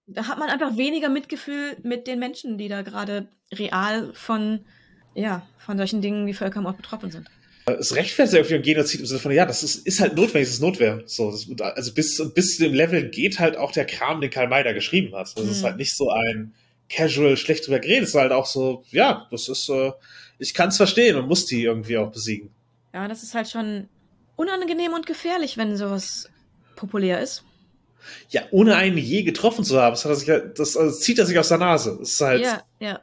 [0.07, 4.65] Da hat man einfach weniger Mitgefühl mit den Menschen, die da gerade real von,
[5.15, 7.29] ja, von solchen Dingen wie Völkermord betroffen sind.
[7.67, 10.55] Es rechtfertigt irgendwie ein Genozid im Sinne von, ja, das ist, ist halt notwendig, das
[10.55, 11.03] ist Notwehr.
[11.07, 14.31] So, das, also bis, und bis zu dem Level geht halt auch der Kram, den
[14.31, 15.33] Karl May da geschrieben hat.
[15.37, 15.67] Das ist Mhm.
[15.67, 16.55] halt nicht so ein
[16.89, 19.93] casual, schlecht drüber geredet, es ist halt auch so, ja, das ist, äh,
[20.39, 22.51] ich kann es verstehen und muss die irgendwie auch besiegen.
[22.93, 23.89] Ja, das ist halt schon
[24.37, 26.29] unangenehm und gefährlich, wenn sowas
[26.77, 27.45] populär ist.
[28.31, 31.49] Ja, ohne einen je getroffen zu haben, das, sich, das, also, zieht er sich aus
[31.49, 31.97] der Nase.
[32.01, 33.01] Das ist halt Ja, ja.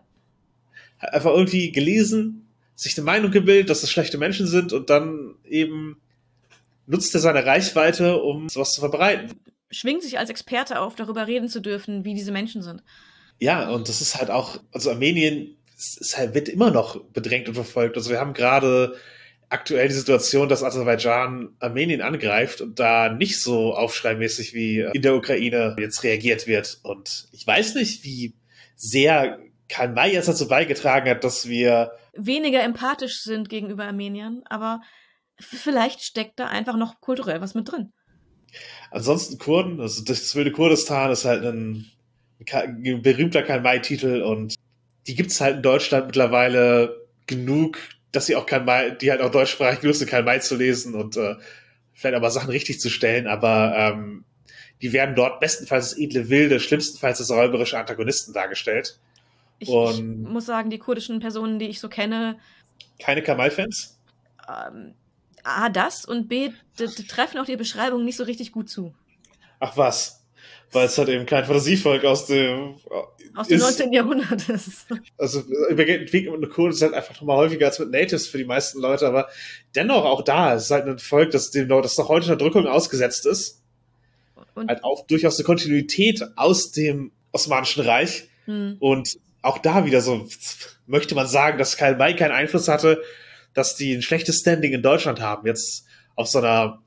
[0.99, 6.01] einfach irgendwie gelesen, sich eine Meinung gebildet, dass das schlechte Menschen sind und dann eben
[6.85, 9.39] nutzt er seine Reichweite, um sowas zu verbreiten.
[9.71, 12.83] Schwingt sich als Experte auf, darüber reden zu dürfen, wie diese Menschen sind.
[13.39, 17.53] Ja, und das ist halt auch, also Armenien ist halt, wird immer noch bedrängt und
[17.53, 17.95] verfolgt.
[17.95, 18.97] Also wir haben gerade
[19.49, 25.15] aktuell die Situation, dass Aserbaidschan Armenien angreift und da nicht so aufschreimäßig wie in der
[25.15, 26.79] Ukraine jetzt reagiert wird.
[26.83, 28.35] Und ich weiß nicht, wie
[28.75, 34.81] sehr Karl May jetzt dazu beigetragen hat, dass wir Weniger empathisch sind gegenüber Armeniern, aber
[35.39, 37.93] vielleicht steckt da einfach noch kulturell was mit drin.
[38.91, 41.85] ansonsten Kurden, also das wilde Kurdistan ist halt ein,
[42.51, 44.55] ein berühmter Karl May-Titel und
[45.07, 47.77] die gibt's halt in Deutschland mittlerweile genug,
[48.11, 51.17] dass sie auch Karl May, die halt auch deutschsprachig sind, Karl May zu lesen und
[51.17, 51.35] äh,
[51.93, 54.23] vielleicht aber Sachen richtig zu stellen, aber ähm,
[54.81, 58.99] die werden dort bestenfalls als edle Wilde, schlimmstenfalls als räuberische Antagonisten dargestellt.
[59.59, 62.39] Ich, ich muss sagen, die kurdischen Personen, die ich so kenne,
[62.97, 63.97] Keine Karl May-Fans?
[64.47, 64.93] ähm,
[65.43, 66.51] A, das und B,
[67.07, 68.93] treffen auch die Beschreibung nicht so richtig gut zu.
[69.59, 70.18] Ach was.
[70.71, 72.75] Weil es halt eben kein Fantasievolk aus dem
[73.35, 73.93] Aus dem ist- 19.
[73.93, 74.85] Jahrhundert ist.
[75.17, 78.79] also Entwicklung mit Kurden ist halt einfach nochmal häufiger als mit Natives für die meisten
[78.79, 79.29] Leute, aber
[79.75, 83.25] dennoch auch da ist es halt ein Volk, das dem das noch heute Unterdrückung ausgesetzt
[83.25, 83.61] ist,
[84.55, 90.01] Und, halt auch durchaus eine Kontinuität aus dem Osmanischen Reich hm, und auch da wieder
[90.01, 90.27] so
[90.85, 93.01] möchte man sagen, dass Karl May keinen Einfluss hatte,
[93.53, 95.85] dass die ein schlechtes Standing in Deutschland haben, jetzt
[96.15, 96.81] auf so einer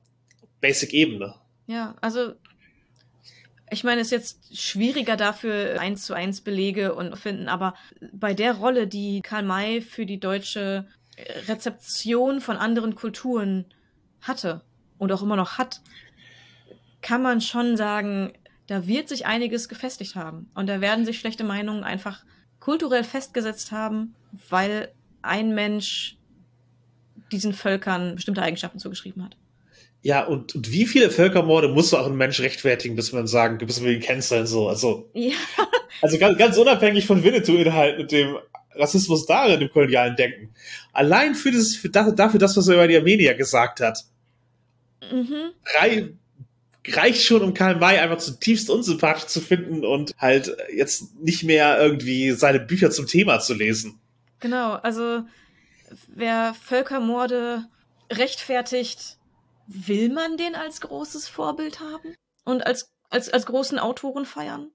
[0.60, 1.34] Basic-Ebene.
[1.66, 2.34] ja, also
[3.72, 7.74] ich meine, es ist jetzt schwieriger dafür, eins zu eins Belege und finden, aber
[8.12, 10.86] bei der Rolle, die Karl May für die deutsche
[11.48, 13.64] Rezeption von anderen Kulturen
[14.20, 14.60] hatte
[14.98, 15.80] und auch immer noch hat,
[17.00, 18.34] kann man schon sagen,
[18.66, 20.50] da wird sich einiges gefestigt haben.
[20.54, 22.24] Und da werden sich schlechte Meinungen einfach
[22.60, 24.14] kulturell festgesetzt haben,
[24.50, 24.92] weil
[25.22, 26.18] ein Mensch
[27.32, 29.36] diesen Völkern bestimmte Eigenschaften zugeschrieben hat.
[30.02, 33.82] Ja, und, und wie viele Völkermorde muss auch ein Mensch rechtfertigen, bis man sagen, bis
[33.82, 35.08] wir ihn canceln, so, also.
[35.14, 35.36] Ja,
[36.02, 38.36] Also ganz, ganz unabhängig von Winnetou-Inhalt und dem
[38.74, 40.52] Rassismus darin im kolonialen Denken.
[40.92, 44.04] Allein für das, für das, dafür das, was er über die Armenier gesagt hat.
[45.12, 45.52] mhm.
[45.72, 46.08] Drei
[46.88, 51.80] reicht schon, um Karl May einfach zutiefst unsympathisch zu finden und halt jetzt nicht mehr
[51.80, 54.00] irgendwie seine Bücher zum Thema zu lesen.
[54.40, 55.22] Genau, also
[56.08, 57.66] wer Völkermorde
[58.10, 59.18] rechtfertigt,
[59.66, 62.14] will man den als großes Vorbild haben
[62.44, 64.70] und als, als, als großen Autoren feiern?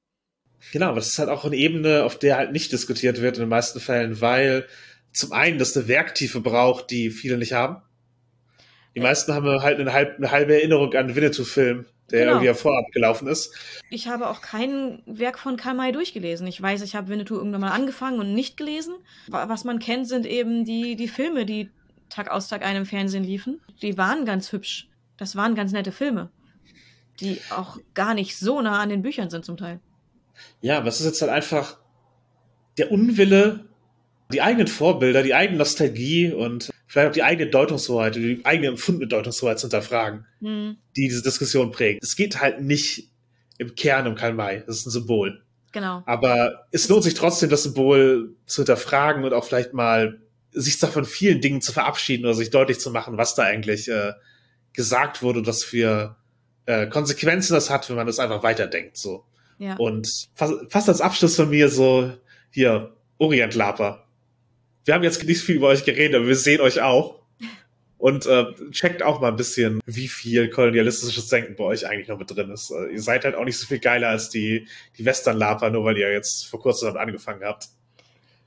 [0.72, 3.44] Genau, aber das ist halt auch eine Ebene, auf der halt nicht diskutiert wird in
[3.44, 4.68] den meisten Fällen, weil
[5.14, 7.82] zum einen das eine Werktiefe braucht, die viele nicht haben.
[8.96, 12.42] Die meisten haben halt eine, halb, eine halbe Erinnerung an Winnetou-Film, der genau.
[12.42, 13.54] irgendwie vorab gelaufen ist.
[13.92, 16.48] Ich habe auch kein Werk von Karl May durchgelesen.
[16.48, 18.96] Ich weiß, ich habe Winnetou irgendwann mal angefangen und nicht gelesen.
[19.28, 21.70] Was man kennt, sind eben die, die Filme, die
[22.10, 23.62] Tag aus Tag ein im Fernsehen liefen.
[23.82, 24.88] Die waren ganz hübsch.
[25.18, 26.30] Das waren ganz nette Filme,
[27.20, 29.80] die auch gar nicht so nah an den Büchern sind zum Teil.
[30.62, 31.78] Ja, aber es ist jetzt halt einfach
[32.78, 33.66] der Unwille,
[34.32, 39.08] die eigenen Vorbilder, die eigene Nostalgie und vielleicht auch die eigene Deutungshoheit, die eigene empfundene
[39.08, 40.78] Deutungshoheit zu hinterfragen, hm.
[40.96, 42.04] die diese Diskussion prägt.
[42.04, 43.10] Es geht halt nicht
[43.58, 44.64] im Kern um Karl May.
[44.68, 45.44] Das ist ein Symbol.
[45.72, 46.04] Genau.
[46.06, 50.22] Aber es lohnt sich trotzdem, das Symbol zu hinterfragen und auch vielleicht mal
[50.60, 54.14] sich davon vielen Dingen zu verabschieden oder sich deutlich zu machen, was da eigentlich äh,
[54.74, 56.16] gesagt wurde und was für
[56.66, 58.98] äh, Konsequenzen das hat, wenn man das einfach weiterdenkt.
[58.98, 59.26] So.
[59.60, 59.76] Ja.
[59.76, 62.14] Und fast, fast als Abschluss von mir so,
[62.52, 64.08] hier, Orient Laper
[64.88, 67.20] wir haben jetzt nicht viel über euch geredet, aber wir sehen euch auch.
[67.98, 72.20] Und äh, checkt auch mal ein bisschen, wie viel kolonialistisches Denken bei euch eigentlich noch
[72.20, 72.72] mit drin ist.
[72.72, 74.68] Äh, ihr seid halt auch nicht so viel geiler als die,
[74.98, 77.66] die Western-Laper, nur weil ihr jetzt vor kurzem damit angefangen habt.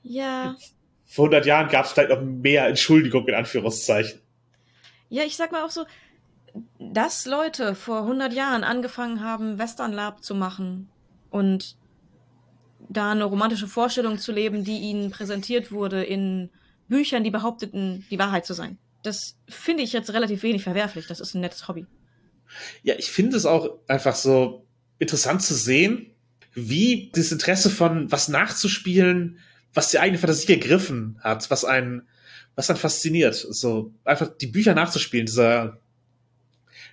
[0.03, 0.55] Ja.
[1.11, 4.21] Vor 100 Jahren gab es vielleicht noch mehr Entschuldigung in Anführungszeichen.
[5.09, 5.83] Ja, ich sag mal auch so,
[6.79, 10.89] dass Leute vor 100 Jahren angefangen haben, Western Lab zu machen
[11.29, 11.75] und
[12.87, 16.49] da eine romantische Vorstellung zu leben, die ihnen präsentiert wurde in
[16.87, 18.77] Büchern, die behaupteten, die Wahrheit zu sein.
[19.03, 21.07] Das finde ich jetzt relativ wenig verwerflich.
[21.07, 21.87] Das ist ein nettes Hobby.
[22.83, 24.65] Ja, ich finde es auch einfach so
[24.97, 26.15] interessant zu sehen,
[26.53, 29.39] wie das Interesse von was nachzuspielen,
[29.73, 32.07] was die eigene Fantasie gegriffen hat, was einen,
[32.55, 33.35] was dann fasziniert.
[33.35, 35.79] So einfach die Bücher nachzuspielen, dieser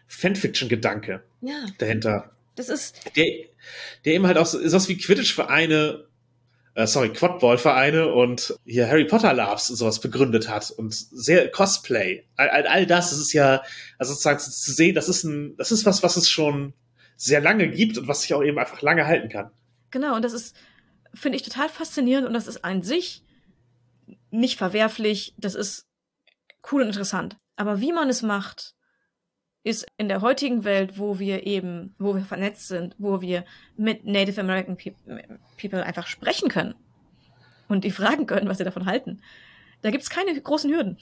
[0.06, 1.66] Fanfiction-Gedanke ja.
[1.78, 2.32] dahinter.
[2.56, 2.96] Das ist.
[3.16, 3.26] Der,
[4.04, 6.06] der eben halt auch so, ist was wie Quidditch-Vereine,
[6.74, 12.24] äh, sorry, Quadball-Vereine und hier Harry Potter Labs und sowas begründet hat und sehr Cosplay.
[12.36, 13.62] All, all, all das, das ist ja,
[13.98, 16.72] also sozusagen zu sehen, das ist ein, das ist was, was es schon
[17.16, 19.50] sehr lange gibt und was sich auch eben einfach lange halten kann.
[19.90, 20.54] Genau, und das ist,
[21.18, 23.22] finde ich total faszinierend und das ist an sich
[24.30, 25.86] nicht verwerflich, das ist
[26.70, 27.36] cool und interessant.
[27.56, 28.74] Aber wie man es macht,
[29.64, 33.44] ist in der heutigen Welt, wo wir eben, wo wir vernetzt sind, wo wir
[33.76, 36.74] mit Native American People einfach sprechen können
[37.68, 39.20] und die fragen können, was sie davon halten,
[39.82, 40.98] da gibt es keine großen Hürden.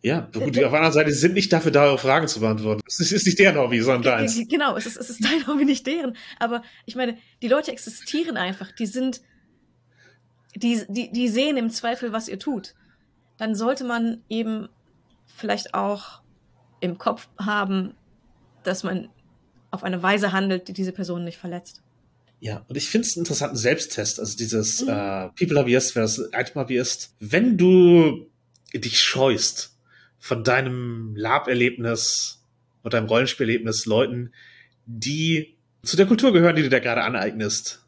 [0.00, 2.82] Ja, gut, auf der anderen Seite sind nicht dafür da, Fragen zu beantworten.
[2.86, 4.40] Es ist nicht deren Hobby, sondern deins.
[4.48, 6.16] Genau, es ist, es ist dein Hobby, nicht deren.
[6.38, 8.70] Aber ich meine, die Leute existieren einfach.
[8.70, 9.22] Die sind,
[10.54, 12.74] die, die, die sehen im Zweifel, was ihr tut.
[13.38, 14.68] Dann sollte man eben
[15.26, 16.22] vielleicht auch
[16.80, 17.94] im Kopf haben,
[18.62, 19.08] dass man
[19.72, 21.82] auf eine Weise handelt, die diese Person nicht verletzt.
[22.40, 24.90] Ja, und ich finde es einen interessanten Selbsttest, also dieses mhm.
[24.90, 27.16] äh, People-Hobbyist versus Item-Hobbyist.
[27.18, 28.30] Wenn du
[28.72, 29.77] dich scheust
[30.18, 32.42] von deinem Lab-Erlebnis
[32.82, 34.32] und deinem Rollenspielerlebnis Leuten,
[34.86, 37.84] die zu der Kultur gehören, die du da gerade aneignest,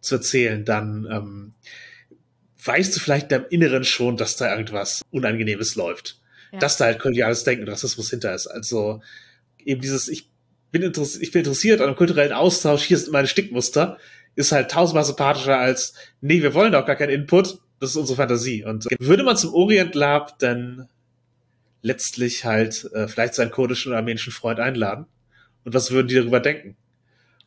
[0.00, 1.54] zu erzählen, dann ähm,
[2.64, 6.20] weißt du vielleicht im Inneren schon, dass da irgendwas Unangenehmes läuft
[6.52, 6.58] ja.
[6.58, 8.46] dass da halt koloniales Denken und Rassismus hinter ist.
[8.46, 9.00] Also
[9.64, 10.28] eben dieses, ich
[10.70, 13.98] bin, interessiert, ich bin interessiert an einem kulturellen Austausch, hier sind meine Stickmuster,
[14.34, 18.16] ist halt tausendmal sympathischer als, nee, wir wollen doch gar keinen Input, das ist unsere
[18.16, 18.64] Fantasie.
[18.64, 20.88] Und würde man zum Orient Lab dann
[21.86, 25.06] letztlich halt äh, vielleicht seinen kurdischen oder armenischen Freund einladen?
[25.64, 26.76] Und was würden die darüber denken?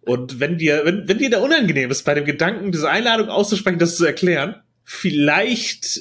[0.01, 3.79] Und wenn dir, wenn, wenn dir da unangenehm ist, bei dem Gedanken, diese Einladung auszusprechen,
[3.79, 4.55] das zu erklären,
[4.85, 5.99] vielleicht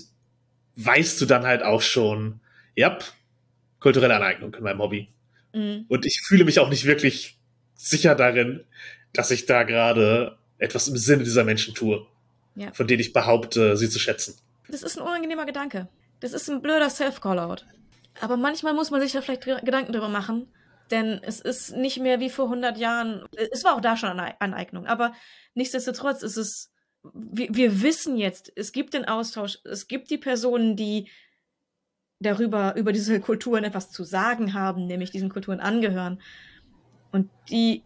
[0.76, 2.40] weißt du dann halt auch schon,
[2.76, 2.98] ja,
[3.80, 5.08] kulturelle Aneignung in meinem Hobby.
[5.52, 5.86] Mhm.
[5.88, 7.38] Und ich fühle mich auch nicht wirklich
[7.74, 8.64] sicher darin,
[9.12, 12.06] dass ich da gerade etwas im Sinne dieser Menschen tue,
[12.54, 12.72] ja.
[12.72, 14.36] von denen ich behaupte, sie zu schätzen.
[14.68, 15.88] Das ist ein unangenehmer Gedanke.
[16.20, 17.64] Das ist ein blöder Self-Call-out.
[18.20, 20.52] Aber manchmal muss man sich da vielleicht Gedanken drüber machen,
[20.90, 23.26] denn es ist nicht mehr wie vor 100 Jahren.
[23.52, 25.12] Es war auch da schon eine Aneignung, aber
[25.54, 26.72] nichtsdestotrotz ist es.
[27.14, 31.08] Wir, wir wissen jetzt, es gibt den Austausch, es gibt die Personen, die
[32.20, 36.20] darüber, über diese Kulturen etwas zu sagen haben, nämlich diesen Kulturen angehören.
[37.12, 37.84] Und die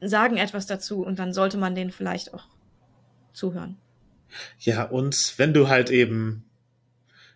[0.00, 2.46] sagen etwas dazu und dann sollte man denen vielleicht auch
[3.32, 3.76] zuhören.
[4.58, 6.44] Ja, und wenn du halt eben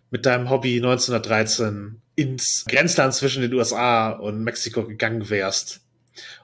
[0.09, 5.81] mit deinem Hobby 1913 ins Grenzland zwischen den USA und Mexiko gegangen wärst,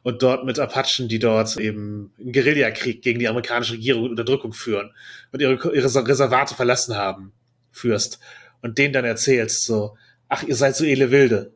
[0.04, 4.54] und dort mit Apachen, die dort eben einen Guerillakrieg gegen die amerikanische Regierung und Unterdrückung
[4.54, 4.92] führen
[5.32, 7.32] und ihre, ihre Reservate verlassen haben,
[7.72, 8.20] führst
[8.62, 9.98] und denen dann erzählst so,
[10.30, 11.52] ach, ihr seid so edle Wilde,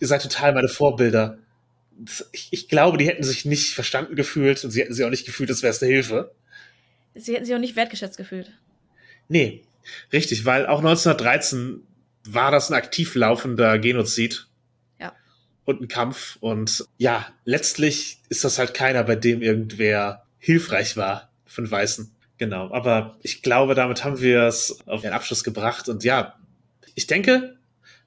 [0.00, 1.38] ihr seid total meine Vorbilder.
[2.32, 5.26] Ich, ich glaube, die hätten sich nicht verstanden gefühlt und sie hätten sich auch nicht
[5.26, 6.32] gefühlt, als wäre es eine Hilfe.
[7.14, 8.50] Sie hätten sich auch nicht wertgeschätzt gefühlt.
[9.28, 9.62] Nee,
[10.12, 11.82] richtig, weil auch 1913
[12.24, 14.46] war das ein aktiv laufender Genozid.
[14.98, 15.12] Ja.
[15.64, 16.36] Und ein Kampf.
[16.40, 22.14] Und ja, letztlich ist das halt keiner, bei dem irgendwer hilfreich war von Weißen.
[22.38, 22.72] Genau.
[22.72, 25.88] Aber ich glaube, damit haben wir es auf den Abschluss gebracht.
[25.88, 26.38] Und ja,
[26.94, 27.56] ich denke,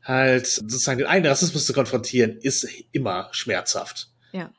[0.04, 4.10] halt sozusagen den eigenen Rassismus zu konfrontieren, ist immer schmerzhaft.
[4.32, 4.54] Ja.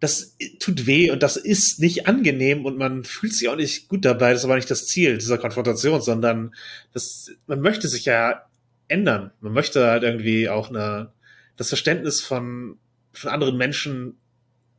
[0.00, 4.04] Das tut weh und das ist nicht angenehm und man fühlt sich auch nicht gut
[4.04, 4.32] dabei.
[4.32, 6.54] Das ist aber nicht das Ziel dieser Konfrontation, sondern
[6.92, 8.47] das, man möchte sich ja
[8.88, 9.30] ändern.
[9.40, 11.12] Man möchte halt irgendwie auch eine,
[11.56, 12.78] das Verständnis von,
[13.12, 14.16] von anderen Menschen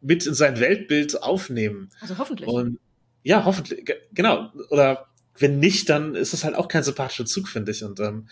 [0.01, 1.89] mit in sein Weltbild aufnehmen.
[2.01, 2.47] Also hoffentlich.
[2.49, 2.79] Und
[3.23, 4.51] ja, hoffentlich, genau.
[4.69, 5.07] Oder
[5.37, 7.83] wenn nicht, dann ist das halt auch kein sympathischer Zug, finde ich.
[7.83, 8.27] Und ähm,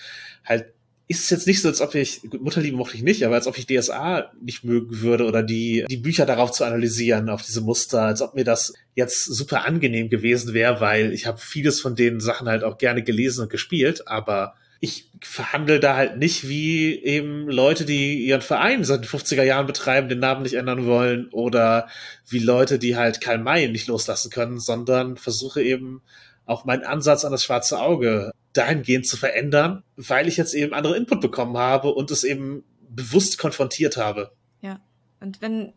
[0.46, 0.74] halt
[1.10, 3.58] ist es jetzt nicht so, als ob ich, Mutterliebe mochte ich nicht, aber als ob
[3.58, 8.02] ich DSA nicht mögen würde oder die, die Bücher darauf zu analysieren, auf diese Muster,
[8.02, 12.20] als ob mir das jetzt super angenehm gewesen wäre, weil ich habe vieles von den
[12.20, 17.50] Sachen halt auch gerne gelesen und gespielt, aber ich verhandle da halt nicht wie eben
[17.50, 21.88] Leute, die ihren Verein seit den 50er Jahren betreiben, den Namen nicht ändern wollen oder
[22.30, 26.02] wie Leute, die halt Karl May nicht loslassen können, sondern versuche eben
[26.46, 30.96] auch meinen Ansatz an das schwarze Auge dahingehend zu verändern, weil ich jetzt eben andere
[30.96, 34.32] Input bekommen habe und es eben bewusst konfrontiert habe.
[34.62, 34.80] Ja.
[35.20, 35.74] Und wenn,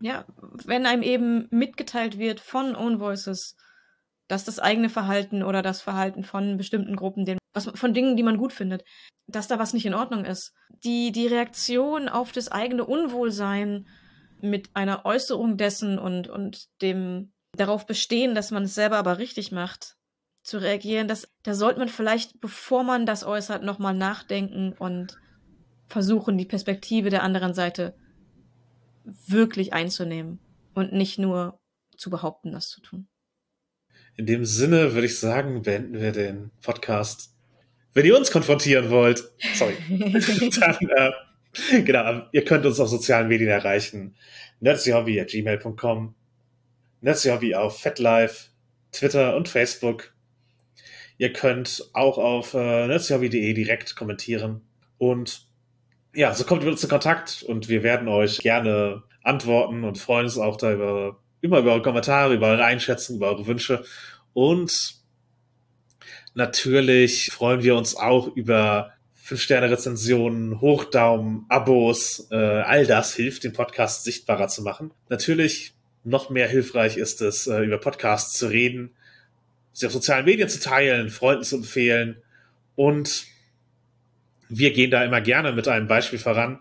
[0.00, 0.24] ja,
[0.64, 3.56] wenn einem eben mitgeteilt wird von Own Voices,
[4.28, 8.22] dass das eigene Verhalten oder das Verhalten von bestimmten Gruppen, den, was, von Dingen, die
[8.22, 8.84] man gut findet,
[9.26, 10.52] dass da was nicht in Ordnung ist.
[10.84, 13.86] Die, die Reaktion auf das eigene Unwohlsein
[14.40, 19.52] mit einer Äußerung dessen und, und dem darauf bestehen, dass man es selber aber richtig
[19.52, 19.96] macht,
[20.42, 25.18] zu reagieren, das, da sollte man vielleicht, bevor man das äußert, nochmal nachdenken und
[25.86, 27.94] versuchen, die Perspektive der anderen Seite
[29.04, 30.40] wirklich einzunehmen
[30.74, 31.60] und nicht nur
[31.96, 33.08] zu behaupten, das zu tun.
[34.16, 37.31] In dem Sinne würde ich sagen, beenden wir den Podcast.
[37.94, 39.22] Wenn ihr uns konfrontieren wollt,
[39.54, 39.76] sorry,
[40.60, 44.14] dann, äh, genau, ihr könnt uns auf sozialen Medien erreichen.
[44.60, 46.14] nerdsdyhobby.gmail.com
[47.02, 48.48] Nerdsdyhobby auf FetLife,
[48.92, 50.14] Twitter und Facebook.
[51.18, 54.62] Ihr könnt auch auf äh, nerdsdyhobby.de direkt kommentieren.
[54.98, 55.46] Und
[56.14, 59.98] ja, so kommt ihr mit uns in Kontakt und wir werden euch gerne antworten und
[59.98, 63.84] freuen uns auch da über immer über eure Kommentare, über eure Einschätzungen, über eure Wünsche.
[64.32, 65.01] Und
[66.34, 68.92] natürlich freuen wir uns auch über
[69.24, 72.28] 5-Sterne-Rezensionen, Hochdaumen, Abos.
[72.30, 74.92] Äh, all das hilft, den Podcast sichtbarer zu machen.
[75.08, 78.90] Natürlich noch mehr hilfreich ist es, äh, über Podcasts zu reden,
[79.72, 82.16] sie auf sozialen Medien zu teilen, Freunden zu empfehlen.
[82.74, 83.26] Und
[84.48, 86.58] wir gehen da immer gerne mit einem Beispiel voran.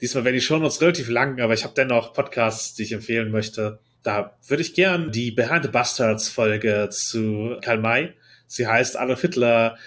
[0.00, 3.78] Diesmal werden die Shownotes relativ lang, aber ich habe dennoch Podcasts, die ich empfehlen möchte.
[4.02, 8.12] Da würde ich gern die Behind the Bastards Folge zu Karl May.
[8.46, 9.78] Sie heißt Adolf Hitler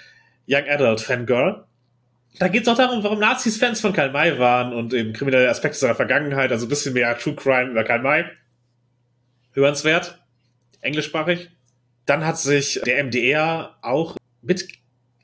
[0.48, 1.66] Young Adult Fangirl.
[2.40, 5.50] Da geht es auch darum, warum Nazis Fans von Karl May waren und eben kriminelle
[5.50, 8.26] Aspekte seiner Vergangenheit, also ein bisschen mehr True Crime über Karl May.
[9.54, 10.20] Hörenswert.
[10.82, 11.50] Englischsprachig.
[12.06, 14.68] Dann hat sich der MDR auch mit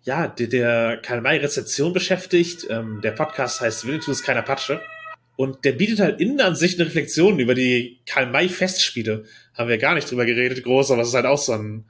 [0.03, 2.65] ja, der, der Karl May Rezeption beschäftigt.
[2.69, 4.81] Ähm, der Podcast heißt Winnetou ist kein Apache.
[5.35, 9.23] Und der bietet halt innen an sich eine Reflexion über die Karl-May-Festspiele.
[9.55, 11.85] Haben wir gar nicht drüber geredet, groß, aber es ist halt auch so ein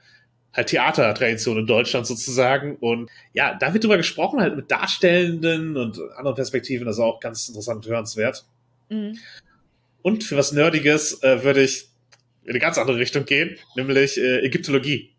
[0.53, 2.75] halt Theatertradition in Deutschland sozusagen.
[2.77, 7.19] Und ja, da wird drüber gesprochen, halt mit Darstellenden und anderen Perspektiven, das ist auch
[7.19, 8.45] ganz interessant hörenswert.
[8.89, 9.17] Mhm.
[10.01, 11.88] Und für was Nerdiges äh, würde ich
[12.43, 15.11] in eine ganz andere Richtung gehen, nämlich äh, Ägyptologie.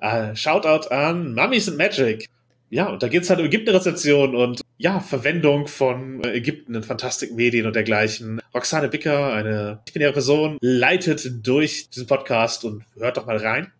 [0.00, 2.28] Äh, Shoutout an Mummies and Magic.
[2.70, 7.66] Ja, und da geht's halt um Ägyptenrezeption und ja, Verwendung von äh, Ägypten in Fantastikmedien
[7.66, 8.40] und dergleichen.
[8.52, 13.72] Roxane Bicker, eine binäre Person, leitet durch diesen Podcast und hört doch mal rein.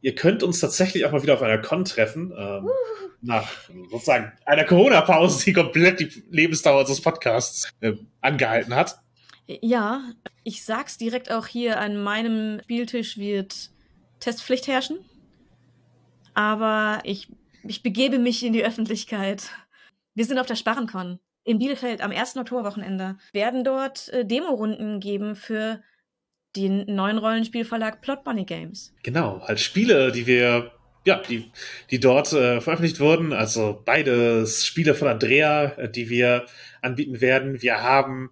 [0.00, 2.32] Ihr könnt uns tatsächlich auch mal wieder auf einer Con treffen.
[2.36, 2.68] Ähm,
[3.22, 3.48] nach
[3.90, 8.98] sozusagen einer Corona-Pause, die komplett die Lebensdauer unseres Podcasts äh, angehalten hat.
[9.46, 10.02] Ja,
[10.44, 13.70] ich sag's direkt auch hier, an meinem Spieltisch wird
[14.20, 14.98] Testpflicht herrschen.
[16.34, 17.28] Aber ich,
[17.64, 19.50] ich begebe mich in die Öffentlichkeit.
[20.14, 23.16] Wir sind auf der Sparrencon in Bielefeld am ersten Oktoberwochenende.
[23.32, 25.82] Werden dort äh, Demorunden geben für
[26.56, 28.94] den neuen Rollenspielverlag Plot Bunny Games.
[29.02, 30.72] Genau, halt Spiele, die wir,
[31.06, 31.50] ja, die,
[31.90, 33.32] die dort äh, veröffentlicht wurden.
[33.32, 36.46] Also beides Spiele von Andrea, äh, die wir
[36.82, 37.62] anbieten werden.
[37.62, 38.30] Wir haben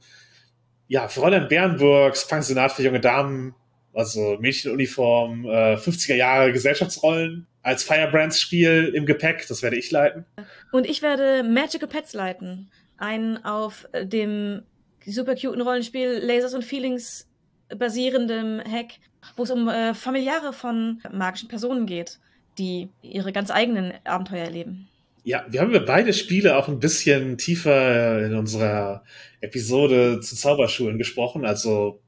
[0.86, 3.54] ja, Fräulein Bernburgs Pensionat für junge Damen,
[3.92, 9.46] also Mädchenuniform, äh, 50er Jahre Gesellschaftsrollen als Firebrands-Spiel im Gepäck.
[9.48, 10.24] Das werde ich leiten.
[10.72, 12.70] Und ich werde Magical Pets leiten.
[12.96, 14.62] Ein auf dem
[15.06, 17.26] super cuten Rollenspiel Lasers und Feelings
[17.74, 18.94] basierendem Hack,
[19.36, 22.18] wo es um äh, Familiare von magischen Personen geht,
[22.58, 24.88] die ihre ganz eigenen Abenteuer erleben.
[25.22, 29.04] Ja, wir haben über beide Spiele auch ein bisschen tiefer in unserer
[29.40, 31.44] Episode zu Zauberschulen gesprochen.
[31.44, 32.00] Also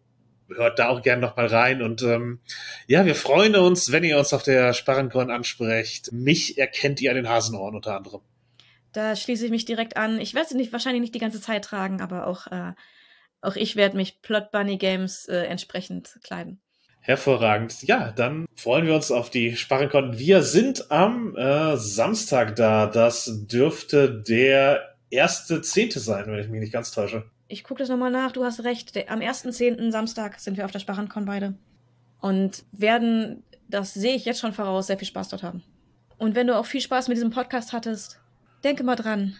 [0.56, 1.82] hört da auch gerne nochmal rein.
[1.82, 2.40] Und ähm,
[2.86, 6.12] ja, wir freuen uns, wenn ihr uns auf der Sparrenkorn ansprecht.
[6.12, 8.20] Mich erkennt ihr an den Hasenhorn unter anderem.
[8.92, 10.20] Da schließe ich mich direkt an.
[10.20, 12.72] Ich werde sie nicht, wahrscheinlich nicht die ganze Zeit tragen, aber auch, äh,
[13.40, 16.60] auch ich werde mich Plot Bunny Games äh, entsprechend kleiden.
[17.00, 17.82] Hervorragend.
[17.82, 20.18] Ja, dann freuen wir uns auf die Sparrenkon.
[20.18, 22.86] Wir sind am äh, Samstag da.
[22.86, 27.24] Das dürfte der erste Zehnte sein, wenn ich mich nicht ganz täusche.
[27.52, 28.32] Ich gucke das nochmal nach.
[28.32, 28.96] Du hast recht.
[29.10, 29.90] Am 1.10.
[29.90, 31.52] Samstag sind wir auf der Sparrenkon beide.
[32.18, 35.62] Und werden, das sehe ich jetzt schon voraus, sehr viel Spaß dort haben.
[36.16, 38.18] Und wenn du auch viel Spaß mit diesem Podcast hattest,
[38.64, 39.36] denke mal dran.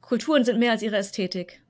[0.00, 1.60] Kulturen sind mehr als ihre Ästhetik.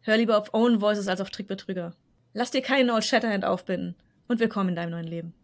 [0.00, 1.94] Hör lieber auf Own Voices als auf Trickbetrüger.
[2.32, 3.94] Lass dir keinen Old Shatterhand aufbinden
[4.26, 5.34] und willkommen in deinem neuen Leben.